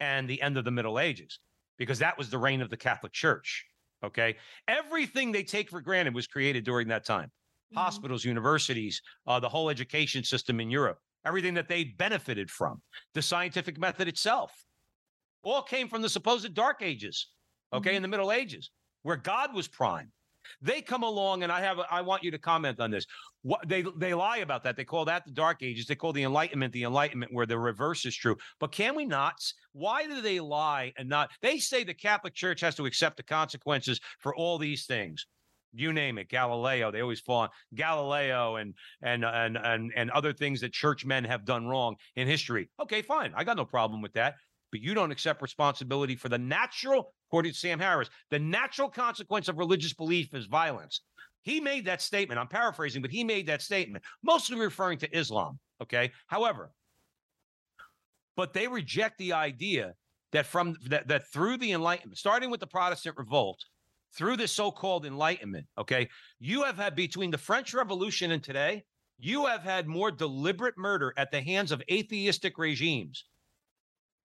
and 0.00 0.28
the 0.28 0.42
end 0.42 0.58
of 0.58 0.64
the 0.64 0.70
Middle 0.70 0.98
Ages, 0.98 1.38
because 1.78 2.00
that 2.00 2.18
was 2.18 2.28
the 2.28 2.38
reign 2.38 2.60
of 2.60 2.70
the 2.70 2.76
Catholic 2.76 3.12
Church. 3.12 3.64
Okay. 4.04 4.36
Everything 4.68 5.32
they 5.32 5.44
take 5.44 5.70
for 5.70 5.80
granted 5.80 6.14
was 6.14 6.26
created 6.26 6.64
during 6.64 6.88
that 6.88 7.06
time 7.06 7.30
mm-hmm. 7.74 7.78
hospitals, 7.78 8.24
universities, 8.24 9.00
uh, 9.26 9.40
the 9.40 9.48
whole 9.48 9.70
education 9.70 10.24
system 10.24 10.60
in 10.60 10.70
Europe, 10.70 10.98
everything 11.24 11.54
that 11.54 11.68
they 11.68 11.84
benefited 11.84 12.50
from, 12.50 12.82
the 13.14 13.22
scientific 13.22 13.78
method 13.78 14.08
itself, 14.08 14.52
all 15.42 15.62
came 15.62 15.88
from 15.88 16.02
the 16.02 16.08
supposed 16.08 16.52
Dark 16.54 16.82
Ages. 16.82 17.28
Okay. 17.72 17.90
Mm-hmm. 17.90 17.96
In 17.96 18.02
the 18.02 18.08
Middle 18.08 18.32
Ages, 18.32 18.70
where 19.02 19.16
God 19.16 19.54
was 19.54 19.68
prime. 19.68 20.10
They 20.60 20.82
come 20.82 21.02
along, 21.02 21.42
and 21.42 21.52
I 21.52 21.60
have 21.60 21.78
I 21.90 22.00
want 22.02 22.22
you 22.22 22.30
to 22.30 22.38
comment 22.38 22.80
on 22.80 22.90
this. 22.90 23.06
What 23.42 23.68
they 23.68 23.84
they 23.98 24.14
lie 24.14 24.38
about 24.38 24.62
that. 24.64 24.76
They 24.76 24.84
call 24.84 25.04
that 25.06 25.24
the 25.24 25.32
Dark 25.32 25.62
Ages. 25.62 25.86
They 25.86 25.94
call 25.94 26.12
the 26.12 26.22
Enlightenment 26.24 26.72
the 26.72 26.84
Enlightenment, 26.84 27.32
where 27.32 27.46
the 27.46 27.58
reverse 27.58 28.04
is 28.06 28.16
true. 28.16 28.36
But 28.60 28.72
can 28.72 28.94
we 28.96 29.04
not? 29.04 29.34
Why 29.72 30.06
do 30.06 30.20
they 30.20 30.40
lie 30.40 30.92
and 30.96 31.08
not? 31.08 31.30
They 31.42 31.58
say 31.58 31.84
the 31.84 31.94
Catholic 31.94 32.34
Church 32.34 32.60
has 32.60 32.74
to 32.76 32.86
accept 32.86 33.16
the 33.16 33.22
consequences 33.22 34.00
for 34.20 34.34
all 34.34 34.58
these 34.58 34.86
things. 34.86 35.26
you 35.72 35.92
name 35.92 36.18
it, 36.18 36.28
Galileo. 36.28 36.90
They 36.90 37.00
always 37.00 37.20
fall 37.20 37.40
on 37.42 37.48
Galileo 37.74 38.56
and 38.56 38.74
and 39.02 39.24
and 39.24 39.56
and 39.58 39.92
and 39.96 40.10
other 40.12 40.32
things 40.32 40.60
that 40.60 40.72
churchmen 40.72 41.24
have 41.24 41.44
done 41.44 41.66
wrong 41.66 41.96
in 42.16 42.28
history. 42.28 42.70
Okay, 42.80 43.02
fine. 43.02 43.32
I 43.36 43.44
got 43.44 43.56
no 43.56 43.64
problem 43.64 44.00
with 44.00 44.12
that. 44.14 44.34
But 44.74 44.82
you 44.82 44.92
don't 44.92 45.12
accept 45.12 45.40
responsibility 45.40 46.16
for 46.16 46.28
the 46.28 46.36
natural, 46.36 47.14
according 47.28 47.52
to 47.52 47.56
Sam 47.56 47.78
Harris, 47.78 48.10
the 48.32 48.40
natural 48.40 48.88
consequence 48.88 49.46
of 49.46 49.56
religious 49.56 49.92
belief 49.92 50.34
is 50.34 50.46
violence. 50.46 51.02
He 51.42 51.60
made 51.60 51.84
that 51.84 52.02
statement. 52.02 52.40
I'm 52.40 52.48
paraphrasing, 52.48 53.00
but 53.00 53.12
he 53.12 53.22
made 53.22 53.46
that 53.46 53.62
statement, 53.62 54.02
mostly 54.24 54.58
referring 54.58 54.98
to 54.98 55.16
Islam. 55.16 55.60
Okay. 55.80 56.10
However, 56.26 56.72
but 58.36 58.52
they 58.52 58.66
reject 58.66 59.16
the 59.18 59.34
idea 59.34 59.94
that 60.32 60.44
from 60.44 60.74
that, 60.88 61.06
that 61.06 61.28
through 61.32 61.58
the 61.58 61.70
enlightenment 61.70 62.18
starting 62.18 62.50
with 62.50 62.58
the 62.58 62.66
protestant 62.66 63.16
revolt 63.16 63.64
through 64.12 64.36
this 64.36 64.50
so-called 64.50 65.06
enlightenment 65.06 65.66
okay 65.78 66.08
you 66.40 66.64
have 66.64 66.76
had 66.76 66.96
between 66.96 67.30
the 67.30 67.38
french 67.38 67.72
revolution 67.72 68.32
and 68.32 68.42
today 68.42 68.82
you 69.20 69.46
have 69.46 69.62
had 69.62 69.86
more 69.86 70.10
deliberate 70.10 70.76
murder 70.76 71.14
at 71.16 71.30
the 71.30 71.40
hands 71.40 71.70
of 71.70 71.80
atheistic 71.88 72.58
regimes 72.58 73.26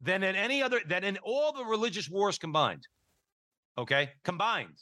than 0.01 0.23
in 0.23 0.37
any 0.37 0.63
other 0.63 0.81
than 0.87 1.05
in 1.05 1.19
all 1.23 1.53
the 1.53 1.65
religious 1.65 2.09
wars 2.09 2.39
combined 2.39 2.87
okay 3.77 4.11
combined 4.25 4.79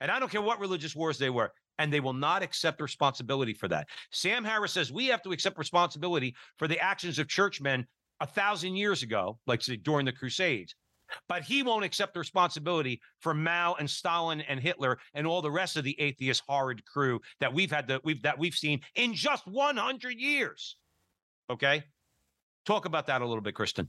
and 0.00 0.10
i 0.10 0.18
don't 0.18 0.30
care 0.30 0.42
what 0.42 0.60
religious 0.60 0.94
wars 0.94 1.18
they 1.18 1.30
were 1.30 1.52
and 1.78 1.92
they 1.92 2.00
will 2.00 2.12
not 2.12 2.42
accept 2.42 2.80
responsibility 2.80 3.54
for 3.54 3.68
that. 3.68 3.88
Sam 4.10 4.44
Harris 4.44 4.72
says 4.72 4.92
we 4.92 5.06
have 5.06 5.22
to 5.22 5.32
accept 5.32 5.58
responsibility 5.58 6.34
for 6.58 6.68
the 6.68 6.78
actions 6.80 7.18
of 7.18 7.28
churchmen 7.28 7.86
a 8.20 8.26
thousand 8.26 8.76
years 8.76 9.02
ago, 9.02 9.38
like 9.46 9.62
say, 9.62 9.76
during 9.76 10.04
the 10.04 10.12
Crusades. 10.12 10.74
But 11.26 11.42
he 11.42 11.62
won't 11.62 11.86
accept 11.86 12.12
the 12.12 12.18
responsibility 12.18 13.00
for 13.20 13.32
Mao 13.32 13.76
and 13.78 13.88
Stalin 13.88 14.42
and 14.42 14.60
Hitler 14.60 14.98
and 15.14 15.26
all 15.26 15.40
the 15.40 15.50
rest 15.50 15.78
of 15.78 15.84
the 15.84 15.98
atheist 15.98 16.42
horrid 16.46 16.84
crew 16.84 17.20
that 17.40 17.54
we've 17.54 17.70
had 17.70 17.88
that 17.88 18.04
we've 18.04 18.20
that 18.22 18.38
we've 18.38 18.54
seen 18.54 18.80
in 18.94 19.14
just 19.14 19.46
100 19.46 20.20
years. 20.20 20.76
Okay, 21.48 21.82
talk 22.66 22.84
about 22.84 23.06
that 23.06 23.22
a 23.22 23.26
little 23.26 23.40
bit, 23.40 23.54
Kristin. 23.54 23.88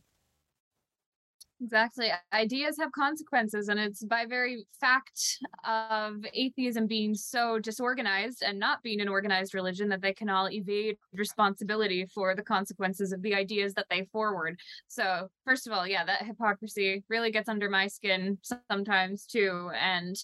Exactly. 1.61 2.09
Ideas 2.31 2.77
have 2.79 2.93
consequences, 2.93 3.67
and 3.67 3.77
it's 3.77 4.01
by 4.05 4.25
very 4.25 4.65
fact 4.79 5.39
of 5.65 6.23
atheism 6.33 6.87
being 6.87 7.13
so 7.13 7.59
disorganized 7.59 8.41
and 8.41 8.57
not 8.57 8.81
being 8.81 9.01
an 9.01 9.09
organized 9.09 9.53
religion 9.53 9.89
that 9.89 10.01
they 10.01 10.13
can 10.13 10.29
all 10.29 10.49
evade 10.49 10.95
responsibility 11.13 12.05
for 12.05 12.33
the 12.33 12.43
consequences 12.43 13.11
of 13.11 13.21
the 13.23 13.35
ideas 13.35 13.73
that 13.73 13.87
they 13.89 14.05
forward. 14.05 14.57
So, 14.87 15.27
first 15.45 15.67
of 15.67 15.73
all, 15.73 15.85
yeah, 15.85 16.05
that 16.05 16.23
hypocrisy 16.25 17.03
really 17.09 17.29
gets 17.29 17.49
under 17.49 17.69
my 17.69 17.87
skin 17.87 18.37
sometimes 18.69 19.25
too. 19.25 19.69
And 19.77 20.15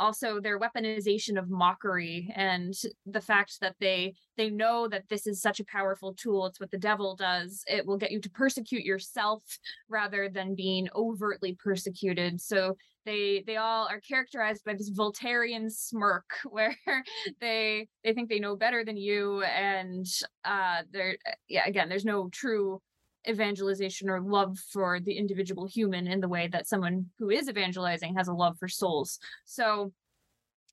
also 0.00 0.40
their 0.40 0.58
weaponization 0.58 1.38
of 1.38 1.48
mockery 1.48 2.32
and 2.34 2.74
the 3.06 3.20
fact 3.20 3.60
that 3.60 3.76
they 3.78 4.14
they 4.36 4.50
know 4.50 4.88
that 4.88 5.08
this 5.08 5.26
is 5.26 5.40
such 5.40 5.60
a 5.60 5.64
powerful 5.66 6.14
tool 6.14 6.46
it's 6.46 6.58
what 6.58 6.70
the 6.70 6.78
devil 6.78 7.14
does 7.14 7.62
it 7.68 7.86
will 7.86 7.98
get 7.98 8.10
you 8.10 8.20
to 8.20 8.30
persecute 8.30 8.84
yourself 8.84 9.42
rather 9.88 10.28
than 10.28 10.54
being 10.54 10.88
overtly 10.94 11.56
persecuted. 11.62 12.40
So 12.40 12.76
they 13.06 13.42
they 13.46 13.56
all 13.56 13.86
are 13.88 14.00
characterized 14.00 14.64
by 14.64 14.74
this 14.74 14.90
voltairian 14.90 15.70
smirk 15.70 16.30
where 16.50 16.76
they 17.40 17.88
they 18.04 18.12
think 18.12 18.28
they 18.28 18.38
know 18.38 18.56
better 18.56 18.84
than 18.84 18.96
you 18.96 19.42
and 19.42 20.06
uh 20.44 20.82
they're 20.92 21.16
yeah 21.48 21.66
again 21.66 21.88
there's 21.88 22.04
no 22.04 22.28
true 22.28 22.80
evangelization 23.28 24.08
or 24.08 24.20
love 24.20 24.58
for 24.72 25.00
the 25.00 25.12
individual 25.12 25.66
human 25.66 26.06
in 26.06 26.20
the 26.20 26.28
way 26.28 26.48
that 26.48 26.66
someone 26.66 27.06
who 27.18 27.30
is 27.30 27.48
evangelizing 27.48 28.14
has 28.16 28.28
a 28.28 28.32
love 28.32 28.56
for 28.58 28.68
souls. 28.68 29.18
So 29.44 29.92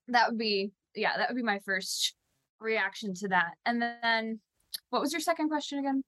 that 0.08 0.30
would 0.30 0.38
be 0.38 0.70
yeah, 0.94 1.16
that 1.16 1.28
would 1.28 1.36
be 1.36 1.42
my 1.42 1.60
first 1.64 2.14
reaction 2.60 3.14
to 3.14 3.28
that. 3.28 3.52
And 3.66 3.80
then 3.80 4.40
what 4.90 5.02
was 5.02 5.12
your 5.12 5.20
second 5.20 5.48
question 5.48 5.78
again? 5.78 6.02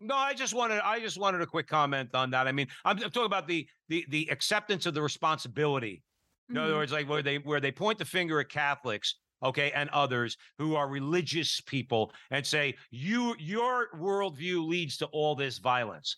No, 0.00 0.16
I 0.16 0.34
just 0.34 0.54
wanted 0.54 0.80
I 0.84 1.00
just 1.00 1.18
wanted 1.18 1.40
a 1.40 1.46
quick 1.46 1.66
comment 1.66 2.14
on 2.14 2.30
that. 2.30 2.46
I 2.46 2.52
mean, 2.52 2.66
I'm, 2.84 2.96
I'm 2.96 3.10
talking 3.10 3.24
about 3.24 3.48
the 3.48 3.66
the 3.88 4.04
the 4.08 4.28
acceptance 4.30 4.86
of 4.86 4.94
the 4.94 5.02
responsibility. 5.02 6.02
In 6.48 6.56
mm-hmm. 6.56 6.64
other 6.64 6.74
words, 6.74 6.92
like 6.92 7.08
where 7.08 7.22
they 7.22 7.38
where 7.38 7.60
they 7.60 7.72
point 7.72 7.98
the 7.98 8.04
finger 8.04 8.40
at 8.40 8.48
Catholics 8.48 9.14
okay, 9.42 9.72
and 9.72 9.90
others 9.90 10.36
who 10.58 10.74
are 10.74 10.88
religious 10.88 11.60
people 11.60 12.12
and 12.30 12.46
say, 12.46 12.74
you 12.90 13.34
your 13.38 13.88
worldview 13.96 14.66
leads 14.66 14.96
to 14.98 15.06
all 15.06 15.34
this 15.34 15.58
violence. 15.58 16.16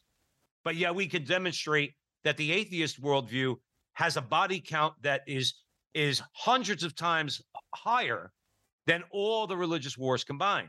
But 0.64 0.76
yeah, 0.76 0.90
we 0.90 1.06
can 1.06 1.24
demonstrate 1.24 1.94
that 2.24 2.36
the 2.36 2.52
atheist 2.52 3.00
worldview 3.00 3.56
has 3.94 4.16
a 4.16 4.22
body 4.22 4.60
count 4.60 4.94
that 5.02 5.22
is 5.26 5.54
is 5.94 6.22
hundreds 6.32 6.82
of 6.82 6.94
times 6.94 7.40
higher 7.74 8.30
than 8.86 9.02
all 9.10 9.46
the 9.46 9.56
religious 9.56 9.96
wars 9.96 10.24
combined. 10.24 10.68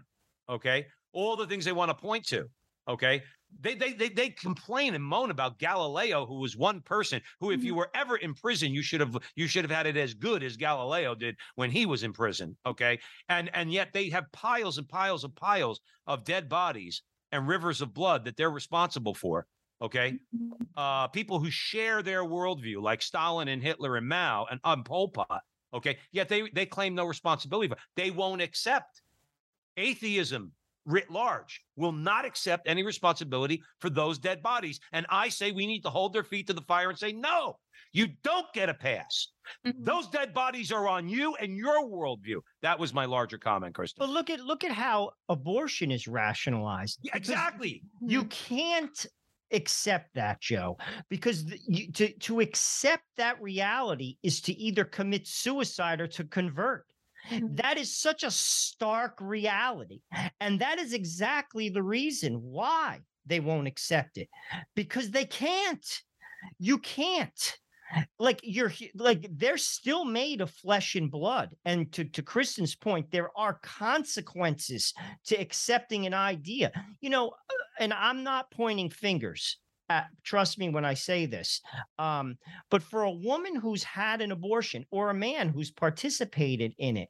Okay. 0.49 0.85
All 1.13 1.35
the 1.35 1.47
things 1.47 1.65
they 1.65 1.71
want 1.71 1.89
to 1.89 1.95
point 1.95 2.25
to. 2.27 2.45
Okay. 2.87 3.21
They, 3.59 3.75
they 3.75 3.93
they 3.93 4.09
they 4.09 4.29
complain 4.29 4.93
and 4.93 5.03
moan 5.03 5.31
about 5.31 5.57
Galileo, 5.57 6.25
who 6.25 6.39
was 6.39 6.55
one 6.55 6.81
person 6.81 7.21
who, 7.39 7.51
if 7.51 7.63
you 7.63 7.71
mm-hmm. 7.71 7.79
were 7.79 7.89
ever 7.95 8.17
in 8.17 8.33
prison, 8.33 8.71
you 8.71 8.83
should 8.83 8.99
have 8.99 9.17
you 9.35 9.47
should 9.47 9.63
have 9.63 9.71
had 9.71 9.87
it 9.87 9.97
as 9.97 10.13
good 10.13 10.43
as 10.43 10.57
Galileo 10.57 11.15
did 11.15 11.35
when 11.55 11.71
he 11.71 11.85
was 11.85 12.03
in 12.03 12.13
prison. 12.13 12.55
Okay, 12.65 12.99
and 13.29 13.49
and 13.53 13.71
yet 13.71 13.93
they 13.93 14.09
have 14.09 14.31
piles 14.31 14.77
and 14.77 14.87
piles 14.87 15.23
and 15.23 15.35
piles 15.35 15.81
of 16.05 16.23
dead 16.23 16.47
bodies 16.47 17.01
and 17.31 17.47
rivers 17.47 17.81
of 17.81 17.93
blood 17.93 18.25
that 18.25 18.37
they're 18.37 18.51
responsible 18.51 19.15
for. 19.15 19.47
Okay, 19.81 20.19
mm-hmm. 20.35 20.51
uh, 20.75 21.07
people 21.07 21.39
who 21.39 21.49
share 21.49 22.03
their 22.03 22.23
worldview, 22.23 22.81
like 22.81 23.01
Stalin 23.01 23.47
and 23.47 23.61
Hitler 23.61 23.97
and 23.97 24.07
Mao 24.07 24.45
and 24.49 24.59
um, 24.63 24.83
Pol 24.83 25.09
Pot. 25.09 25.41
Okay, 25.73 25.97
yet 26.11 26.29
they 26.29 26.49
they 26.53 26.65
claim 26.65 26.95
no 26.95 27.05
responsibility 27.05 27.69
for. 27.69 27.77
They 27.95 28.11
won't 28.11 28.41
accept 28.41 29.01
atheism 29.77 30.51
writ 30.87 31.11
large 31.11 31.61
will 31.75 31.91
not 31.91 32.25
accept 32.25 32.67
any 32.67 32.81
responsibility 32.81 33.61
for 33.79 33.89
those 33.89 34.17
dead 34.17 34.41
bodies. 34.41 34.79
And 34.93 35.05
I 35.09 35.29
say 35.29 35.51
we 35.51 35.67
need 35.67 35.81
to 35.81 35.89
hold 35.89 36.13
their 36.13 36.23
feet 36.23 36.47
to 36.47 36.53
the 36.53 36.61
fire 36.61 36.89
and 36.89 36.97
say, 36.97 37.11
no, 37.11 37.59
you 37.91 38.07
don't 38.23 38.51
get 38.53 38.69
a 38.69 38.73
pass. 38.73 39.27
Mm-hmm. 39.65 39.83
Those 39.83 40.07
dead 40.07 40.33
bodies 40.33 40.71
are 40.71 40.87
on 40.87 41.07
you 41.07 41.35
and 41.35 41.55
your 41.55 41.87
worldview. 41.87 42.39
That 42.61 42.79
was 42.79 42.93
my 42.93 43.05
larger 43.05 43.37
comment, 43.37 43.75
Kristin. 43.75 43.99
But 43.99 44.09
look 44.09 44.29
at 44.29 44.39
look 44.39 44.63
at 44.63 44.71
how 44.71 45.11
abortion 45.29 45.91
is 45.91 46.07
rationalized. 46.07 46.99
Yeah, 47.03 47.15
exactly. 47.15 47.83
You 48.01 48.25
can't 48.25 49.05
accept 49.53 50.13
that 50.13 50.41
joe 50.41 50.77
because 51.07 51.45
the, 51.45 51.57
you, 51.65 51.89
to 51.89 52.11
to 52.19 52.41
accept 52.41 53.03
that 53.15 53.41
reality 53.41 54.17
is 54.21 54.41
to 54.41 54.51
either 54.57 54.83
commit 54.83 55.25
suicide 55.25 56.01
or 56.01 56.07
to 56.07 56.25
convert 56.25 56.85
Mm-hmm. 56.85 56.96
That 57.51 57.77
is 57.77 57.97
such 57.97 58.23
a 58.23 58.31
stark 58.31 59.17
reality. 59.19 60.01
And 60.39 60.59
that 60.61 60.79
is 60.79 60.93
exactly 60.93 61.69
the 61.69 61.83
reason 61.83 62.41
why 62.41 63.01
they 63.25 63.39
won't 63.39 63.67
accept 63.67 64.17
it 64.17 64.29
because 64.75 65.11
they 65.11 65.25
can't. 65.25 65.85
You 66.59 66.77
can't. 66.79 67.57
Like 68.19 68.41
you're 68.43 68.73
like 68.95 69.27
they're 69.31 69.57
still 69.57 70.03
made 70.03 70.41
of 70.41 70.51
flesh 70.51 70.95
and 70.95 71.09
blood. 71.09 71.55
And 71.63 71.91
to, 71.93 72.03
to 72.03 72.21
Kristin's 72.21 72.75
point, 72.75 73.11
there 73.11 73.29
are 73.37 73.59
consequences 73.63 74.93
to 75.27 75.35
accepting 75.39 76.05
an 76.05 76.13
idea. 76.13 76.71
You 76.99 77.09
know, 77.09 77.29
uh, 77.29 77.63
and 77.79 77.93
I'm 77.93 78.23
not 78.23 78.51
pointing 78.51 78.89
fingers 78.89 79.57
uh, 79.89 80.01
trust 80.23 80.57
me 80.57 80.69
when 80.69 80.85
I 80.85 80.93
say 80.93 81.25
this. 81.25 81.61
Um, 81.97 82.37
but 82.69 82.83
for 82.83 83.03
a 83.03 83.11
woman 83.11 83.55
who's 83.55 83.83
had 83.83 84.21
an 84.21 84.31
abortion 84.31 84.85
or 84.91 85.09
a 85.09 85.15
man 85.15 85.49
who's 85.49 85.71
participated 85.71 86.73
in 86.77 86.97
it 86.97 87.09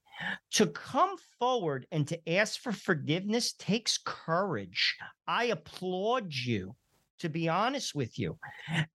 to 0.52 0.68
come 0.68 1.16
forward 1.40 1.88
and 1.92 2.08
to 2.08 2.30
ask 2.30 2.60
for 2.60 2.72
forgiveness 2.72 3.54
takes 3.54 4.00
courage. 4.04 4.96
I 5.28 5.46
applaud 5.46 6.34
you 6.34 6.76
to 7.20 7.30
be 7.30 7.50
honest 7.50 7.96
with 7.96 8.20
you. 8.20 8.38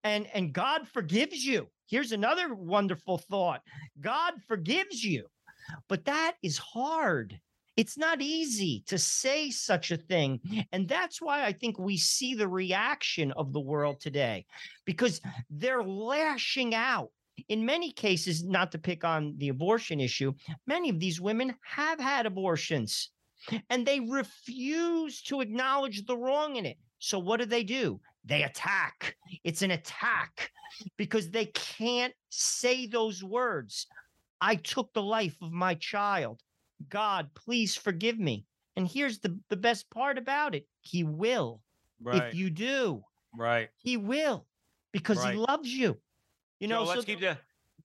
And 0.04 0.26
and 0.32 0.52
God 0.52 0.86
forgives 0.88 1.44
you. 1.44 1.68
Here's 1.86 2.12
another 2.12 2.54
wonderful 2.54 3.18
thought. 3.18 3.62
God 4.00 4.34
forgives 4.46 5.02
you. 5.02 5.26
But 5.88 6.04
that 6.06 6.34
is 6.42 6.58
hard. 6.58 7.38
It's 7.76 7.96
not 7.96 8.20
easy 8.20 8.82
to 8.86 8.98
say 8.98 9.50
such 9.50 9.90
a 9.90 9.96
thing. 9.96 10.40
And 10.72 10.88
that's 10.88 11.22
why 11.22 11.44
I 11.44 11.52
think 11.52 11.78
we 11.78 11.96
see 11.96 12.34
the 12.34 12.48
reaction 12.48 13.32
of 13.32 13.52
the 13.52 13.60
world 13.60 14.00
today 14.00 14.44
because 14.84 15.20
they're 15.50 15.82
lashing 15.82 16.74
out. 16.74 17.10
In 17.48 17.64
many 17.64 17.90
cases, 17.90 18.44
not 18.44 18.72
to 18.72 18.78
pick 18.78 19.04
on 19.04 19.34
the 19.38 19.48
abortion 19.48 20.00
issue, 20.00 20.34
many 20.66 20.90
of 20.90 21.00
these 21.00 21.20
women 21.20 21.54
have 21.64 21.98
had 21.98 22.26
abortions 22.26 23.10
and 23.70 23.86
they 23.86 24.00
refuse 24.00 25.22
to 25.22 25.40
acknowledge 25.40 26.04
the 26.04 26.16
wrong 26.16 26.56
in 26.56 26.66
it. 26.66 26.76
So, 26.98 27.18
what 27.18 27.40
do 27.40 27.46
they 27.46 27.64
do? 27.64 28.00
They 28.24 28.44
attack. 28.44 29.16
It's 29.42 29.62
an 29.62 29.72
attack 29.72 30.50
because 30.96 31.30
they 31.30 31.46
can't 31.46 32.14
say 32.28 32.86
those 32.86 33.24
words. 33.24 33.86
I 34.40 34.56
took 34.56 34.92
the 34.92 35.02
life 35.02 35.36
of 35.42 35.52
my 35.52 35.74
child. 35.74 36.40
God, 36.88 37.30
please 37.34 37.76
forgive 37.76 38.18
me. 38.18 38.44
And 38.76 38.88
here's 38.88 39.18
the, 39.18 39.38
the 39.50 39.56
best 39.56 39.90
part 39.90 40.18
about 40.18 40.54
it 40.54 40.66
He 40.80 41.04
will. 41.04 41.60
Right. 42.02 42.24
If 42.24 42.34
you 42.34 42.50
do, 42.50 43.02
right. 43.38 43.68
He 43.76 43.96
will 43.96 44.46
because 44.92 45.18
right. 45.18 45.34
He 45.34 45.38
loves 45.38 45.68
you. 45.68 45.98
You 46.58 46.68
know, 46.68 46.84
Joe, 46.84 46.90
let's 46.90 47.00
so 47.00 47.06
keep 47.06 47.20
the 47.20 47.38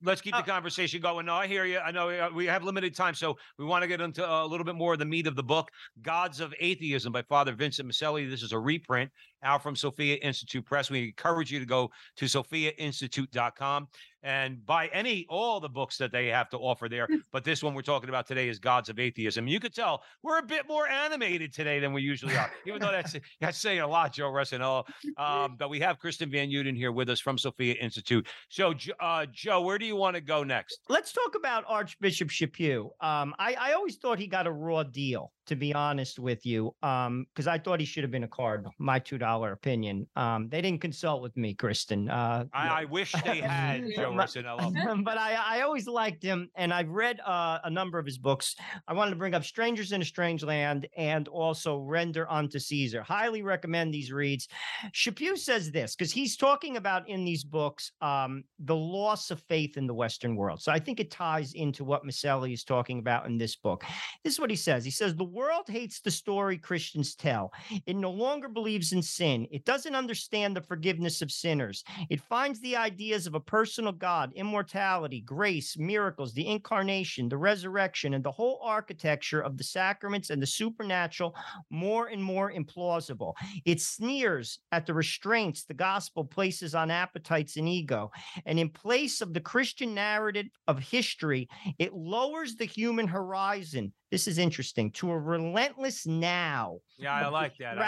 let's 0.03 0.21
keep 0.21 0.33
the 0.33 0.39
Uh, 0.39 0.43
conversation 0.43 1.01
going. 1.01 1.25
No, 1.25 1.33
I 1.33 1.47
hear 1.47 1.65
you. 1.65 1.79
I 1.79 1.91
know 1.91 2.09
uh, 2.09 2.29
we 2.33 2.45
have 2.45 2.63
limited 2.63 2.95
time, 2.95 3.15
so 3.15 3.37
we 3.57 3.65
want 3.65 3.81
to 3.81 3.87
get 3.87 4.01
into 4.01 4.27
a 4.27 4.45
little 4.45 4.65
bit 4.65 4.75
more 4.75 4.93
of 4.93 4.99
the 4.99 5.05
meat 5.05 5.27
of 5.27 5.35
the 5.35 5.43
book, 5.43 5.69
"Gods 6.01 6.39
of 6.39 6.53
Atheism" 6.59 7.11
by 7.11 7.21
Father 7.23 7.53
Vincent 7.53 7.89
Miceli. 7.89 8.29
This 8.29 8.43
is 8.43 8.51
a 8.51 8.59
reprint 8.59 9.11
out 9.43 9.63
from 9.63 9.75
Sophia 9.75 10.15
Institute 10.15 10.65
Press. 10.65 10.89
We 10.89 11.05
encourage 11.05 11.51
you 11.51 11.59
to 11.59 11.65
go 11.65 11.91
to 12.17 12.25
sophiainstitute.com 12.25 13.87
and 14.23 14.65
buy 14.65 14.87
any 14.87 15.25
all 15.29 15.59
the 15.59 15.69
books 15.69 15.97
that 15.97 16.11
they 16.11 16.27
have 16.27 16.49
to 16.49 16.57
offer 16.57 16.89
there. 16.89 17.07
But 17.31 17.43
this 17.43 17.61
one 17.61 17.73
we're 17.73 17.81
talking 17.81 18.09
about 18.09 18.25
today 18.25 18.47
is 18.47 18.57
Gods 18.57 18.89
of 18.89 18.99
Atheism. 18.99 19.47
You 19.47 19.59
could 19.59 19.75
tell 19.75 20.03
we're 20.23 20.39
a 20.39 20.43
bit 20.43 20.67
more 20.67 20.87
animated 20.87 21.53
today 21.53 21.79
than 21.79 21.93
we 21.93 22.01
usually 22.01 22.35
are, 22.35 22.51
even 22.65 22.81
though 22.81 22.91
that's 22.91 23.15
that's 23.41 23.57
saying 23.57 23.81
a 23.81 23.87
lot, 23.87 24.13
Joe 24.13 24.31
Ressinello. 24.31 24.85
Um, 25.17 25.55
but 25.57 25.69
we 25.69 25.79
have 25.81 25.99
Kristin 25.99 26.31
Van 26.31 26.49
Uden 26.49 26.75
here 26.75 26.91
with 26.91 27.09
us 27.09 27.19
from 27.19 27.37
Sophia 27.37 27.75
Institute. 27.75 28.27
So, 28.49 28.73
uh, 28.99 29.25
Joe, 29.31 29.61
where 29.61 29.77
do 29.77 29.85
you 29.85 29.95
want 29.95 30.15
to 30.15 30.21
go 30.21 30.43
next? 30.43 30.79
Let's 30.89 31.11
talk 31.11 31.35
about 31.35 31.63
Archbishop 31.67 32.29
Chaput. 32.29 32.89
Um, 33.01 33.35
I, 33.37 33.55
I 33.59 33.73
always 33.73 33.97
thought 33.97 34.19
he 34.19 34.27
got 34.27 34.47
a 34.47 34.51
raw 34.51 34.83
deal, 34.83 35.31
to 35.47 35.55
be 35.55 35.73
honest 35.73 36.19
with 36.19 36.45
you, 36.45 36.73
because 36.81 37.47
I 37.47 37.57
thought 37.57 37.79
he 37.79 37.85
should 37.85 38.03
have 38.03 38.11
been 38.11 38.23
a 38.23 38.27
cardinal. 38.27 38.73
My 38.77 38.99
two 38.99 39.17
dollar 39.17 39.51
opinion. 39.53 40.07
Um, 40.15 40.49
they 40.49 40.61
didn't 40.61 40.81
consult 40.81 41.21
with 41.21 41.35
me, 41.35 41.55
Kristin. 41.55 42.09
Uh, 42.09 42.45
I, 42.53 42.81
I 42.81 42.85
wish 42.85 43.11
they 43.25 43.39
had 43.39 43.85
Joe 43.95 44.13
My- 44.13 44.25
Ressinello. 44.25 45.03
but 45.03 45.17
I, 45.17 45.33
I 45.33 45.61
always 45.61 45.87
liked 45.87 46.23
him, 46.23 46.49
and 46.55 46.73
I've 46.73 46.89
read 46.89 47.19
uh, 47.25 47.59
a 47.63 47.69
number 47.69 47.97
of 47.97 48.05
his 48.05 48.17
books. 48.17 48.55
I 48.87 48.93
wanted 48.93 49.11
to 49.11 49.17
bring 49.17 49.33
up 49.33 49.43
"Strangers 49.43 49.91
in 49.91 50.01
a 50.01 50.05
Strange 50.05 50.43
Land" 50.43 50.87
and 50.97 51.27
also 51.27 51.77
"Render 51.79 52.29
Unto 52.29 52.59
Caesar." 52.59 53.01
Highly 53.01 53.41
recommend 53.41 53.93
these 53.93 54.11
reads. 54.11 54.47
Chaput 54.93 55.37
says 55.37 55.71
this 55.71 55.95
because 55.95 56.11
he's 56.11 56.37
talking 56.37 56.77
about 56.77 57.07
in 57.09 57.23
these 57.25 57.43
books 57.43 57.91
um, 58.01 58.43
the 58.59 58.75
loss 58.75 59.31
of 59.31 59.41
faith 59.43 59.77
in 59.77 59.87
the 59.87 59.93
Western 59.93 60.35
world. 60.35 60.61
So 60.61 60.71
I 60.71 60.79
think 60.79 60.99
it 60.99 61.11
ties 61.11 61.53
into 61.53 61.83
what 61.83 62.03
Miceli 62.03 62.53
is 62.53 62.63
talking 62.63 62.99
about 62.99 63.25
in 63.25 63.37
this 63.37 63.55
book. 63.55 63.83
This 64.23 64.33
is 64.33 64.39
what 64.39 64.49
he 64.49 64.55
says. 64.55 64.83
He 64.83 64.91
says 64.91 65.15
the 65.15 65.23
world 65.37 65.65
hates 65.67 65.99
the 65.99 66.09
story 66.09 66.57
Christians 66.57 67.13
tell. 67.13 67.53
It 67.85 67.95
no 67.95 68.09
longer 68.09 68.49
believes 68.49 68.91
in 68.91 69.03
sin. 69.03 69.47
It 69.51 69.65
doesn't 69.65 69.93
understand 69.93 70.55
the 70.55 70.61
forgiveness 70.61 71.21
of 71.21 71.31
sinners. 71.31 71.83
It 72.09 72.21
finds 72.21 72.59
the 72.59 72.75
ideas 72.75 73.27
of 73.27 73.35
a 73.35 73.39
personal 73.39 73.91
God, 73.91 74.33
immortality, 74.33 75.21
grace, 75.21 75.77
miracles, 75.77 76.33
the 76.33 76.47
incarnation, 76.47 77.29
the 77.29 77.37
resurrection, 77.37 78.15
and 78.15 78.23
the 78.23 78.31
whole 78.31 78.59
architecture 78.63 79.41
of 79.41 79.59
the 79.59 79.63
sacraments 79.63 80.31
and 80.31 80.41
the 80.41 80.47
supernatural 80.47 81.35
more 81.69 82.07
and 82.07 82.23
more 82.23 82.51
implausible. 82.51 83.33
It 83.63 83.79
sneers 83.79 84.57
at 84.71 84.87
the 84.87 84.95
restraints 84.95 85.65
the 85.65 85.75
gospel 85.75 86.25
places 86.25 86.73
on 86.73 86.89
appetites 86.89 87.57
and 87.57 87.69
ego. 87.69 88.11
And 88.47 88.57
in 88.59 88.69
place 88.69 89.21
of 89.21 89.35
the 89.35 89.41
Christian 89.41 89.93
narrative 89.93 90.47
of 90.67 90.79
history, 90.79 91.47
it 91.77 91.93
lowers 91.93 92.55
the 92.55 92.65
human 92.65 93.07
horizon. 93.07 93.93
This 94.09 94.27
is 94.27 94.37
interesting 94.37 94.91
to 94.91 95.11
a 95.11 95.19
relentless 95.19 96.05
now 96.05 96.79
Yeah, 96.97 97.13
I 97.13 97.27
like 97.27 97.57
that. 97.57 97.77
I- 97.77 97.81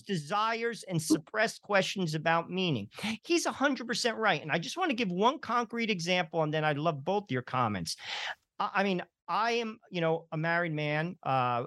I- 0.00 0.06
desires, 0.06 0.84
and 0.84 1.00
suppressed 1.00 1.60
questions 1.62 2.14
about 2.14 2.50
meaning. 2.50 2.88
He's 3.24 3.46
100% 3.46 4.16
right. 4.16 4.40
And 4.40 4.50
I 4.50 4.58
just 4.58 4.76
want 4.76 4.90
to 4.90 4.96
give 4.96 5.10
one 5.10 5.38
concrete 5.38 5.90
example, 5.90 6.42
and 6.42 6.52
then 6.52 6.64
I'd 6.64 6.78
love 6.78 7.04
both 7.04 7.30
your 7.30 7.42
comments. 7.42 7.96
I, 8.58 8.70
I 8.76 8.84
mean, 8.84 9.02
I 9.28 9.52
am, 9.52 9.78
you 9.90 10.00
know, 10.00 10.26
a 10.32 10.36
married 10.36 10.72
man, 10.72 11.16
uh, 11.22 11.64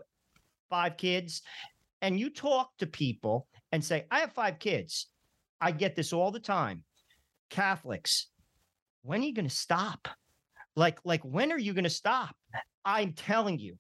five 0.70 0.98
kids, 0.98 1.44
and 2.02 2.20
you 2.20 2.30
talk 2.30 2.72
to 2.80 2.88
people 2.88 3.48
and 3.72 3.84
say, 3.84 4.06
I 4.12 4.20
have 4.20 4.34
five 4.34 4.60
kids. 4.60 5.08
I 5.62 5.72
get 5.72 5.96
this 5.96 6.12
all 6.12 6.32
the 6.32 6.40
time. 6.40 6.84
Catholics, 7.50 8.28
when 9.04 9.22
are 9.22 9.26
you 9.26 9.34
going 9.34 9.48
to 9.48 9.56
stop? 9.56 10.08
Like, 10.76 11.00
like, 11.04 11.24
when 11.24 11.52
are 11.52 11.60
you 11.60 11.74
going 11.74 11.84
to 11.84 11.90
stop? 11.90 12.36
I'm 12.86 13.14
telling 13.14 13.60
you, 13.60 13.78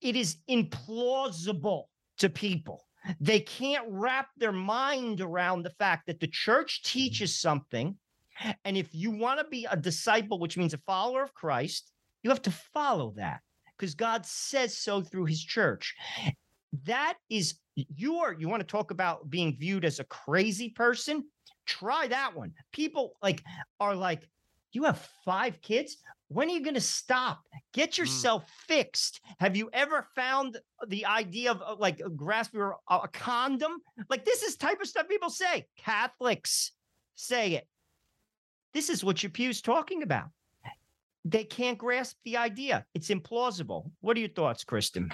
it 0.00 0.16
is 0.16 0.36
implausible 0.48 1.84
to 2.18 2.28
people. 2.28 2.84
They 3.20 3.40
can't 3.40 3.86
wrap 3.88 4.28
their 4.36 4.52
mind 4.52 5.20
around 5.20 5.62
the 5.62 5.74
fact 5.78 6.06
that 6.06 6.20
the 6.20 6.26
church 6.26 6.82
teaches 6.82 7.38
something. 7.38 7.96
And 8.64 8.76
if 8.76 8.88
you 8.92 9.10
want 9.10 9.40
to 9.40 9.46
be 9.46 9.66
a 9.70 9.76
disciple, 9.76 10.38
which 10.38 10.56
means 10.56 10.74
a 10.74 10.78
follower 10.78 11.22
of 11.22 11.34
Christ, 11.34 11.92
you 12.22 12.30
have 12.30 12.42
to 12.42 12.50
follow 12.50 13.14
that 13.16 13.40
because 13.78 13.94
God 13.94 14.26
says 14.26 14.76
so 14.76 15.00
through 15.00 15.26
his 15.26 15.42
church. 15.42 15.94
That 16.84 17.14
is 17.30 17.54
your, 17.74 18.36
you 18.38 18.48
want 18.48 18.60
to 18.60 18.66
talk 18.66 18.90
about 18.90 19.30
being 19.30 19.56
viewed 19.58 19.84
as 19.84 20.00
a 20.00 20.04
crazy 20.04 20.70
person? 20.70 21.24
Try 21.66 22.08
that 22.08 22.36
one. 22.36 22.52
People 22.72 23.12
like 23.22 23.42
are 23.80 23.94
like, 23.94 24.28
you 24.76 24.84
have 24.84 25.08
five 25.24 25.60
kids? 25.62 25.96
When 26.28 26.48
are 26.48 26.52
you 26.52 26.62
going 26.62 26.74
to 26.74 26.80
stop? 26.80 27.40
Get 27.72 27.98
yourself 27.98 28.48
fixed. 28.68 29.20
Have 29.38 29.56
you 29.56 29.70
ever 29.72 30.06
found 30.14 30.58
the 30.86 31.06
idea 31.06 31.50
of 31.50 31.62
uh, 31.62 31.76
like 31.78 32.00
grasping 32.14 32.60
a, 32.60 32.72
a 32.90 33.08
condom? 33.08 33.78
Like 34.08 34.24
this 34.24 34.42
is 34.42 34.56
type 34.56 34.80
of 34.80 34.86
stuff 34.86 35.08
people 35.08 35.30
say. 35.30 35.66
Catholics 35.76 36.72
say 37.14 37.54
it. 37.54 37.66
This 38.74 38.90
is 38.90 39.02
what 39.02 39.22
your 39.22 39.30
pew's 39.30 39.62
talking 39.62 40.02
about. 40.02 40.28
They 41.24 41.44
can't 41.44 41.78
grasp 41.78 42.16
the 42.24 42.36
idea. 42.36 42.84
It's 42.94 43.08
implausible. 43.08 43.90
What 44.00 44.16
are 44.16 44.20
your 44.20 44.28
thoughts, 44.28 44.64
Kristin? 44.64 45.10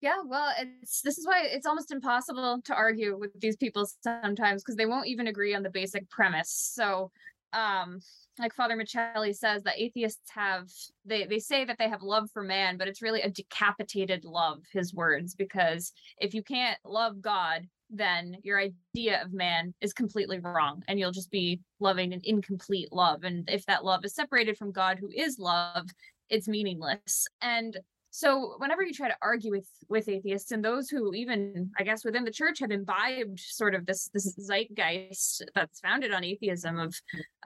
Yeah, 0.00 0.22
well, 0.24 0.52
it's 0.58 1.02
this 1.02 1.18
is 1.18 1.26
why 1.26 1.42
it's 1.44 1.66
almost 1.66 1.90
impossible 1.90 2.60
to 2.64 2.74
argue 2.74 3.18
with 3.18 3.38
these 3.40 3.56
people 3.56 3.88
sometimes 4.02 4.62
because 4.62 4.76
they 4.76 4.86
won't 4.86 5.08
even 5.08 5.26
agree 5.26 5.54
on 5.54 5.64
the 5.64 5.70
basic 5.70 6.08
premise. 6.08 6.50
So, 6.50 7.10
um, 7.52 8.00
like 8.38 8.54
Father 8.54 8.76
Miceli 8.76 9.34
says, 9.34 9.62
that 9.62 9.78
atheists 9.78 10.30
have 10.30 10.68
they 11.04 11.24
they 11.26 11.38
say 11.38 11.64
that 11.64 11.78
they 11.78 11.88
have 11.88 12.02
love 12.02 12.30
for 12.32 12.42
man, 12.42 12.76
but 12.76 12.88
it's 12.88 13.02
really 13.02 13.22
a 13.22 13.30
decapitated 13.30 14.24
love. 14.24 14.62
His 14.72 14.94
words, 14.94 15.34
because 15.34 15.92
if 16.18 16.34
you 16.34 16.42
can't 16.42 16.78
love 16.84 17.20
God, 17.20 17.66
then 17.90 18.36
your 18.42 18.60
idea 18.60 19.22
of 19.22 19.32
man 19.32 19.74
is 19.80 19.92
completely 19.92 20.38
wrong, 20.38 20.82
and 20.88 20.98
you'll 20.98 21.10
just 21.10 21.30
be 21.30 21.60
loving 21.80 22.12
an 22.12 22.20
incomplete 22.24 22.92
love. 22.92 23.24
And 23.24 23.48
if 23.48 23.64
that 23.66 23.84
love 23.84 24.04
is 24.04 24.14
separated 24.14 24.56
from 24.58 24.72
God, 24.72 24.98
who 24.98 25.10
is 25.14 25.38
love, 25.38 25.88
it's 26.28 26.48
meaningless. 26.48 27.26
And 27.40 27.78
so 28.10 28.54
whenever 28.58 28.82
you 28.82 28.92
try 28.92 29.08
to 29.08 29.16
argue 29.22 29.50
with 29.50 29.68
with 29.88 30.08
atheists 30.08 30.50
and 30.50 30.64
those 30.64 30.88
who 30.88 31.12
even 31.14 31.70
i 31.78 31.82
guess 31.82 32.04
within 32.04 32.24
the 32.24 32.30
church 32.30 32.58
have 32.60 32.70
imbibed 32.70 33.38
sort 33.38 33.74
of 33.74 33.84
this 33.86 34.08
this 34.14 34.34
zeitgeist 34.38 35.42
that's 35.54 35.80
founded 35.80 36.12
on 36.12 36.24
atheism 36.24 36.78
of 36.78 36.94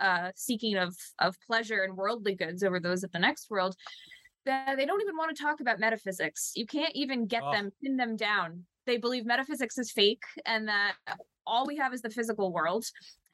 uh 0.01 0.31
seeking 0.37 0.77
of 0.77 0.95
of 1.19 1.37
pleasure 1.47 1.83
and 1.83 1.97
worldly 1.97 2.35
goods 2.35 2.63
over 2.63 2.79
those 2.81 3.03
of 3.05 3.11
the 3.13 3.19
next 3.19 3.51
world 3.51 3.75
that 4.45 4.77
they 4.77 4.87
don't 4.87 5.01
even 5.03 5.17
want 5.17 5.35
to 5.35 5.43
talk 5.43 5.61
about 5.61 5.81
metaphysics 5.81 6.53
you 6.55 6.67
can't 6.67 6.95
even 6.95 7.27
get 7.27 7.43
Oh. 7.45 7.53
them 7.53 7.71
pin 7.83 7.97
them 7.97 8.17
down 8.17 8.65
they 8.87 8.97
believe 8.97 9.25
metaphysics 9.25 9.79
is 9.79 9.91
fake 9.93 10.23
and 10.47 10.69
that 10.69 10.95
all 11.47 11.67
we 11.67 11.77
have 11.77 11.93
is 11.93 12.03
the 12.03 12.11
physical 12.11 12.53
world 12.53 12.85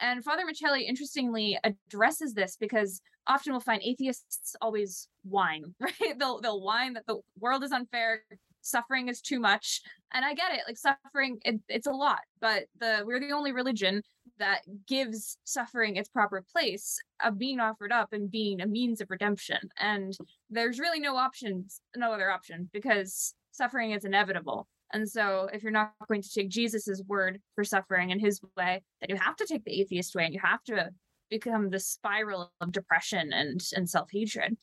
and 0.00 0.24
father 0.24 0.44
Miceli 0.44 0.82
interestingly 0.86 1.59
addresses 1.64 2.34
this 2.34 2.56
because 2.59 3.00
often 3.28 3.52
we'll 3.52 3.61
find 3.61 3.82
atheists 3.82 4.56
always 4.61 5.09
whine, 5.22 5.74
right? 5.80 6.18
They'll 6.18 6.40
they'll 6.40 6.62
whine 6.62 6.94
that 6.94 7.06
the 7.06 7.20
world 7.38 7.62
is 7.62 7.72
unfair, 7.72 8.22
suffering 8.62 9.09
is 9.09 9.20
too 9.20 9.38
much, 9.38 9.82
and 10.12 10.24
I 10.24 10.34
get 10.34 10.52
it. 10.52 10.62
Like 10.66 10.78
suffering, 10.78 11.38
it, 11.44 11.61
it's 11.68 11.86
a 11.86 11.92
lot, 11.92 12.20
but 12.40 12.64
the 12.80 13.02
we're 13.04 13.20
the 13.20 13.32
only 13.32 13.52
religion 13.52 14.02
that 14.38 14.61
gives 14.86 15.36
suffering 15.44 15.96
its 15.96 16.09
proper 16.09 16.44
place 16.52 16.98
of 17.24 17.38
being 17.38 17.59
offered 17.61 17.92
up 17.92 18.12
and 18.12 18.30
being 18.30 18.61
a 18.61 18.66
means 18.66 19.00
of 19.00 19.11
redemption. 19.11 19.59
And 19.78 20.16
there's 20.48 20.78
really 20.78 21.00
no 21.00 21.16
options, 21.16 21.80
no 21.96 22.12
other 22.12 22.30
option 22.30 22.70
because 22.72 23.34
suffering 23.50 23.90
is 23.90 24.04
inevitable. 24.04 24.68
And 24.93 25.09
so, 25.09 25.49
if 25.53 25.62
you're 25.62 25.72
not 25.72 25.93
going 26.09 26.22
to 26.22 26.30
take 26.30 26.49
Jesus's 26.49 27.03
word 27.07 27.41
for 27.55 27.64
suffering 27.64 28.11
and 28.12 28.20
his 28.20 28.41
way, 28.57 28.82
then 29.01 29.11
you 29.11 29.16
have 29.16 29.36
to 29.36 29.47
take 29.47 29.64
the 29.64 29.80
atheist 29.80 30.14
way 30.14 30.24
and 30.24 30.34
you 30.34 30.41
have 30.43 30.62
to 30.64 30.91
become 31.30 31.68
the 31.68 31.80
spiral 31.80 32.53
of 32.61 32.72
depression 32.72 33.32
and 33.32 33.61
and 33.74 33.89
self-hatred. 33.89 34.57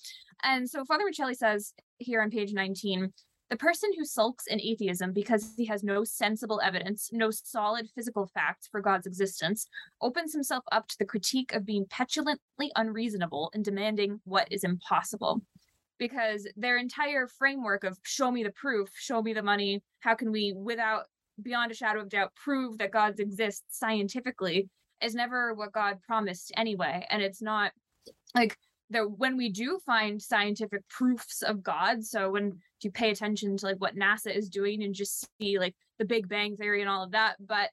And 0.43 0.69
so 0.69 0.83
Father 0.85 1.03
Miceli 1.09 1.35
says 1.35 1.73
here 1.97 2.21
on 2.21 2.31
page 2.31 2.53
19, 2.53 3.13
the 3.49 3.55
person 3.55 3.91
who 3.95 4.05
sulks 4.05 4.47
in 4.47 4.59
atheism 4.59 5.13
because 5.13 5.53
he 5.55 5.65
has 5.65 5.83
no 5.83 6.03
sensible 6.03 6.59
evidence, 6.63 7.09
no 7.13 7.29
solid 7.29 7.87
physical 7.93 8.25
facts 8.25 8.67
for 8.71 8.81
God's 8.81 9.05
existence, 9.05 9.67
opens 10.01 10.33
himself 10.33 10.63
up 10.71 10.87
to 10.87 10.97
the 10.97 11.05
critique 11.05 11.53
of 11.53 11.65
being 11.65 11.85
petulantly 11.85 12.71
unreasonable 12.75 13.51
and 13.53 13.63
demanding 13.63 14.19
what 14.23 14.47
is 14.51 14.63
impossible. 14.63 15.43
Because 15.97 16.47
their 16.57 16.77
entire 16.77 17.27
framework 17.27 17.83
of 17.83 17.97
show 18.03 18.29
me 18.31 18.43
the 18.43 18.51
proof, 18.51 18.89
show 18.97 19.21
me 19.21 19.33
the 19.33 19.43
money, 19.43 19.81
how 19.99 20.13
can 20.15 20.31
we, 20.31 20.53
without 20.53 21.05
beyond 21.41 21.71
a 21.71 21.75
shadow 21.75 22.01
of 22.01 22.09
doubt, 22.09 22.33
prove 22.35 22.77
that 22.77 22.91
God 22.91 23.19
exists 23.19 23.63
scientifically 23.69 24.69
is 25.01 25.15
never 25.15 25.53
what 25.53 25.73
God 25.73 26.01
promised 26.01 26.51
anyway. 26.57 27.05
And 27.09 27.21
it's 27.21 27.41
not 27.41 27.71
like 28.33 28.57
the 28.89 29.01
when 29.01 29.37
we 29.37 29.49
do 29.49 29.79
find 29.85 30.21
scientific 30.21 30.87
proofs 30.89 31.41
of 31.41 31.63
God, 31.63 32.03
so 32.03 32.29
when 32.29 32.59
you 32.81 32.91
pay 32.91 33.09
attention 33.09 33.57
to 33.57 33.65
like 33.65 33.77
what 33.77 33.95
NASA 33.95 34.35
is 34.35 34.49
doing 34.49 34.83
and 34.83 34.93
just 34.93 35.27
see 35.39 35.57
like 35.57 35.75
the 35.97 36.05
Big 36.05 36.29
Bang 36.29 36.55
theory 36.55 36.81
and 36.81 36.89
all 36.89 37.03
of 37.03 37.11
that, 37.11 37.35
but 37.39 37.69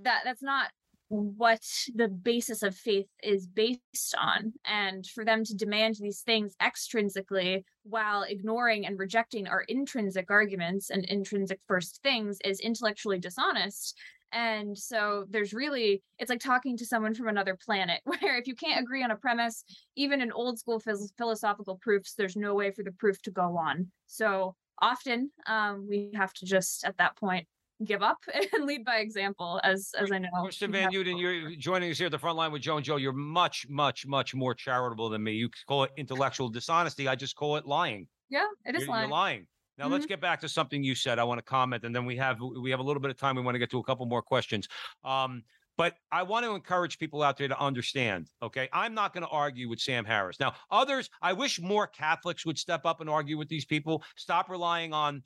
that 0.00 0.22
that's 0.24 0.42
not 0.42 0.70
what 1.08 1.62
the 1.94 2.08
basis 2.08 2.62
of 2.62 2.74
faith 2.74 3.06
is 3.22 3.46
based 3.46 4.14
on 4.18 4.52
and 4.66 5.06
for 5.06 5.24
them 5.24 5.44
to 5.44 5.54
demand 5.54 5.96
these 6.00 6.22
things 6.22 6.54
extrinsically 6.60 7.62
while 7.84 8.22
ignoring 8.22 8.86
and 8.86 8.98
rejecting 8.98 9.46
our 9.46 9.62
intrinsic 9.68 10.30
arguments 10.30 10.90
and 10.90 11.04
intrinsic 11.04 11.60
first 11.68 12.00
things 12.02 12.38
is 12.44 12.58
intellectually 12.60 13.20
dishonest. 13.20 13.96
And 14.32 14.76
so 14.76 15.24
there's 15.30 15.54
really 15.54 16.02
it's 16.18 16.30
like 16.30 16.40
talking 16.40 16.76
to 16.76 16.86
someone 16.86 17.14
from 17.14 17.28
another 17.28 17.56
planet 17.56 18.00
where 18.04 18.36
if 18.36 18.48
you 18.48 18.56
can't 18.56 18.80
agree 18.80 19.04
on 19.04 19.12
a 19.12 19.16
premise 19.16 19.64
even 19.96 20.20
in 20.20 20.32
old 20.32 20.58
school 20.58 20.82
philosophical 21.16 21.76
proofs 21.76 22.14
there's 22.14 22.36
no 22.36 22.54
way 22.54 22.72
for 22.72 22.82
the 22.82 22.92
proof 22.92 23.22
to 23.22 23.30
go 23.30 23.56
on. 23.56 23.92
So 24.06 24.56
often 24.82 25.30
um, 25.46 25.86
we 25.88 26.10
have 26.14 26.32
to 26.34 26.46
just 26.46 26.84
at 26.84 26.98
that 26.98 27.16
point 27.16 27.46
give 27.84 28.02
up 28.02 28.18
and 28.54 28.64
lead 28.64 28.84
by 28.84 28.98
example 28.98 29.60
as 29.62 29.90
as 29.98 30.10
i 30.10 30.18
know 30.18 30.28
Kristin 30.44 30.72
Van 30.72 30.90
Uden, 30.90 31.20
you're 31.20 31.54
joining 31.56 31.90
us 31.90 31.98
here 31.98 32.06
at 32.06 32.12
the 32.12 32.18
front 32.18 32.36
line 32.36 32.52
with 32.52 32.62
Joe 32.62 32.76
and 32.76 32.84
Joe. 32.84 32.96
You're 32.96 33.12
much, 33.12 33.66
much, 33.68 34.06
much 34.06 34.34
more 34.34 34.54
charitable 34.54 35.08
than 35.08 35.22
me. 35.22 35.32
You 35.32 35.50
call 35.66 35.84
it 35.84 35.90
intellectual 35.96 36.48
dishonesty. 36.48 37.08
I 37.08 37.14
just 37.14 37.36
call 37.36 37.56
it 37.56 37.66
lying. 37.66 38.06
yeah 38.30 38.46
it 38.64 38.74
is 38.74 38.82
You're, 38.82 38.90
lying 38.90 39.02
you're 39.02 39.10
lying. 39.10 39.46
Now 39.78 39.88
let's 39.88 40.06
get 40.06 40.20
back 40.20 40.40
to 40.40 40.48
something 40.48 40.82
you 40.82 40.94
said. 40.94 41.18
I 41.18 41.24
want 41.24 41.38
to 41.38 41.42
comment, 41.42 41.84
and 41.84 41.94
then 41.94 42.06
we 42.06 42.16
have 42.16 42.38
we 42.40 42.70
have 42.70 42.80
a 42.80 42.82
little 42.82 43.00
bit 43.00 43.10
of 43.10 43.18
time. 43.18 43.36
We 43.36 43.42
want 43.42 43.54
to 43.56 43.58
get 43.58 43.70
to 43.72 43.78
a 43.78 43.84
couple 43.84 44.06
more 44.06 44.22
questions. 44.22 44.68
Um, 45.04 45.42
but 45.76 45.94
I 46.10 46.22
want 46.22 46.46
to 46.46 46.54
encourage 46.54 46.98
people 46.98 47.22
out 47.22 47.36
there 47.36 47.48
to 47.48 47.60
understand. 47.60 48.30
Okay, 48.42 48.68
I'm 48.72 48.94
not 48.94 49.12
going 49.12 49.22
to 49.24 49.28
argue 49.28 49.68
with 49.68 49.80
Sam 49.80 50.04
Harris. 50.04 50.40
Now, 50.40 50.54
others, 50.70 51.10
I 51.20 51.34
wish 51.34 51.60
more 51.60 51.86
Catholics 51.86 52.46
would 52.46 52.58
step 52.58 52.86
up 52.86 53.02
and 53.02 53.10
argue 53.10 53.36
with 53.36 53.48
these 53.48 53.66
people. 53.66 54.02
Stop 54.16 54.48
relying 54.48 54.94
on 54.94 55.22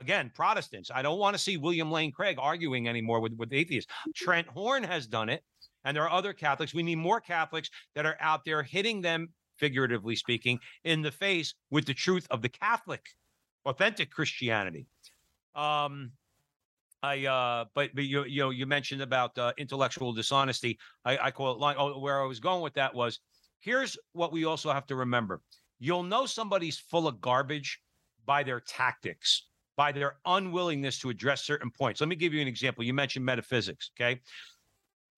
again, 0.00 0.30
Protestants. 0.34 0.90
I 0.94 1.02
don't 1.02 1.18
want 1.18 1.34
to 1.34 1.38
see 1.38 1.56
William 1.56 1.90
Lane 1.90 2.12
Craig 2.12 2.36
arguing 2.38 2.88
anymore 2.88 3.20
with, 3.20 3.34
with 3.34 3.52
atheists. 3.52 3.92
Trent 4.14 4.46
Horn 4.48 4.82
has 4.82 5.06
done 5.06 5.28
it, 5.28 5.42
and 5.84 5.96
there 5.96 6.04
are 6.04 6.10
other 6.10 6.32
Catholics. 6.32 6.74
We 6.74 6.82
need 6.82 6.96
more 6.96 7.20
Catholics 7.20 7.70
that 7.94 8.06
are 8.06 8.16
out 8.20 8.44
there 8.44 8.62
hitting 8.62 9.00
them, 9.00 9.28
figuratively 9.56 10.16
speaking, 10.16 10.58
in 10.84 11.02
the 11.02 11.10
face 11.10 11.54
with 11.70 11.86
the 11.86 11.94
truth 11.94 12.26
of 12.30 12.42
the 12.42 12.48
Catholic, 12.48 13.04
authentic 13.66 14.10
Christianity. 14.10 14.86
Um, 15.54 16.12
I 17.02 17.26
uh, 17.26 17.64
but 17.74 17.90
but 17.94 18.04
you 18.04 18.24
you 18.24 18.42
know 18.42 18.50
you 18.50 18.64
mentioned 18.64 19.02
about 19.02 19.36
uh, 19.36 19.52
intellectual 19.58 20.12
dishonesty. 20.12 20.78
I, 21.04 21.18
I 21.18 21.30
call 21.30 21.52
it 21.52 21.58
lying. 21.58 21.76
Oh, 21.78 21.98
where 21.98 22.22
I 22.22 22.26
was 22.26 22.38
going 22.38 22.62
with 22.62 22.74
that 22.74 22.94
was 22.94 23.20
here's 23.58 23.96
what 24.12 24.32
we 24.32 24.44
also 24.44 24.72
have 24.72 24.86
to 24.86 24.96
remember. 24.96 25.42
You'll 25.80 26.04
know 26.04 26.26
somebody's 26.26 26.78
full 26.78 27.08
of 27.08 27.20
garbage 27.20 27.80
by 28.24 28.44
their 28.44 28.60
tactics 28.60 29.46
by 29.76 29.92
their 29.92 30.16
unwillingness 30.26 30.98
to 31.00 31.10
address 31.10 31.44
certain 31.44 31.70
points. 31.70 32.00
Let 32.00 32.08
me 32.08 32.16
give 32.16 32.34
you 32.34 32.42
an 32.42 32.48
example. 32.48 32.84
You 32.84 32.94
mentioned 32.94 33.24
metaphysics, 33.24 33.90
okay? 33.98 34.20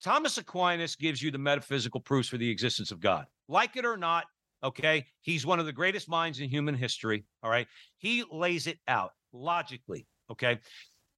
Thomas 0.03 0.39
Aquinas 0.39 0.97
gives 0.97 1.23
you 1.23 1.31
the 1.31 1.39
metaphysical 1.39 2.01
proofs 2.01 2.29
for 2.29 2.37
the 2.37 2.49
existence 2.49 2.91
of 2.91 3.01
God. 3.01 3.27
Like 3.49 3.77
it 3.77 3.85
or 3.85 3.97
not, 3.97 4.27
okay? 4.63 5.07
He's 5.23 5.47
one 5.47 5.59
of 5.59 5.67
the 5.67 5.73
greatest 5.73 6.09
minds 6.09 6.41
in 6.41 6.49
human 6.49 6.75
history, 6.75 7.25
all 7.43 7.51
right? 7.51 7.67
He 7.99 8.25
lays 8.31 8.67
it 8.67 8.79
out 8.87 9.13
logically, 9.33 10.07
okay? 10.31 10.61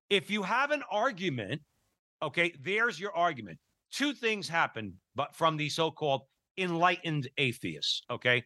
If 0.08 0.30
you 0.30 0.42
have 0.42 0.70
an 0.70 0.82
argument, 0.90 1.62
okay, 2.22 2.54
there's 2.60 2.98
your 2.98 3.14
argument. 3.14 3.58
Two 3.90 4.12
things 4.12 4.48
happen 4.48 4.94
but 5.14 5.34
from 5.34 5.56
the 5.56 5.68
so-called 5.68 6.22
enlightened 6.58 7.28
atheists, 7.38 8.02
okay? 8.10 8.44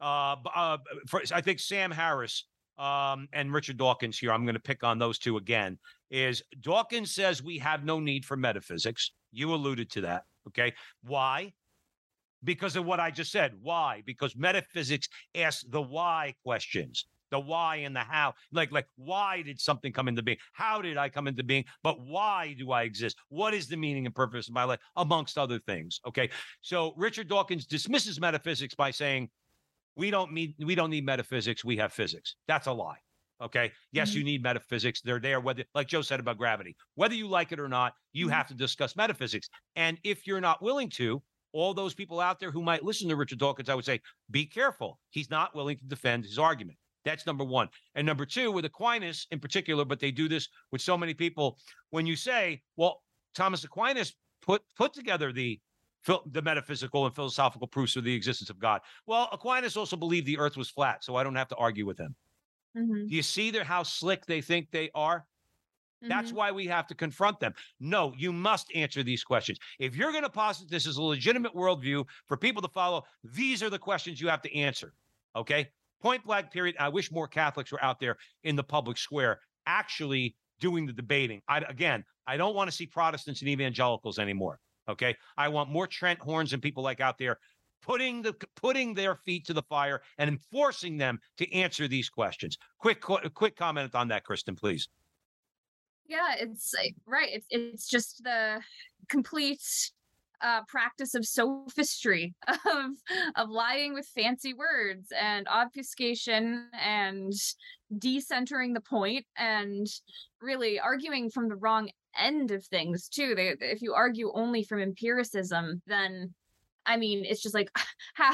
Uh, 0.00 0.36
uh, 0.54 0.78
for, 1.08 1.22
I 1.32 1.40
think 1.40 1.58
Sam 1.58 1.90
Harris 1.90 2.46
um, 2.80 3.28
and 3.34 3.52
Richard 3.52 3.76
Dawkins 3.76 4.18
here, 4.18 4.32
I'm 4.32 4.44
going 4.44 4.54
to 4.54 4.60
pick 4.60 4.82
on 4.82 4.98
those 4.98 5.18
two 5.18 5.36
again, 5.36 5.78
is 6.10 6.42
Dawkins 6.60 7.12
says 7.12 7.42
we 7.42 7.58
have 7.58 7.84
no 7.84 8.00
need 8.00 8.24
for 8.24 8.36
metaphysics. 8.36 9.12
You 9.32 9.54
alluded 9.54 9.90
to 9.92 10.00
that. 10.00 10.24
Okay. 10.48 10.72
Why? 11.02 11.52
Because 12.42 12.76
of 12.76 12.86
what 12.86 12.98
I 12.98 13.10
just 13.10 13.30
said. 13.30 13.52
Why? 13.60 14.02
Because 14.06 14.34
metaphysics 14.34 15.08
asks 15.34 15.62
the 15.68 15.82
why 15.82 16.34
questions. 16.42 17.06
The 17.30 17.38
why 17.38 17.76
and 17.76 17.94
the 17.94 18.00
how. 18.00 18.32
Like, 18.50 18.72
like, 18.72 18.86
why 18.96 19.42
did 19.42 19.60
something 19.60 19.92
come 19.92 20.08
into 20.08 20.22
being? 20.22 20.38
How 20.52 20.80
did 20.80 20.96
I 20.96 21.10
come 21.10 21.28
into 21.28 21.44
being? 21.44 21.64
But 21.84 22.00
why 22.00 22.56
do 22.58 22.72
I 22.72 22.82
exist? 22.82 23.18
What 23.28 23.52
is 23.52 23.68
the 23.68 23.76
meaning 23.76 24.06
and 24.06 24.14
purpose 24.14 24.48
of 24.48 24.54
my 24.54 24.64
life? 24.64 24.80
Amongst 24.96 25.36
other 25.36 25.58
things. 25.58 26.00
Okay. 26.08 26.30
So 26.62 26.94
Richard 26.96 27.28
Dawkins 27.28 27.66
dismisses 27.66 28.18
metaphysics 28.18 28.74
by 28.74 28.90
saying 28.90 29.28
we 29.96 30.10
don't 30.10 30.32
need 30.32 30.54
we 30.58 30.74
don't 30.74 30.90
need 30.90 31.04
metaphysics 31.04 31.64
we 31.64 31.76
have 31.76 31.92
physics. 31.92 32.36
That's 32.46 32.66
a 32.66 32.72
lie 32.72 32.98
okay? 33.42 33.72
Yes 33.92 34.14
you 34.14 34.20
mm-hmm. 34.20 34.26
need 34.26 34.42
metaphysics 34.42 35.00
they're 35.00 35.20
there 35.20 35.40
whether 35.40 35.64
like 35.74 35.88
joe 35.88 36.02
said 36.02 36.20
about 36.20 36.38
gravity. 36.38 36.76
Whether 36.94 37.14
you 37.14 37.26
like 37.28 37.52
it 37.52 37.60
or 37.60 37.68
not 37.68 37.94
you 38.12 38.26
mm-hmm. 38.26 38.34
have 38.34 38.46
to 38.48 38.54
discuss 38.54 38.96
metaphysics. 38.96 39.48
And 39.76 39.98
if 40.04 40.26
you're 40.26 40.40
not 40.40 40.62
willing 40.62 40.88
to 40.90 41.22
all 41.52 41.74
those 41.74 41.94
people 41.94 42.20
out 42.20 42.38
there 42.38 42.50
who 42.50 42.62
might 42.62 42.84
listen 42.84 43.08
to 43.08 43.16
richard 43.16 43.38
dawkins 43.38 43.68
i 43.68 43.74
would 43.74 43.84
say 43.84 44.00
be 44.30 44.46
careful. 44.46 44.98
He's 45.10 45.30
not 45.30 45.54
willing 45.54 45.78
to 45.78 45.84
defend 45.84 46.24
his 46.24 46.38
argument. 46.38 46.78
That's 47.04 47.26
number 47.26 47.44
one. 47.44 47.68
And 47.94 48.06
number 48.06 48.26
two 48.26 48.52
with 48.52 48.64
aquinas 48.64 49.26
in 49.30 49.40
particular 49.40 49.84
but 49.84 50.00
they 50.00 50.10
do 50.10 50.28
this 50.28 50.48
with 50.72 50.80
so 50.80 50.96
many 50.96 51.14
people 51.14 51.58
when 51.90 52.06
you 52.06 52.16
say 52.16 52.62
well 52.76 53.02
thomas 53.34 53.64
aquinas 53.64 54.14
put 54.42 54.62
put 54.76 54.92
together 54.92 55.32
the 55.32 55.60
the 56.06 56.42
metaphysical 56.42 57.06
and 57.06 57.14
philosophical 57.14 57.68
proofs 57.68 57.96
of 57.96 58.04
the 58.04 58.14
existence 58.14 58.50
of 58.50 58.58
God. 58.58 58.80
Well, 59.06 59.28
Aquinas 59.32 59.76
also 59.76 59.96
believed 59.96 60.26
the 60.26 60.38
earth 60.38 60.56
was 60.56 60.70
flat, 60.70 61.04
so 61.04 61.16
I 61.16 61.24
don't 61.24 61.34
have 61.36 61.48
to 61.48 61.56
argue 61.56 61.86
with 61.86 61.98
him. 61.98 62.16
Mhm, 62.76 63.08
Do 63.08 63.14
you 63.14 63.22
see 63.22 63.50
there 63.50 63.64
how 63.64 63.82
slick 63.82 64.26
they 64.26 64.40
think 64.40 64.70
they 64.70 64.90
are? 64.94 65.26
That's 66.08 66.30
mhm. 66.30 66.34
why 66.34 66.52
we 66.52 66.66
have 66.66 66.86
to 66.88 66.94
confront 66.94 67.40
them. 67.40 67.54
No, 67.78 68.14
you 68.16 68.32
must 68.32 68.72
answer 68.74 69.02
these 69.02 69.22
questions. 69.22 69.58
If 69.78 69.94
you're 69.96 70.12
going 70.12 70.24
to 70.24 70.30
posit 70.30 70.70
this 70.70 70.86
as 70.86 70.96
a 70.96 71.02
legitimate 71.02 71.54
worldview 71.54 72.06
for 72.26 72.36
people 72.36 72.62
to 72.62 72.68
follow, 72.68 73.04
these 73.22 73.62
are 73.62 73.70
the 73.70 73.78
questions 73.78 74.20
you 74.20 74.28
have 74.28 74.42
to 74.42 74.54
answer. 74.54 74.94
Okay. 75.36 75.70
Point 76.00 76.24
blank, 76.24 76.50
period. 76.50 76.76
I 76.78 76.88
wish 76.88 77.12
more 77.12 77.28
Catholics 77.28 77.70
were 77.70 77.82
out 77.84 78.00
there 78.00 78.16
in 78.42 78.56
the 78.56 78.64
public 78.64 78.96
square 78.96 79.40
actually 79.66 80.36
doing 80.58 80.86
the 80.86 80.92
debating. 80.94 81.42
I, 81.48 81.58
again, 81.58 82.04
I 82.26 82.38
don't 82.38 82.54
want 82.54 82.70
to 82.70 82.76
see 82.76 82.86
Protestants 82.86 83.40
and 83.42 83.50
evangelicals 83.50 84.18
anymore. 84.18 84.60
Okay. 84.88 85.16
I 85.36 85.48
want 85.48 85.70
more 85.70 85.86
Trent 85.86 86.18
Horns 86.18 86.52
and 86.52 86.62
people 86.62 86.82
like 86.82 87.00
out 87.00 87.18
there 87.18 87.38
putting 87.82 88.22
the 88.22 88.34
putting 88.56 88.94
their 88.94 89.14
feet 89.14 89.46
to 89.46 89.54
the 89.54 89.62
fire 89.62 90.02
and 90.18 90.28
enforcing 90.28 90.96
them 90.98 91.18
to 91.38 91.52
answer 91.52 91.88
these 91.88 92.10
questions. 92.10 92.58
Quick, 92.78 93.00
qu- 93.00 93.28
quick 93.30 93.56
comment 93.56 93.94
on 93.94 94.08
that, 94.08 94.24
Kristin, 94.24 94.56
please. 94.56 94.88
yeah 96.08 96.34
it's 96.38 96.74
right 97.06 97.28
it's 97.32 97.46
it's 97.50 97.88
just 97.88 98.22
the 98.24 98.60
complete 99.08 99.62
uh 100.42 100.62
practice 100.66 101.14
of 101.14 101.24
sophistry 101.24 102.34
of 102.48 102.90
of 103.36 103.48
lying 103.48 103.94
with 103.94 104.06
fancy 104.06 104.52
words 104.54 105.12
and 105.18 105.46
obfuscation 105.48 106.66
and 106.72 107.32
decentering 107.98 108.74
the 108.74 108.80
point 108.80 109.24
and 109.36 109.86
really 110.40 110.80
arguing 110.80 111.30
from 111.30 111.48
the 111.48 111.56
wrong 111.56 111.90
end 112.18 112.50
of 112.50 112.64
things 112.66 113.08
too 113.08 113.34
they 113.34 113.54
if 113.60 113.82
you 113.82 113.94
argue 113.94 114.32
only 114.34 114.64
from 114.64 114.80
empiricism 114.80 115.80
then 115.86 116.34
i 116.86 116.96
mean 116.96 117.24
it's 117.24 117.42
just 117.42 117.54
like 117.54 117.70
how 118.14 118.32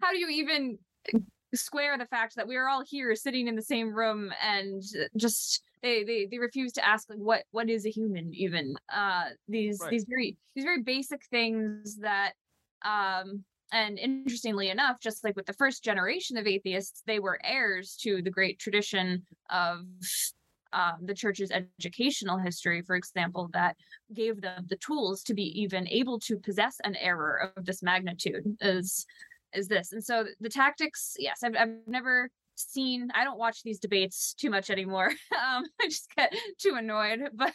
how 0.00 0.10
do 0.12 0.18
you 0.18 0.28
even 0.28 0.78
square 1.54 1.98
the 1.98 2.06
fact 2.06 2.36
that 2.36 2.48
we 2.48 2.56
are 2.56 2.68
all 2.68 2.82
here 2.88 3.14
sitting 3.14 3.46
in 3.46 3.54
the 3.54 3.62
same 3.62 3.92
room 3.92 4.32
and 4.42 4.82
just 5.16 5.62
they 5.82 6.02
they 6.04 6.26
they 6.30 6.38
refuse 6.38 6.72
to 6.72 6.86
ask 6.86 7.10
like 7.10 7.18
what 7.18 7.44
what 7.50 7.68
is 7.68 7.84
a 7.84 7.90
human 7.90 8.32
even 8.34 8.74
uh 8.92 9.24
these 9.48 9.78
Right. 9.78 9.90
these 9.90 10.06
very 10.08 10.36
these 10.54 10.64
very 10.64 10.82
basic 10.82 11.24
things 11.26 11.98
that 11.98 12.32
um 12.84 13.44
and 13.72 13.98
interestingly 13.98 14.70
enough 14.70 14.98
just 15.00 15.24
like 15.24 15.36
with 15.36 15.46
the 15.46 15.52
first 15.54 15.84
generation 15.84 16.36
of 16.36 16.46
atheists 16.46 17.02
they 17.06 17.18
were 17.18 17.38
heirs 17.44 17.96
to 18.00 18.22
the 18.22 18.30
great 18.30 18.58
tradition 18.58 19.26
of 19.50 19.80
um, 20.72 20.98
the 21.02 21.14
church's 21.14 21.50
educational 21.50 22.38
history 22.38 22.82
for 22.82 22.96
example 22.96 23.48
that 23.52 23.76
gave 24.14 24.40
them 24.40 24.66
the 24.68 24.76
tools 24.76 25.22
to 25.22 25.34
be 25.34 25.60
even 25.60 25.86
able 25.88 26.18
to 26.18 26.36
possess 26.38 26.76
an 26.84 26.96
error 26.96 27.52
of 27.56 27.64
this 27.64 27.82
magnitude 27.82 28.56
is 28.60 29.06
is 29.54 29.68
this. 29.68 29.92
And 29.92 30.02
so 30.02 30.24
the 30.40 30.48
tactics 30.48 31.14
yes 31.18 31.42
i've, 31.42 31.54
I've 31.58 31.74
never 31.86 32.30
seen 32.54 33.08
i 33.14 33.24
don't 33.24 33.38
watch 33.38 33.62
these 33.62 33.78
debates 33.78 34.34
too 34.34 34.50
much 34.50 34.70
anymore. 34.70 35.08
Um 35.32 35.64
i 35.80 35.86
just 35.86 36.08
get 36.16 36.34
too 36.58 36.74
annoyed 36.76 37.20
but 37.34 37.52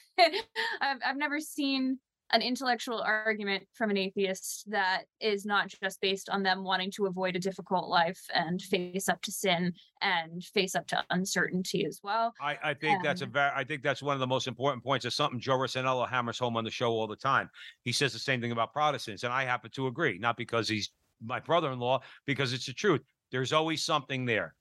I've, 0.82 0.98
I've 1.06 1.18
never 1.18 1.40
seen 1.40 2.00
an 2.32 2.42
intellectual 2.42 3.02
argument 3.02 3.64
from 3.74 3.90
an 3.90 3.98
atheist 3.98 4.64
that 4.68 5.04
is 5.22 5.46
not 5.46 5.68
just 5.68 6.02
based 6.02 6.30
on 6.30 6.44
them 6.44 6.64
wanting 6.64 6.92
to 6.92 7.06
avoid 7.06 7.36
a 7.36 7.40
difficult 7.40 7.88
life 7.88 8.22
and 8.34 8.62
face 8.62 9.08
up 9.08 9.22
to 9.22 9.32
sin 9.32 9.72
and 10.02 10.44
face 10.44 10.76
up 10.76 10.88
to 10.88 11.04
uncertainty 11.10 11.86
as 11.86 12.00
well 12.04 12.34
I, 12.42 12.58
I 12.64 12.74
think 12.74 13.04
that's 13.04 13.22
a 13.22 13.26
Um, 13.26 13.32
very 13.32 13.52
I 13.56 13.64
think 13.64 13.84
that's 13.84 14.02
one 14.02 14.14
of 14.14 14.20
the 14.20 14.28
most 14.28 14.48
important 14.48 14.84
points. 14.84 15.06
It's 15.06 15.16
something 15.16 15.40
Joe 15.40 15.58
Rossanello 15.58 16.08
hammers 16.08 16.40
home 16.40 16.58
on 16.58 16.64
the 16.64 16.72
show 16.72 16.92
all 16.92 17.08
the 17.08 17.16
time. 17.16 17.50
He 17.84 17.92
says 17.92 18.14
the 18.14 18.20
same 18.20 18.42
thing 18.42 18.52
about 18.52 18.74
Protestants, 18.74 19.24
and 19.24 19.34
I 19.34 19.44
happen 19.44 19.72
to 19.72 19.88
agree, 19.88 20.18
not 20.18 20.38
because 20.38 20.70
he's 20.70 20.92
my 21.24 21.40
brother-in-law, 21.40 22.02
because 22.26 22.54
it's 22.54 22.66
the 22.66 22.74
truth. 22.74 23.02
There's 23.32 23.54
always 23.54 23.84
something 23.84 24.26
there. 24.26 24.56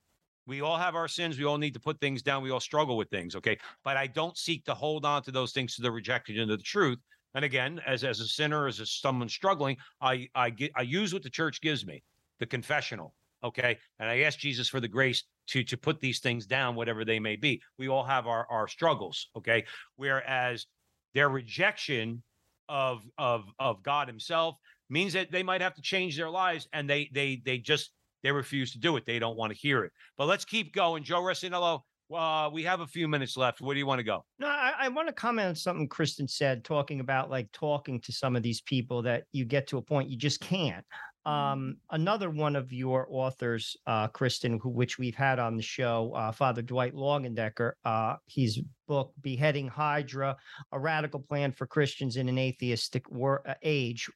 We 0.46 0.60
all 0.60 0.78
have 0.78 0.94
our 0.94 1.08
sins. 1.08 1.38
We 1.38 1.44
all 1.44 1.58
need 1.58 1.74
to 1.74 1.80
put 1.80 2.00
things 2.00 2.22
down. 2.22 2.42
We 2.42 2.50
all 2.50 2.60
struggle 2.60 2.96
with 2.96 3.10
things. 3.10 3.36
Okay. 3.36 3.58
But 3.84 3.96
I 3.96 4.06
don't 4.06 4.36
seek 4.38 4.64
to 4.64 4.74
hold 4.74 5.04
on 5.04 5.22
to 5.24 5.32
those 5.32 5.52
things 5.52 5.76
to 5.76 5.82
the 5.82 5.90
rejection 5.90 6.38
of 6.40 6.48
the 6.48 6.58
truth. 6.58 6.98
And 7.36 7.44
again, 7.44 7.82
as 7.86 8.02
as 8.02 8.20
a 8.20 8.26
sinner, 8.26 8.66
as 8.66 8.80
a, 8.80 8.86
someone 8.86 9.28
struggling, 9.28 9.76
I 10.00 10.26
I 10.34 10.48
get 10.48 10.72
I 10.74 10.80
use 10.80 11.12
what 11.12 11.22
the 11.22 11.30
church 11.30 11.60
gives 11.60 11.84
me, 11.84 12.02
the 12.40 12.46
confessional. 12.46 13.14
Okay, 13.44 13.78
and 13.98 14.08
I 14.08 14.20
ask 14.20 14.38
Jesus 14.38 14.70
for 14.70 14.80
the 14.80 14.88
grace 14.88 15.22
to 15.48 15.62
to 15.64 15.76
put 15.76 16.00
these 16.00 16.20
things 16.20 16.46
down, 16.46 16.74
whatever 16.74 17.04
they 17.04 17.20
may 17.20 17.36
be. 17.36 17.60
We 17.78 17.88
all 17.88 18.04
have 18.04 18.26
our 18.26 18.46
our 18.50 18.66
struggles. 18.68 19.28
Okay, 19.36 19.66
whereas 19.96 20.66
their 21.12 21.28
rejection 21.28 22.22
of 22.70 23.02
of 23.18 23.44
of 23.58 23.82
God 23.82 24.08
Himself 24.08 24.56
means 24.88 25.12
that 25.12 25.30
they 25.30 25.42
might 25.42 25.60
have 25.60 25.74
to 25.74 25.82
change 25.82 26.16
their 26.16 26.30
lives, 26.30 26.66
and 26.72 26.88
they 26.88 27.10
they 27.12 27.42
they 27.44 27.58
just 27.58 27.90
they 28.22 28.32
refuse 28.32 28.72
to 28.72 28.78
do 28.78 28.96
it. 28.96 29.04
They 29.04 29.18
don't 29.18 29.36
want 29.36 29.52
to 29.52 29.58
hear 29.58 29.84
it. 29.84 29.92
But 30.16 30.26
let's 30.26 30.46
keep 30.46 30.72
going. 30.72 31.04
Joe 31.04 31.20
Resinello, 31.20 31.82
uh, 32.14 32.48
we 32.52 32.62
have 32.62 32.80
a 32.80 32.86
few 32.86 33.08
minutes 33.08 33.36
left. 33.36 33.60
Where 33.60 33.74
do 33.74 33.78
you 33.78 33.86
want 33.86 33.98
to 33.98 34.04
go? 34.04 34.24
No, 34.38 34.48
I, 34.48 34.72
I 34.78 34.88
want 34.88 35.08
to 35.08 35.12
comment 35.12 35.48
on 35.48 35.54
something 35.54 35.88
Kristin 35.88 36.28
said, 36.28 36.64
talking 36.64 37.00
about 37.00 37.30
like 37.30 37.50
talking 37.52 38.00
to 38.02 38.12
some 38.12 38.36
of 38.36 38.42
these 38.42 38.60
people 38.60 39.02
that 39.02 39.24
you 39.32 39.44
get 39.44 39.66
to 39.68 39.78
a 39.78 39.82
point 39.82 40.10
you 40.10 40.16
just 40.16 40.40
can't. 40.40 40.84
Um, 41.24 41.78
another 41.90 42.30
one 42.30 42.54
of 42.54 42.72
your 42.72 43.08
authors, 43.10 43.76
uh, 43.88 44.06
Kristin, 44.08 44.60
who, 44.62 44.68
which 44.68 44.96
we've 44.96 45.16
had 45.16 45.40
on 45.40 45.56
the 45.56 45.62
show, 45.62 46.12
uh, 46.14 46.30
Father 46.30 46.62
Dwight 46.62 46.94
Longenecker, 46.94 47.72
uh, 47.84 48.14
his 48.28 48.62
book, 48.86 49.12
Beheading 49.22 49.66
Hydra, 49.66 50.36
A 50.70 50.78
Radical 50.78 51.18
Plan 51.18 51.50
for 51.50 51.66
Christians 51.66 52.16
in 52.16 52.28
an 52.28 52.38
Atheistic 52.38 53.10
War- 53.10 53.42
uh, 53.44 53.54
Age. 53.64 54.08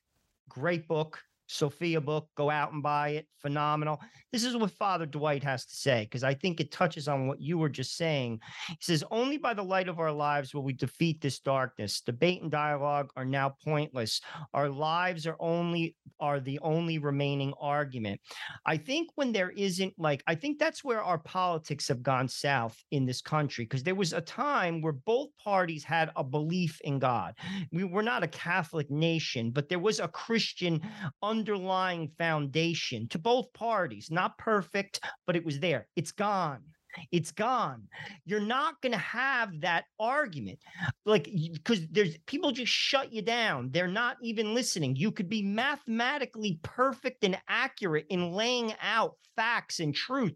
Great 0.49 0.87
book. 0.87 1.21
Sophia 1.51 2.01
book, 2.01 2.29
go 2.37 2.49
out 2.49 2.73
and 2.73 2.83
buy 2.83 3.11
it. 3.11 3.27
Phenomenal. 3.39 4.01
This 4.33 4.45
is 4.45 4.57
what 4.57 4.71
Father 4.71 5.07
Dwight 5.07 5.43
has 5.43 5.65
to 5.67 5.75
say, 5.75 6.05
because 6.05 6.23
I 6.23 6.35
think 6.35 6.61
it 6.61 6.71
touches 6.71 7.09
on 7.09 7.27
what 7.27 7.41
you 7.41 7.59
were 7.59 7.69
just 7.69 7.97
saying. 7.97 8.41
He 8.69 8.77
says, 8.81 9.03
Only 9.11 9.37
by 9.37 9.55
the 9.55 9.65
light 9.65 9.89
of 9.89 9.99
our 9.99 10.13
lives 10.13 10.55
will 10.55 10.63
we 10.63 10.75
defeat 10.75 11.21
this 11.21 11.41
darkness. 11.41 12.03
Debate 12.03 12.43
and 12.43 12.51
dialogue 12.51 13.11
are 13.17 13.25
now 13.25 13.55
pointless. 13.65 14.21
Our 14.55 14.69
lives 14.69 15.27
are 15.27 15.37
only 15.41 15.97
are 16.21 16.39
the 16.39 16.59
only 16.61 16.99
remaining 16.99 17.53
argument. 17.61 18.21
I 18.67 18.77
think 18.77 19.09
when 19.17 19.33
there 19.33 19.51
isn't 19.51 19.95
like, 19.99 20.23
I 20.27 20.35
think 20.35 20.59
that's 20.59 20.85
where 20.85 21.03
our 21.03 21.19
politics 21.19 21.89
have 21.89 22.03
gone 22.03 22.29
south 22.29 22.77
in 22.91 23.07
this 23.07 23.23
country, 23.23 23.65
because 23.65 23.83
there 23.83 23.95
was 23.95 24.13
a 24.13 24.21
time 24.21 24.83
where 24.83 24.93
both 24.93 25.31
parties 25.43 25.83
had 25.83 26.11
a 26.15 26.23
belief 26.23 26.81
in 26.83 26.99
God. 26.99 27.35
We 27.73 27.85
were 27.85 28.03
not 28.03 28.23
a 28.23 28.29
Catholic 28.29 28.91
nation, 28.91 29.51
but 29.51 29.69
there 29.69 29.79
was 29.79 29.99
a 29.99 30.09
Christian 30.09 30.81
underlying 31.41 32.07
foundation 32.19 33.09
to 33.09 33.19
both 33.19 33.51
parties. 33.55 34.11
Not 34.11 34.37
perfect, 34.37 35.01
but 35.27 35.37
it 35.37 35.45
was 35.45 35.59
there. 35.59 35.87
It's 35.97 36.13
gone. 36.13 36.63
It's 37.13 37.31
gone. 37.31 37.89
You're 38.25 38.41
not 38.41 38.81
going 38.83 38.93
to 38.93 38.99
have 38.99 39.61
that 39.61 39.85
argument. 39.99 40.59
Like, 41.05 41.29
because 41.53 41.87
there's 41.91 42.17
people 42.27 42.53
just 42.53 42.73
shut 42.73 43.13
you 43.13 43.23
down. 43.23 43.71
They're 43.71 43.89
not 43.89 44.17
even 44.23 44.55
listening. 44.55 44.97
You 44.97 45.13
could 45.13 45.29
be 45.29 45.43
mathematically 45.43 46.59
perfect 46.63 47.25
and 47.25 47.39
accurate 47.49 48.07
in 48.11 48.33
laying 48.33 48.75
out 48.83 49.15
facts 49.37 49.81
and 49.81 49.95
truth. 49.95 50.35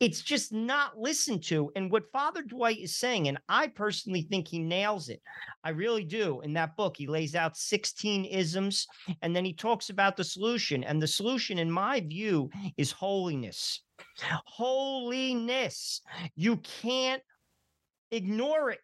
It's 0.00 0.20
just 0.20 0.52
not 0.52 0.98
listened 0.98 1.42
to. 1.44 1.70
And 1.74 1.90
what 1.90 2.10
Father 2.12 2.42
Dwight 2.42 2.78
is 2.80 2.96
saying, 2.96 3.28
and 3.28 3.38
I 3.48 3.68
personally 3.68 4.22
think 4.22 4.46
he 4.46 4.58
nails 4.58 5.08
it. 5.08 5.22
I 5.64 5.70
really 5.70 6.04
do. 6.04 6.40
In 6.42 6.52
that 6.54 6.76
book, 6.76 6.96
he 6.96 7.06
lays 7.06 7.34
out 7.34 7.56
16 7.56 8.26
isms 8.26 8.86
and 9.22 9.34
then 9.34 9.44
he 9.44 9.54
talks 9.54 9.90
about 9.90 10.16
the 10.16 10.24
solution. 10.24 10.84
And 10.84 11.00
the 11.00 11.06
solution, 11.06 11.58
in 11.58 11.70
my 11.70 12.00
view, 12.00 12.50
is 12.76 12.92
holiness. 12.92 13.80
Holiness. 14.44 16.02
You 16.34 16.56
can't 16.58 17.22
ignore 18.10 18.70
it. 18.70 18.80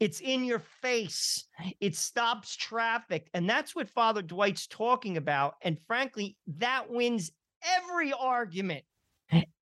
It's 0.00 0.20
in 0.20 0.44
your 0.44 0.58
face. 0.58 1.44
It 1.80 1.94
stops 1.94 2.56
traffic. 2.56 3.28
And 3.34 3.48
that's 3.48 3.76
what 3.76 3.88
Father 3.88 4.22
Dwight's 4.22 4.66
talking 4.66 5.16
about. 5.16 5.54
And 5.62 5.78
frankly, 5.86 6.36
that 6.58 6.90
wins 6.90 7.30
every 7.62 8.12
argument, 8.12 8.84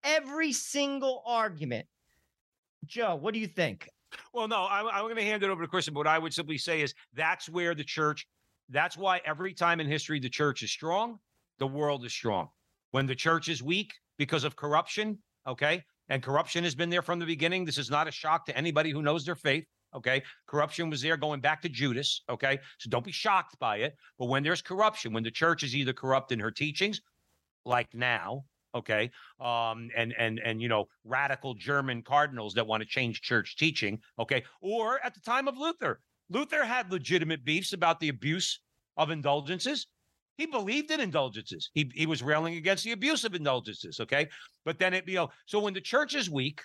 every 0.05 0.53
single 0.53 1.23
argument. 1.27 1.87
Joe, 2.87 3.17
what 3.17 3.35
do 3.35 3.41
you 3.41 3.47
think? 3.47 3.91
Well, 4.33 4.49
no, 4.49 4.67
I'm, 4.71 4.87
I'm 4.87 5.03
going 5.03 5.17
to 5.17 5.23
hand 5.23 5.43
it 5.43 5.51
over 5.51 5.63
to 5.63 5.71
Kristin. 5.71 5.93
But 5.93 6.01
what 6.01 6.07
I 6.07 6.19
would 6.19 6.33
simply 6.33 6.59
say 6.59 6.81
is 6.81 6.95
that's 7.13 7.49
where 7.49 7.75
the 7.75 7.85
church, 7.85 8.27
that's 8.71 8.97
why 8.97 9.21
every 9.27 9.53
time 9.53 9.81
in 9.81 9.87
history 9.87 10.21
the 10.21 10.31
church 10.31 10.63
is 10.63 10.71
strong, 10.71 11.19
the 11.59 11.67
world 11.67 12.05
is 12.05 12.13
strong. 12.13 12.49
When 12.93 13.07
the 13.07 13.15
church 13.15 13.49
is 13.49 13.63
weak 13.63 13.93
because 14.19 14.45
of 14.45 14.57
corruption, 14.57 15.19
okay, 15.47 15.85
and 16.09 16.23
corruption 16.23 16.65
has 16.65 16.75
been 16.75 16.91
there 16.91 17.03
from 17.03 17.19
the 17.19 17.27
beginning. 17.27 17.65
This 17.65 17.79
is 17.79 17.91
not 17.91 18.09
a 18.09 18.13
shock 18.13 18.47
to 18.47 18.57
anybody 18.57 18.91
who 18.91 19.03
knows 19.03 19.25
their 19.25 19.35
faith. 19.35 19.65
Okay. 19.95 20.23
Corruption 20.47 20.91
was 20.91 21.01
there 21.01 21.17
going 21.17 21.41
back 21.41 21.63
to 21.63 21.69
Judas. 21.69 22.23
Okay. 22.29 22.59
So 22.79 22.91
don't 22.91 23.05
be 23.05 23.13
shocked 23.13 23.59
by 23.59 23.79
it. 23.79 23.97
But 24.19 24.27
when 24.27 24.43
there's 24.43 24.63
corruption, 24.63 25.13
when 25.13 25.23
the 25.23 25.31
church 25.31 25.63
is 25.63 25.75
either 25.75 25.93
corrupt 25.93 26.33
in 26.33 26.41
her 26.41 26.51
teachings, 26.51 27.01
like 27.65 27.89
now, 27.95 28.45
okay, 28.75 29.11
um, 29.41 29.91
and 29.97 30.15
and 30.19 30.39
and 30.45 30.63
you 30.63 30.69
know, 30.69 30.87
radical 31.05 31.55
German 31.55 32.03
cardinals 32.03 32.55
that 32.55 32.67
want 32.67 32.83
to 32.83 32.89
change 32.89 33.23
church 33.23 33.57
teaching, 33.57 33.99
okay, 34.19 34.45
or 34.61 35.05
at 35.05 35.15
the 35.15 35.21
time 35.21 35.49
of 35.49 35.59
Luther, 35.59 36.01
Luther 36.31 36.65
had 36.65 36.93
legitimate 36.93 37.45
beefs 37.45 37.73
about 37.73 37.99
the 37.99 38.09
abuse 38.09 38.61
of 38.97 39.11
indulgences. 39.11 39.87
He 40.37 40.47
believed 40.47 40.91
in 40.91 41.01
indulgences. 41.01 41.71
He 41.73 41.91
he 41.95 42.07
was 42.07 42.23
railing 42.23 42.57
against 42.57 42.85
the 42.85 42.93
abuse 42.93 43.25
of 43.25 43.35
indulgences. 43.35 44.01
Okay, 44.01 44.29
but 44.65 44.79
then 44.79 44.95
it 44.95 45.09
you 45.09 45.17
know 45.17 45.31
so 45.47 45.61
when 45.61 45.75
the 45.75 45.81
church 45.81 46.15
is 46.15 46.31
weak, 46.31 46.61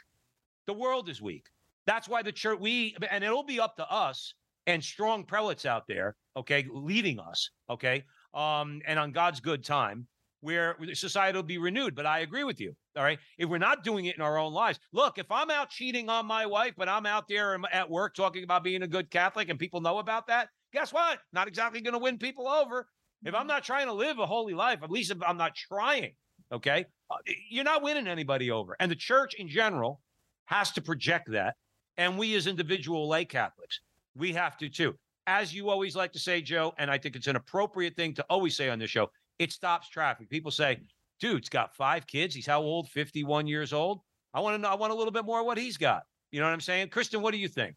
the 0.67 0.73
world 0.73 1.09
is 1.09 1.21
weak. 1.21 1.45
That's 1.85 2.07
why 2.09 2.21
the 2.21 2.31
church 2.31 2.59
we 2.59 2.95
and 3.09 3.23
it'll 3.23 3.43
be 3.43 3.59
up 3.59 3.75
to 3.77 3.89
us 3.89 4.33
and 4.67 4.83
strong 4.83 5.23
prelates 5.23 5.65
out 5.65 5.83
there. 5.87 6.15
Okay, 6.35 6.65
leading 6.71 7.19
us. 7.19 7.49
Okay, 7.69 8.03
um, 8.33 8.81
and 8.85 8.99
on 8.99 9.11
God's 9.11 9.39
good 9.39 9.63
time 9.63 10.07
where 10.41 10.75
society 10.93 11.37
will 11.37 11.43
be 11.43 11.57
renewed. 11.57 11.95
But 11.95 12.05
I 12.05 12.19
agree 12.19 12.43
with 12.43 12.59
you. 12.59 12.75
All 12.97 13.03
right. 13.03 13.19
If 13.37 13.47
we're 13.47 13.57
not 13.57 13.83
doing 13.83 14.05
it 14.05 14.15
in 14.15 14.21
our 14.21 14.37
own 14.37 14.53
lives, 14.53 14.79
look, 14.91 15.17
if 15.17 15.31
I'm 15.31 15.49
out 15.49 15.69
cheating 15.69 16.09
on 16.09 16.25
my 16.25 16.45
wife, 16.45 16.73
but 16.77 16.89
I'm 16.89 17.05
out 17.05 17.27
there 17.29 17.57
at 17.71 17.89
work 17.89 18.15
talking 18.15 18.43
about 18.43 18.63
being 18.63 18.81
a 18.81 18.87
good 18.87 19.09
Catholic 19.09 19.49
and 19.49 19.57
people 19.57 19.81
know 19.81 19.99
about 19.99 20.27
that, 20.27 20.49
guess 20.73 20.91
what? 20.91 21.19
Not 21.31 21.47
exactly 21.47 21.79
going 21.79 21.93
to 21.93 21.99
win 21.99 22.17
people 22.17 22.47
over. 22.47 22.87
If 23.23 23.35
I'm 23.35 23.47
not 23.47 23.63
trying 23.63 23.87
to 23.87 23.93
live 23.93 24.19
a 24.19 24.25
holy 24.25 24.53
life, 24.53 24.79
at 24.83 24.91
least 24.91 25.11
if 25.11 25.17
I'm 25.25 25.37
not 25.37 25.55
trying, 25.55 26.13
okay, 26.51 26.85
uh, 27.09 27.15
you're 27.49 27.63
not 27.63 27.83
winning 27.83 28.07
anybody 28.07 28.51
over. 28.51 28.75
And 28.79 28.89
the 28.89 28.95
church 28.95 29.35
in 29.35 29.47
general 29.47 30.01
has 30.45 30.71
to 30.71 30.81
project 30.81 31.31
that. 31.31 31.55
And 31.97 32.17
we 32.17 32.35
as 32.35 32.47
individual 32.47 33.07
lay 33.07 33.25
Catholics, 33.25 33.81
we 34.15 34.33
have 34.33 34.57
to 34.57 34.69
too. 34.69 34.95
As 35.27 35.53
you 35.53 35.69
always 35.69 35.95
like 35.95 36.11
to 36.13 36.19
say, 36.19 36.41
Joe, 36.41 36.73
and 36.77 36.89
I 36.89 36.97
think 36.97 37.15
it's 37.15 37.27
an 37.27 37.35
appropriate 37.35 37.95
thing 37.95 38.13
to 38.15 38.25
always 38.29 38.57
say 38.57 38.69
on 38.69 38.79
this 38.79 38.89
show, 38.89 39.11
it 39.37 39.51
stops 39.51 39.87
traffic. 39.87 40.29
People 40.29 40.51
say, 40.51 40.79
dude's 41.19 41.49
got 41.49 41.75
five 41.75 42.07
kids. 42.07 42.33
He's 42.33 42.47
how 42.47 42.61
old? 42.61 42.89
51 42.89 43.45
years 43.45 43.71
old. 43.71 44.01
I 44.33 44.39
want 44.39 44.55
to 44.55 44.61
know, 44.61 44.69
I 44.69 44.75
want 44.75 44.91
a 44.91 44.95
little 44.95 45.11
bit 45.11 45.25
more 45.25 45.41
of 45.41 45.45
what 45.45 45.57
he's 45.57 45.77
got. 45.77 46.03
You 46.31 46.39
know 46.39 46.47
what 46.47 46.53
I'm 46.53 46.61
saying? 46.61 46.87
Kristin, 46.87 47.21
what 47.21 47.31
do 47.31 47.37
you 47.37 47.47
think? 47.47 47.75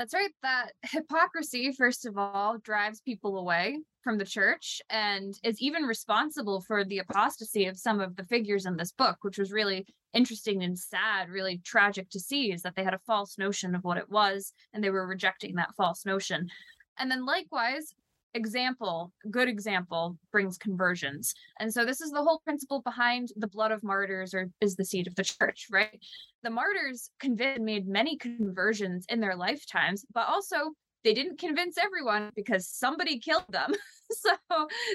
That's 0.00 0.14
right. 0.14 0.30
That 0.42 0.72
hypocrisy, 0.80 1.72
first 1.72 2.06
of 2.06 2.16
all, 2.16 2.56
drives 2.56 3.02
people 3.02 3.36
away 3.36 3.80
from 4.02 4.16
the 4.16 4.24
church 4.24 4.80
and 4.88 5.34
is 5.44 5.60
even 5.60 5.82
responsible 5.82 6.62
for 6.62 6.86
the 6.86 7.00
apostasy 7.00 7.66
of 7.66 7.78
some 7.78 8.00
of 8.00 8.16
the 8.16 8.24
figures 8.24 8.64
in 8.64 8.78
this 8.78 8.92
book, 8.92 9.18
which 9.20 9.36
was 9.36 9.52
really 9.52 9.86
interesting 10.14 10.62
and 10.62 10.78
sad, 10.78 11.28
really 11.28 11.60
tragic 11.66 12.08
to 12.12 12.18
see, 12.18 12.50
is 12.50 12.62
that 12.62 12.76
they 12.76 12.82
had 12.82 12.94
a 12.94 13.00
false 13.06 13.36
notion 13.36 13.74
of 13.74 13.84
what 13.84 13.98
it 13.98 14.08
was 14.08 14.54
and 14.72 14.82
they 14.82 14.88
were 14.88 15.06
rejecting 15.06 15.56
that 15.56 15.74
false 15.76 16.06
notion. 16.06 16.48
And 16.96 17.10
then 17.10 17.26
likewise, 17.26 17.92
example, 18.34 19.12
good 19.30 19.48
example 19.48 20.16
brings 20.32 20.58
conversions. 20.58 21.34
And 21.58 21.72
so 21.72 21.84
this 21.84 22.00
is 22.00 22.10
the 22.10 22.22
whole 22.22 22.40
principle 22.44 22.82
behind 22.82 23.28
the 23.36 23.48
blood 23.48 23.72
of 23.72 23.82
martyrs 23.82 24.34
or 24.34 24.50
is 24.60 24.76
the 24.76 24.84
seed 24.84 25.06
of 25.06 25.14
the 25.14 25.24
church, 25.40 25.66
right? 25.70 25.98
The 26.42 26.50
martyrs 26.50 27.10
convinced 27.20 27.60
made 27.60 27.86
many 27.86 28.16
conversions 28.16 29.06
in 29.08 29.20
their 29.20 29.36
lifetimes, 29.36 30.04
but 30.14 30.28
also 30.28 30.72
they 31.04 31.14
didn't 31.14 31.38
convince 31.38 31.78
everyone 31.78 32.30
because 32.36 32.68
somebody 32.68 33.18
killed 33.18 33.46
them. 33.48 33.72
so 34.10 34.30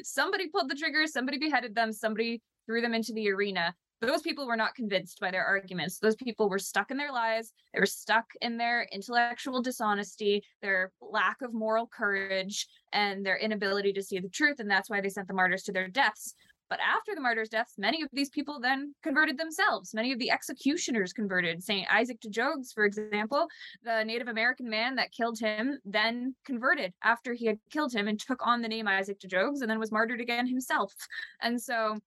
somebody 0.04 0.50
pulled 0.50 0.70
the 0.70 0.76
trigger, 0.76 1.08
somebody 1.08 1.38
beheaded 1.38 1.76
them, 1.76 1.92
somebody 1.92 2.42
threw 2.66 2.82
them 2.82 2.94
into 2.94 3.14
the 3.14 3.32
arena 3.32 3.74
those 4.02 4.22
people 4.22 4.48
were 4.48 4.58
not 4.58 4.76
convinced 4.76 5.20
by 5.20 5.32
their 5.32 5.46
arguments. 5.46 6.00
Those 6.00 6.16
people 6.16 6.50
were 6.50 6.60
stuck 6.60 6.92
in 6.92 6.98
their 6.98 7.12
lies. 7.12 7.54
They 7.74 7.80
were 7.80 7.86
stuck 7.86 8.26
in 8.42 8.58
their 8.58 8.88
intellectual 8.92 9.62
dishonesty, 9.62 10.44
their 10.62 10.92
lack 11.02 11.42
of 11.42 11.54
moral 11.54 11.88
courage, 11.88 12.68
and 12.94 13.26
their 13.26 13.38
inability 13.38 13.94
to 13.94 14.04
see 14.04 14.20
the 14.20 14.30
truth. 14.30 14.60
And 14.60 14.70
that's 14.70 14.90
why 14.90 15.02
they 15.02 15.10
sent 15.10 15.28
the 15.28 15.34
martyrs 15.34 15.64
to 15.64 15.72
their 15.72 15.88
deaths. 15.88 16.36
But 16.70 16.80
after 16.80 17.14
the 17.14 17.22
martyrs' 17.22 17.50
deaths, 17.50 17.76
many 17.78 18.02
of 18.02 18.10
these 18.12 18.30
people 18.30 18.60
then 18.60 18.96
converted 19.04 19.38
themselves. 19.38 19.94
Many 19.94 20.12
of 20.12 20.20
the 20.20 20.32
executioners 20.32 21.14
converted. 21.14 21.64
St. 21.64 21.88
Isaac 21.92 22.20
de 22.20 22.30
Jogues, 22.30 22.74
for 22.74 22.86
example, 22.86 23.48
the 23.84 24.04
Native 24.04 24.28
American 24.28 24.68
man 24.68 24.96
that 24.96 25.12
killed 25.12 25.38
him, 25.40 25.80
then 25.86 26.34
converted 26.44 26.94
after 27.04 27.34
he 27.34 27.46
had 27.46 27.60
killed 27.70 27.94
him 27.94 28.08
and 28.08 28.20
took 28.20 28.46
on 28.46 28.62
the 28.62 28.68
name 28.68 28.88
Isaac 28.88 29.20
de 29.20 29.28
Jogues 29.28 29.62
and 29.62 29.70
then 29.70 29.80
was 29.80 29.92
martyred 29.92 30.22
again 30.22 30.48
himself. 30.48 30.94
And 31.40 31.62
so 31.62 32.00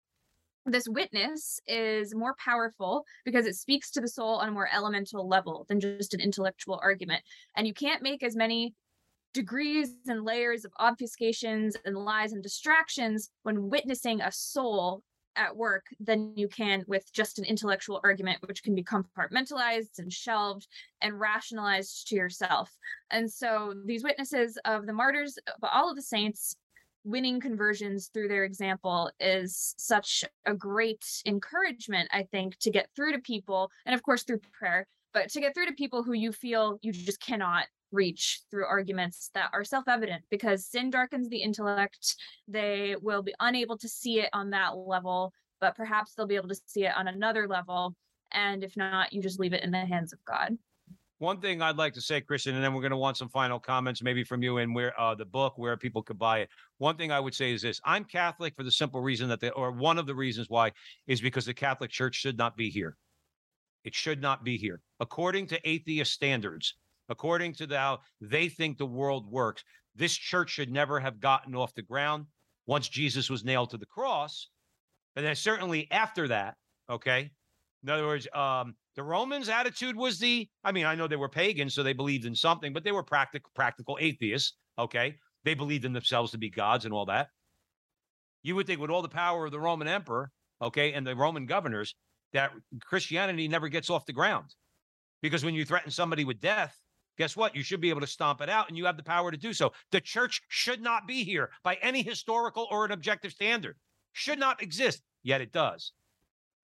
this 0.69 0.89
witness 0.89 1.61
is 1.67 2.15
more 2.15 2.35
powerful 2.43 3.05
because 3.25 3.47
it 3.47 3.57
speaks 3.57 3.91
to 3.93 4.01
the 4.01 4.09
soul 4.09 4.37
on 4.37 4.49
a 4.49 4.53
more 4.53 4.69
elemental 4.73 5.29
level 5.29 5.67
than 5.69 5.81
just 5.81 6.15
an 6.15 6.21
intellectual 6.21 6.81
argument. 6.83 7.23
And 7.57 7.67
you 7.67 7.75
can't 7.75 8.03
make 8.03 8.23
as 8.23 8.37
many 8.37 8.75
degrees 9.35 9.95
and 10.07 10.25
layers 10.25 10.65
of 10.65 10.73
obfuscations 10.81 11.75
and 11.85 11.97
lies 11.97 12.33
and 12.33 12.43
distractions 12.43 13.31
when 13.43 13.69
witnessing 13.69 14.21
a 14.21 14.33
soul 14.33 15.03
at 15.37 15.57
work 15.57 15.87
than 16.01 16.33
you 16.37 16.49
can 16.49 16.85
with 16.89 17.11
just 17.13 17.39
an 17.39 17.45
intellectual 17.45 18.01
argument, 18.03 18.39
which 18.47 18.63
can 18.63 18.75
be 18.75 18.83
compartmentalized 18.83 19.99
and 19.99 20.13
shelved 20.13 20.67
and 21.01 21.21
rationalized 21.21 22.09
to 22.09 22.17
yourself. 22.17 22.77
And 23.11 23.31
so 23.31 23.75
these 23.87 24.03
witnesses 24.03 24.59
of 24.65 24.87
the 24.87 24.93
martyrs, 24.93 25.39
but 25.61 25.71
all 25.73 25.89
of 25.89 25.97
the 25.97 26.03
saints, 26.03 26.57
winning 27.09 27.41
conversions 27.41 28.11
through 28.13 28.29
their 28.29 28.45
example 28.45 29.11
is 29.19 29.75
such 29.79 30.25
a 30.45 30.53
great 30.55 31.05
encouragement, 31.25 32.09
I 32.13 32.25
think, 32.25 32.59
to 32.59 32.71
get 32.71 32.91
through 32.95 33.13
to 33.13 33.19
people, 33.19 33.71
and 33.87 33.95
of 33.95 34.03
course 34.03 34.25
through 34.25 34.41
prayer, 34.53 34.87
but 35.15 35.31
to 35.31 35.41
get 35.41 35.55
through 35.55 35.67
to 35.67 35.73
people 35.73 36.03
who 36.03 36.13
you 36.13 36.33
feel 36.33 36.79
you 36.83 36.93
just 36.93 37.21
cannot 37.21 37.65
reach 37.93 38.43
through 38.51 38.67
arguments 38.67 39.31
that 39.33 39.49
are 39.55 39.65
self 39.65 39.89
evident 39.89 40.23
because 40.31 40.67
sin 40.67 40.91
darkens 40.91 41.31
the 41.31 41.43
intellect. 41.43 42.17
They 42.47 42.97
will 43.01 43.23
be 43.23 43.35
unable 43.41 43.79
to 43.79 43.89
see 43.89 44.21
it 44.21 44.29
on 44.35 44.51
that 44.51 44.77
level, 44.77 45.33
but 45.61 45.75
perhaps 45.75 46.13
they'll 46.15 46.27
be 46.27 46.37
able 46.37 46.49
to 46.49 46.61
see 46.67 46.85
it 46.85 46.93
on 46.95 47.09
another 47.09 47.49
level. 47.49 47.95
And 48.33 48.63
if 48.63 48.77
not, 48.77 49.15
you 49.15 49.23
just 49.23 49.41
leave 49.41 49.55
it 49.55 49.65
in 49.65 49.71
the 49.71 49.79
hands 49.79 50.13
of 50.13 50.23
God. 50.27 50.59
One 51.19 51.41
thing 51.41 51.61
I'd 51.61 51.77
like 51.77 51.95
to 51.95 52.01
say, 52.01 52.21
Kristin, 52.21 52.55
and 52.55 52.63
then 52.63 52.73
we're 52.75 52.81
going 52.81 52.93
to 52.93 52.97
want 52.97 53.17
some 53.17 53.29
final 53.29 53.59
comments, 53.59 54.03
maybe 54.03 54.23
from 54.23 54.41
you, 54.41 54.59
and 54.59 54.73
where 54.73 54.99
uh, 55.01 55.17
the 55.17 55.25
book, 55.25 55.59
where 55.59 55.77
people 55.77 56.01
could 56.01 56.19
buy 56.19 56.39
it. 56.39 56.49
One 56.79 56.97
thing 56.97 57.11
I 57.11 57.19
would 57.19 57.35
say 57.35 57.53
is 57.53 57.63
this: 57.63 57.81
I'm 57.85 58.05
Catholic 58.05 58.55
for 58.55 58.63
the 58.63 58.71
simple 58.71 59.01
reason 59.01 59.29
that, 59.29 59.41
they, 59.41 59.51
or 59.51 59.73
one 59.73 59.99
of 59.99 60.07
the 60.07 60.15
reasons 60.15 60.49
why, 60.49 60.71
is 61.09 61.21
because 61.21 61.45
the 61.45 61.55
Catholic 61.55 61.91
Church 61.91 62.15
should 62.15 62.39
not 62.39 62.57
be 62.57 62.71
here. 62.71 62.97
It 63.85 63.95
should 63.95 64.23
not 64.23 64.45
be 64.45 64.57
here, 64.57 64.81
according 65.01 65.49
to 65.49 65.69
atheist 65.69 66.13
standards, 66.13 66.75
according 67.09 67.55
to 67.55 67.67
the, 67.67 67.79
how 67.79 68.01
they 68.21 68.49
think 68.49 68.79
the 68.79 68.87
world 68.87 69.29
works. 69.31 69.65
This 69.97 70.15
church 70.15 70.51
should 70.51 70.71
never 70.71 71.01
have 71.01 71.19
gotten 71.19 71.57
off 71.57 71.75
the 71.75 71.83
ground 71.83 72.27
once 72.67 72.89
Jesus 72.89 73.29
was 73.29 73.45
nailed 73.45 73.71
to 73.71 73.77
the 73.77 73.87
cross, 73.87 74.51
and 75.17 75.27
then 75.27 75.35
certainly 75.35 75.89
after 75.91 76.29
that. 76.29 76.57
Okay, 76.89 77.31
in 77.83 77.91
other 77.91 78.07
words, 78.07 78.29
um, 78.35 78.77
the 78.99 79.05
Romans' 79.05 79.49
attitude 79.49 79.95
was 79.95 80.19
the, 80.19 80.49
I 80.65 80.73
mean, 80.73 80.85
I 80.85 80.97
know 80.97 81.07
they 81.07 81.15
were 81.15 81.29
pagans, 81.29 81.73
so 81.73 81.85
they 81.85 81.93
believed 81.93 82.25
in 82.25 82.35
something, 82.35 82.73
but 82.73 82.83
they 82.83 82.91
were 82.91 83.05
practical, 83.05 83.49
practical 83.55 83.97
atheists. 84.01 84.57
Okay. 84.77 85.15
They 85.45 85.55
believed 85.55 85.85
in 85.85 85.93
themselves 85.93 86.33
to 86.33 86.39
be 86.39 86.51
gods 86.51 86.85
and 86.85 86.93
all 86.93 87.07
that. 87.07 87.29
You 88.43 88.57
would 88.57 88.67
think 88.67 88.81
with 88.81 88.91
all 88.91 89.03
the 89.03 89.09
power 89.09 89.45
of 89.45 89.53
the 89.53 89.61
Roman 89.61 89.87
emperor, 89.87 90.33
okay, 90.61 90.95
and 90.95 91.07
the 91.07 91.15
Roman 91.15 91.47
governors, 91.47 91.95
that 92.33 92.51
Christianity 92.85 93.47
never 93.47 93.69
gets 93.69 93.89
off 93.89 94.05
the 94.05 94.13
ground. 94.13 94.53
Because 95.23 95.45
when 95.45 95.55
you 95.55 95.65
threaten 95.65 95.93
somebody 95.93 96.25
with 96.25 96.41
death, 96.41 96.77
guess 97.19 97.37
what? 97.37 97.55
You 97.55 97.63
should 97.63 97.81
be 97.81 97.91
able 97.91 98.01
to 98.01 98.07
stomp 98.09 98.41
it 98.41 98.49
out 98.49 98.69
and 98.69 98.77
you 98.77 98.87
have 98.87 98.97
the 98.97 99.05
power 99.05 99.31
to 99.31 99.37
do 99.37 99.53
so. 99.53 99.73
The 99.93 100.01
church 100.01 100.43
should 100.49 100.83
not 100.83 101.07
be 101.07 101.23
here 101.23 101.51
by 101.63 101.77
any 101.83 102.03
historical 102.03 102.67
or 102.73 102.85
an 102.85 102.91
objective 102.91 103.31
standard. 103.31 103.77
Should 104.13 104.41
not 104.41 104.61
exist, 104.61 105.05
yet 105.23 105.41
it 105.41 105.53
does. 105.53 105.93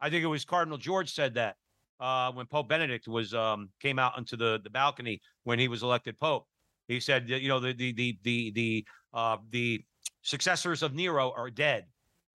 I 0.01 0.11
think 0.11 0.25
it 0.25 0.27
was 0.27 0.45
Cardinal 0.45 0.79
George 0.79 1.13
said 1.13 1.35
that 1.35 1.55
uh, 2.01 2.33
when 2.33 2.47
Pope 2.47 2.69
Benedict 2.69 3.09
was 3.09 3.35
um, 3.35 3.69
came 3.81 3.99
out 3.99 4.17
onto 4.17 4.37
the 4.37 4.61
the 4.63 4.71
balcony 4.71 5.21
when 5.45 5.59
he 5.59 5.69
was 5.69 5.83
elected 5.83 6.19
Pope. 6.19 6.47
He 6.89 7.01
said, 7.01 7.29
you 7.29 7.49
know, 7.49 7.61
the 7.61 7.73
the 7.73 7.93
the 7.93 8.19
the 8.23 8.51
the 8.53 8.87
uh, 9.13 9.37
the 9.51 9.85
successors 10.23 10.83
of 10.83 10.95
Nero 10.95 11.33
are 11.37 11.51
dead, 11.51 11.87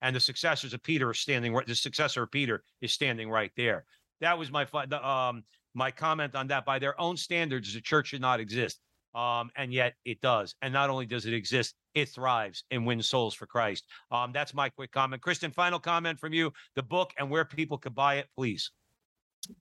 and 0.01 0.15
the 0.15 0.19
successors 0.19 0.73
of 0.73 0.81
Peter 0.83 1.09
are 1.09 1.13
standing 1.13 1.53
right. 1.53 1.67
The 1.67 1.75
successor 1.75 2.23
of 2.23 2.31
Peter 2.31 2.63
is 2.81 2.93
standing 2.93 3.29
right 3.29 3.51
there. 3.57 3.85
That 4.21 4.37
was 4.37 4.51
my 4.51 4.63
um 5.03 5.43
my 5.73 5.91
comment 5.91 6.35
on 6.35 6.47
that. 6.47 6.65
By 6.65 6.79
their 6.79 6.99
own 6.99 7.17
standards, 7.17 7.73
the 7.73 7.81
church 7.81 8.07
should 8.07 8.21
not 8.21 8.39
exist. 8.39 8.79
Um, 9.15 9.49
and 9.55 9.73
yet 9.73 9.95
it 10.05 10.21
does. 10.21 10.53
And 10.61 10.71
not 10.71 10.91
only 10.91 11.07
does 11.07 11.25
it 11.25 11.33
exist, 11.33 11.73
it 11.95 12.09
thrives 12.09 12.63
and 12.69 12.85
wins 12.85 13.09
souls 13.09 13.33
for 13.33 13.47
Christ. 13.47 13.85
Um, 14.11 14.31
that's 14.31 14.53
my 14.53 14.69
quick 14.69 14.91
comment. 14.91 15.23
Kristin, 15.23 15.51
final 15.51 15.79
comment 15.79 16.19
from 16.19 16.31
you: 16.31 16.53
the 16.75 16.83
book 16.83 17.11
and 17.17 17.29
where 17.29 17.43
people 17.43 17.77
could 17.77 17.95
buy 17.95 18.15
it, 18.15 18.27
please. 18.35 18.71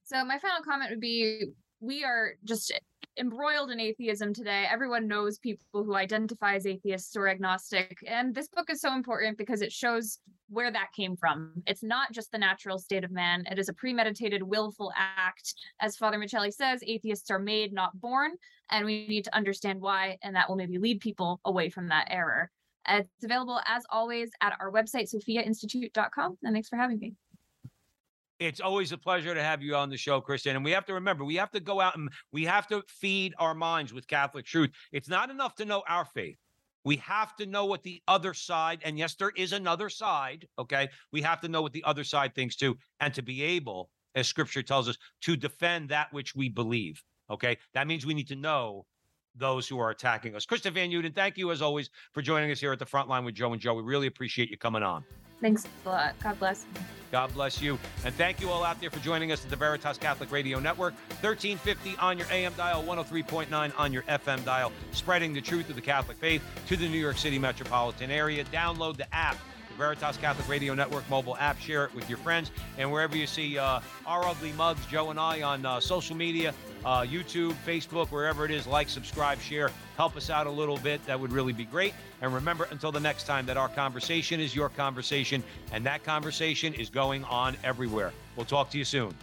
So 0.04 0.24
my 0.24 0.38
final 0.38 0.62
comment 0.62 0.90
would 0.90 1.00
be 1.00 1.44
we 1.80 2.04
are 2.04 2.32
just 2.44 2.72
embroiled 3.18 3.70
in 3.70 3.80
atheism 3.80 4.32
today. 4.32 4.66
Everyone 4.70 5.08
knows 5.08 5.38
people 5.38 5.66
who 5.72 5.94
identify 5.94 6.54
as 6.54 6.66
atheists 6.66 7.16
or 7.16 7.28
agnostic. 7.28 7.98
And 8.06 8.34
this 8.34 8.48
book 8.48 8.70
is 8.70 8.80
so 8.80 8.94
important 8.94 9.38
because 9.38 9.60
it 9.60 9.72
shows 9.72 10.18
where 10.48 10.70
that 10.70 10.92
came 10.96 11.16
from. 11.16 11.52
It's 11.66 11.82
not 11.82 12.12
just 12.12 12.32
the 12.32 12.38
natural 12.38 12.78
state 12.78 13.04
of 13.04 13.10
man, 13.10 13.44
it 13.50 13.58
is 13.58 13.68
a 13.68 13.74
premeditated, 13.74 14.42
willful 14.42 14.92
act. 14.96 15.54
As 15.80 15.96
Father 15.96 16.18
Miceli 16.18 16.52
says, 16.52 16.82
atheists 16.86 17.30
are 17.30 17.38
made, 17.38 17.72
not 17.72 17.98
born. 18.00 18.32
And 18.70 18.84
we 18.84 19.06
need 19.08 19.24
to 19.24 19.36
understand 19.36 19.80
why. 19.80 20.18
And 20.22 20.36
that 20.36 20.48
will 20.48 20.56
maybe 20.56 20.78
lead 20.78 21.00
people 21.00 21.40
away 21.44 21.70
from 21.70 21.88
that 21.88 22.08
error. 22.10 22.50
It's 22.88 23.24
available 23.24 23.60
as 23.66 23.84
always 23.90 24.30
at 24.40 24.56
our 24.60 24.72
website, 24.72 25.12
sophiainstitute.com. 25.14 26.38
And 26.42 26.54
thanks 26.54 26.68
for 26.68 26.76
having 26.76 26.98
me. 26.98 27.14
It's 28.40 28.60
always 28.60 28.92
a 28.92 28.98
pleasure 28.98 29.34
to 29.34 29.42
have 29.42 29.62
you 29.62 29.74
on 29.74 29.90
the 29.90 29.96
show, 29.96 30.20
Kristin. 30.20 30.54
And 30.54 30.64
we 30.64 30.70
have 30.70 30.86
to 30.86 30.94
remember, 30.94 31.24
we 31.24 31.34
have 31.36 31.50
to 31.50 31.60
go 31.60 31.80
out 31.80 31.96
and 31.96 32.08
we 32.32 32.44
have 32.44 32.68
to 32.68 32.82
feed 32.86 33.34
our 33.38 33.54
minds 33.54 33.92
with 33.92 34.06
Catholic 34.06 34.46
truth. 34.46 34.70
It's 34.92 35.08
not 35.08 35.30
enough 35.30 35.56
to 35.56 35.64
know 35.64 35.82
our 35.88 36.04
faith. 36.04 36.38
We 36.84 36.96
have 36.98 37.34
to 37.36 37.46
know 37.46 37.64
what 37.64 37.82
the 37.82 38.00
other 38.06 38.32
side, 38.32 38.80
and 38.84 38.96
yes, 38.96 39.16
there 39.16 39.32
is 39.36 39.52
another 39.52 39.90
side, 39.90 40.46
okay? 40.58 40.88
We 41.12 41.20
have 41.22 41.40
to 41.40 41.48
know 41.48 41.60
what 41.60 41.72
the 41.72 41.82
other 41.84 42.04
side 42.04 42.34
thinks 42.34 42.54
too, 42.54 42.78
and 43.00 43.12
to 43.14 43.22
be 43.22 43.42
able, 43.42 43.90
as 44.14 44.28
scripture 44.28 44.62
tells 44.62 44.88
us, 44.88 44.96
to 45.22 45.36
defend 45.36 45.88
that 45.88 46.12
which 46.12 46.36
we 46.36 46.48
believe, 46.48 47.02
okay? 47.30 47.58
That 47.74 47.88
means 47.88 48.06
we 48.06 48.14
need 48.14 48.28
to 48.28 48.36
know 48.36 48.86
those 49.34 49.68
who 49.68 49.78
are 49.80 49.90
attacking 49.90 50.34
us. 50.36 50.46
Kristin 50.46 50.72
Van 50.72 50.90
Uden, 50.90 51.14
thank 51.14 51.36
you 51.36 51.50
as 51.50 51.60
always 51.60 51.90
for 52.12 52.22
joining 52.22 52.50
us 52.52 52.60
here 52.60 52.72
at 52.72 52.78
the 52.78 52.86
front 52.86 53.08
line 53.08 53.24
with 53.24 53.34
Joe 53.34 53.52
and 53.52 53.60
Joe. 53.60 53.74
We 53.74 53.82
really 53.82 54.06
appreciate 54.06 54.48
you 54.48 54.56
coming 54.56 54.82
on. 54.84 55.04
Thanks 55.40 55.64
a 55.84 55.88
lot. 55.88 56.14
God 56.22 56.38
bless. 56.38 56.66
God 57.10 57.32
bless 57.32 57.62
you. 57.62 57.78
And 58.04 58.14
thank 58.14 58.40
you 58.40 58.50
all 58.50 58.62
out 58.64 58.80
there 58.80 58.90
for 58.90 58.98
joining 59.00 59.32
us 59.32 59.42
at 59.42 59.50
the 59.50 59.56
Veritas 59.56 59.96
Catholic 59.96 60.30
Radio 60.30 60.58
Network, 60.60 60.92
1350 61.22 61.96
on 61.98 62.18
your 62.18 62.26
AM 62.30 62.52
dial, 62.54 62.82
103.9 62.82 63.72
on 63.78 63.92
your 63.92 64.02
FM 64.02 64.44
dial, 64.44 64.72
spreading 64.92 65.32
the 65.32 65.40
truth 65.40 65.70
of 65.70 65.76
the 65.76 65.80
Catholic 65.80 66.18
faith 66.18 66.42
to 66.66 66.76
the 66.76 66.86
New 66.88 66.98
York 66.98 67.16
City 67.16 67.38
metropolitan 67.38 68.10
area. 68.10 68.44
Download 68.46 68.96
the 68.96 69.12
app. 69.14 69.38
the 69.70 69.74
Veritas 69.76 70.18
Catholic 70.18 70.46
Radio 70.48 70.74
Network 70.74 71.08
mobile 71.08 71.36
app. 71.38 71.58
Share 71.58 71.84
it 71.86 71.94
with 71.94 72.08
your 72.10 72.18
friends. 72.18 72.50
And 72.76 72.92
wherever 72.92 73.16
you 73.16 73.26
see 73.26 73.56
uh, 73.56 73.80
our 74.04 74.26
ugly 74.26 74.52
mugs, 74.52 74.84
Joe 74.86 75.08
and 75.10 75.18
I, 75.18 75.40
on 75.42 75.64
uh, 75.64 75.80
social 75.80 76.16
media, 76.16 76.52
uh, 76.84 77.02
YouTube, 77.02 77.54
Facebook, 77.66 78.08
wherever 78.10 78.44
it 78.44 78.50
is, 78.50 78.66
like, 78.66 78.88
subscribe, 78.88 79.40
share, 79.40 79.70
help 79.96 80.16
us 80.16 80.30
out 80.30 80.46
a 80.46 80.50
little 80.50 80.78
bit. 80.78 81.04
That 81.06 81.18
would 81.18 81.32
really 81.32 81.52
be 81.52 81.64
great. 81.64 81.94
And 82.22 82.32
remember, 82.32 82.68
until 82.70 82.92
the 82.92 83.00
next 83.00 83.24
time, 83.24 83.46
that 83.46 83.56
our 83.56 83.68
conversation 83.68 84.40
is 84.40 84.54
your 84.54 84.68
conversation, 84.68 85.42
and 85.72 85.84
that 85.86 86.04
conversation 86.04 86.74
is 86.74 86.90
going 86.90 87.24
on 87.24 87.56
everywhere. 87.64 88.12
We'll 88.36 88.46
talk 88.46 88.70
to 88.70 88.78
you 88.78 88.84
soon. 88.84 89.14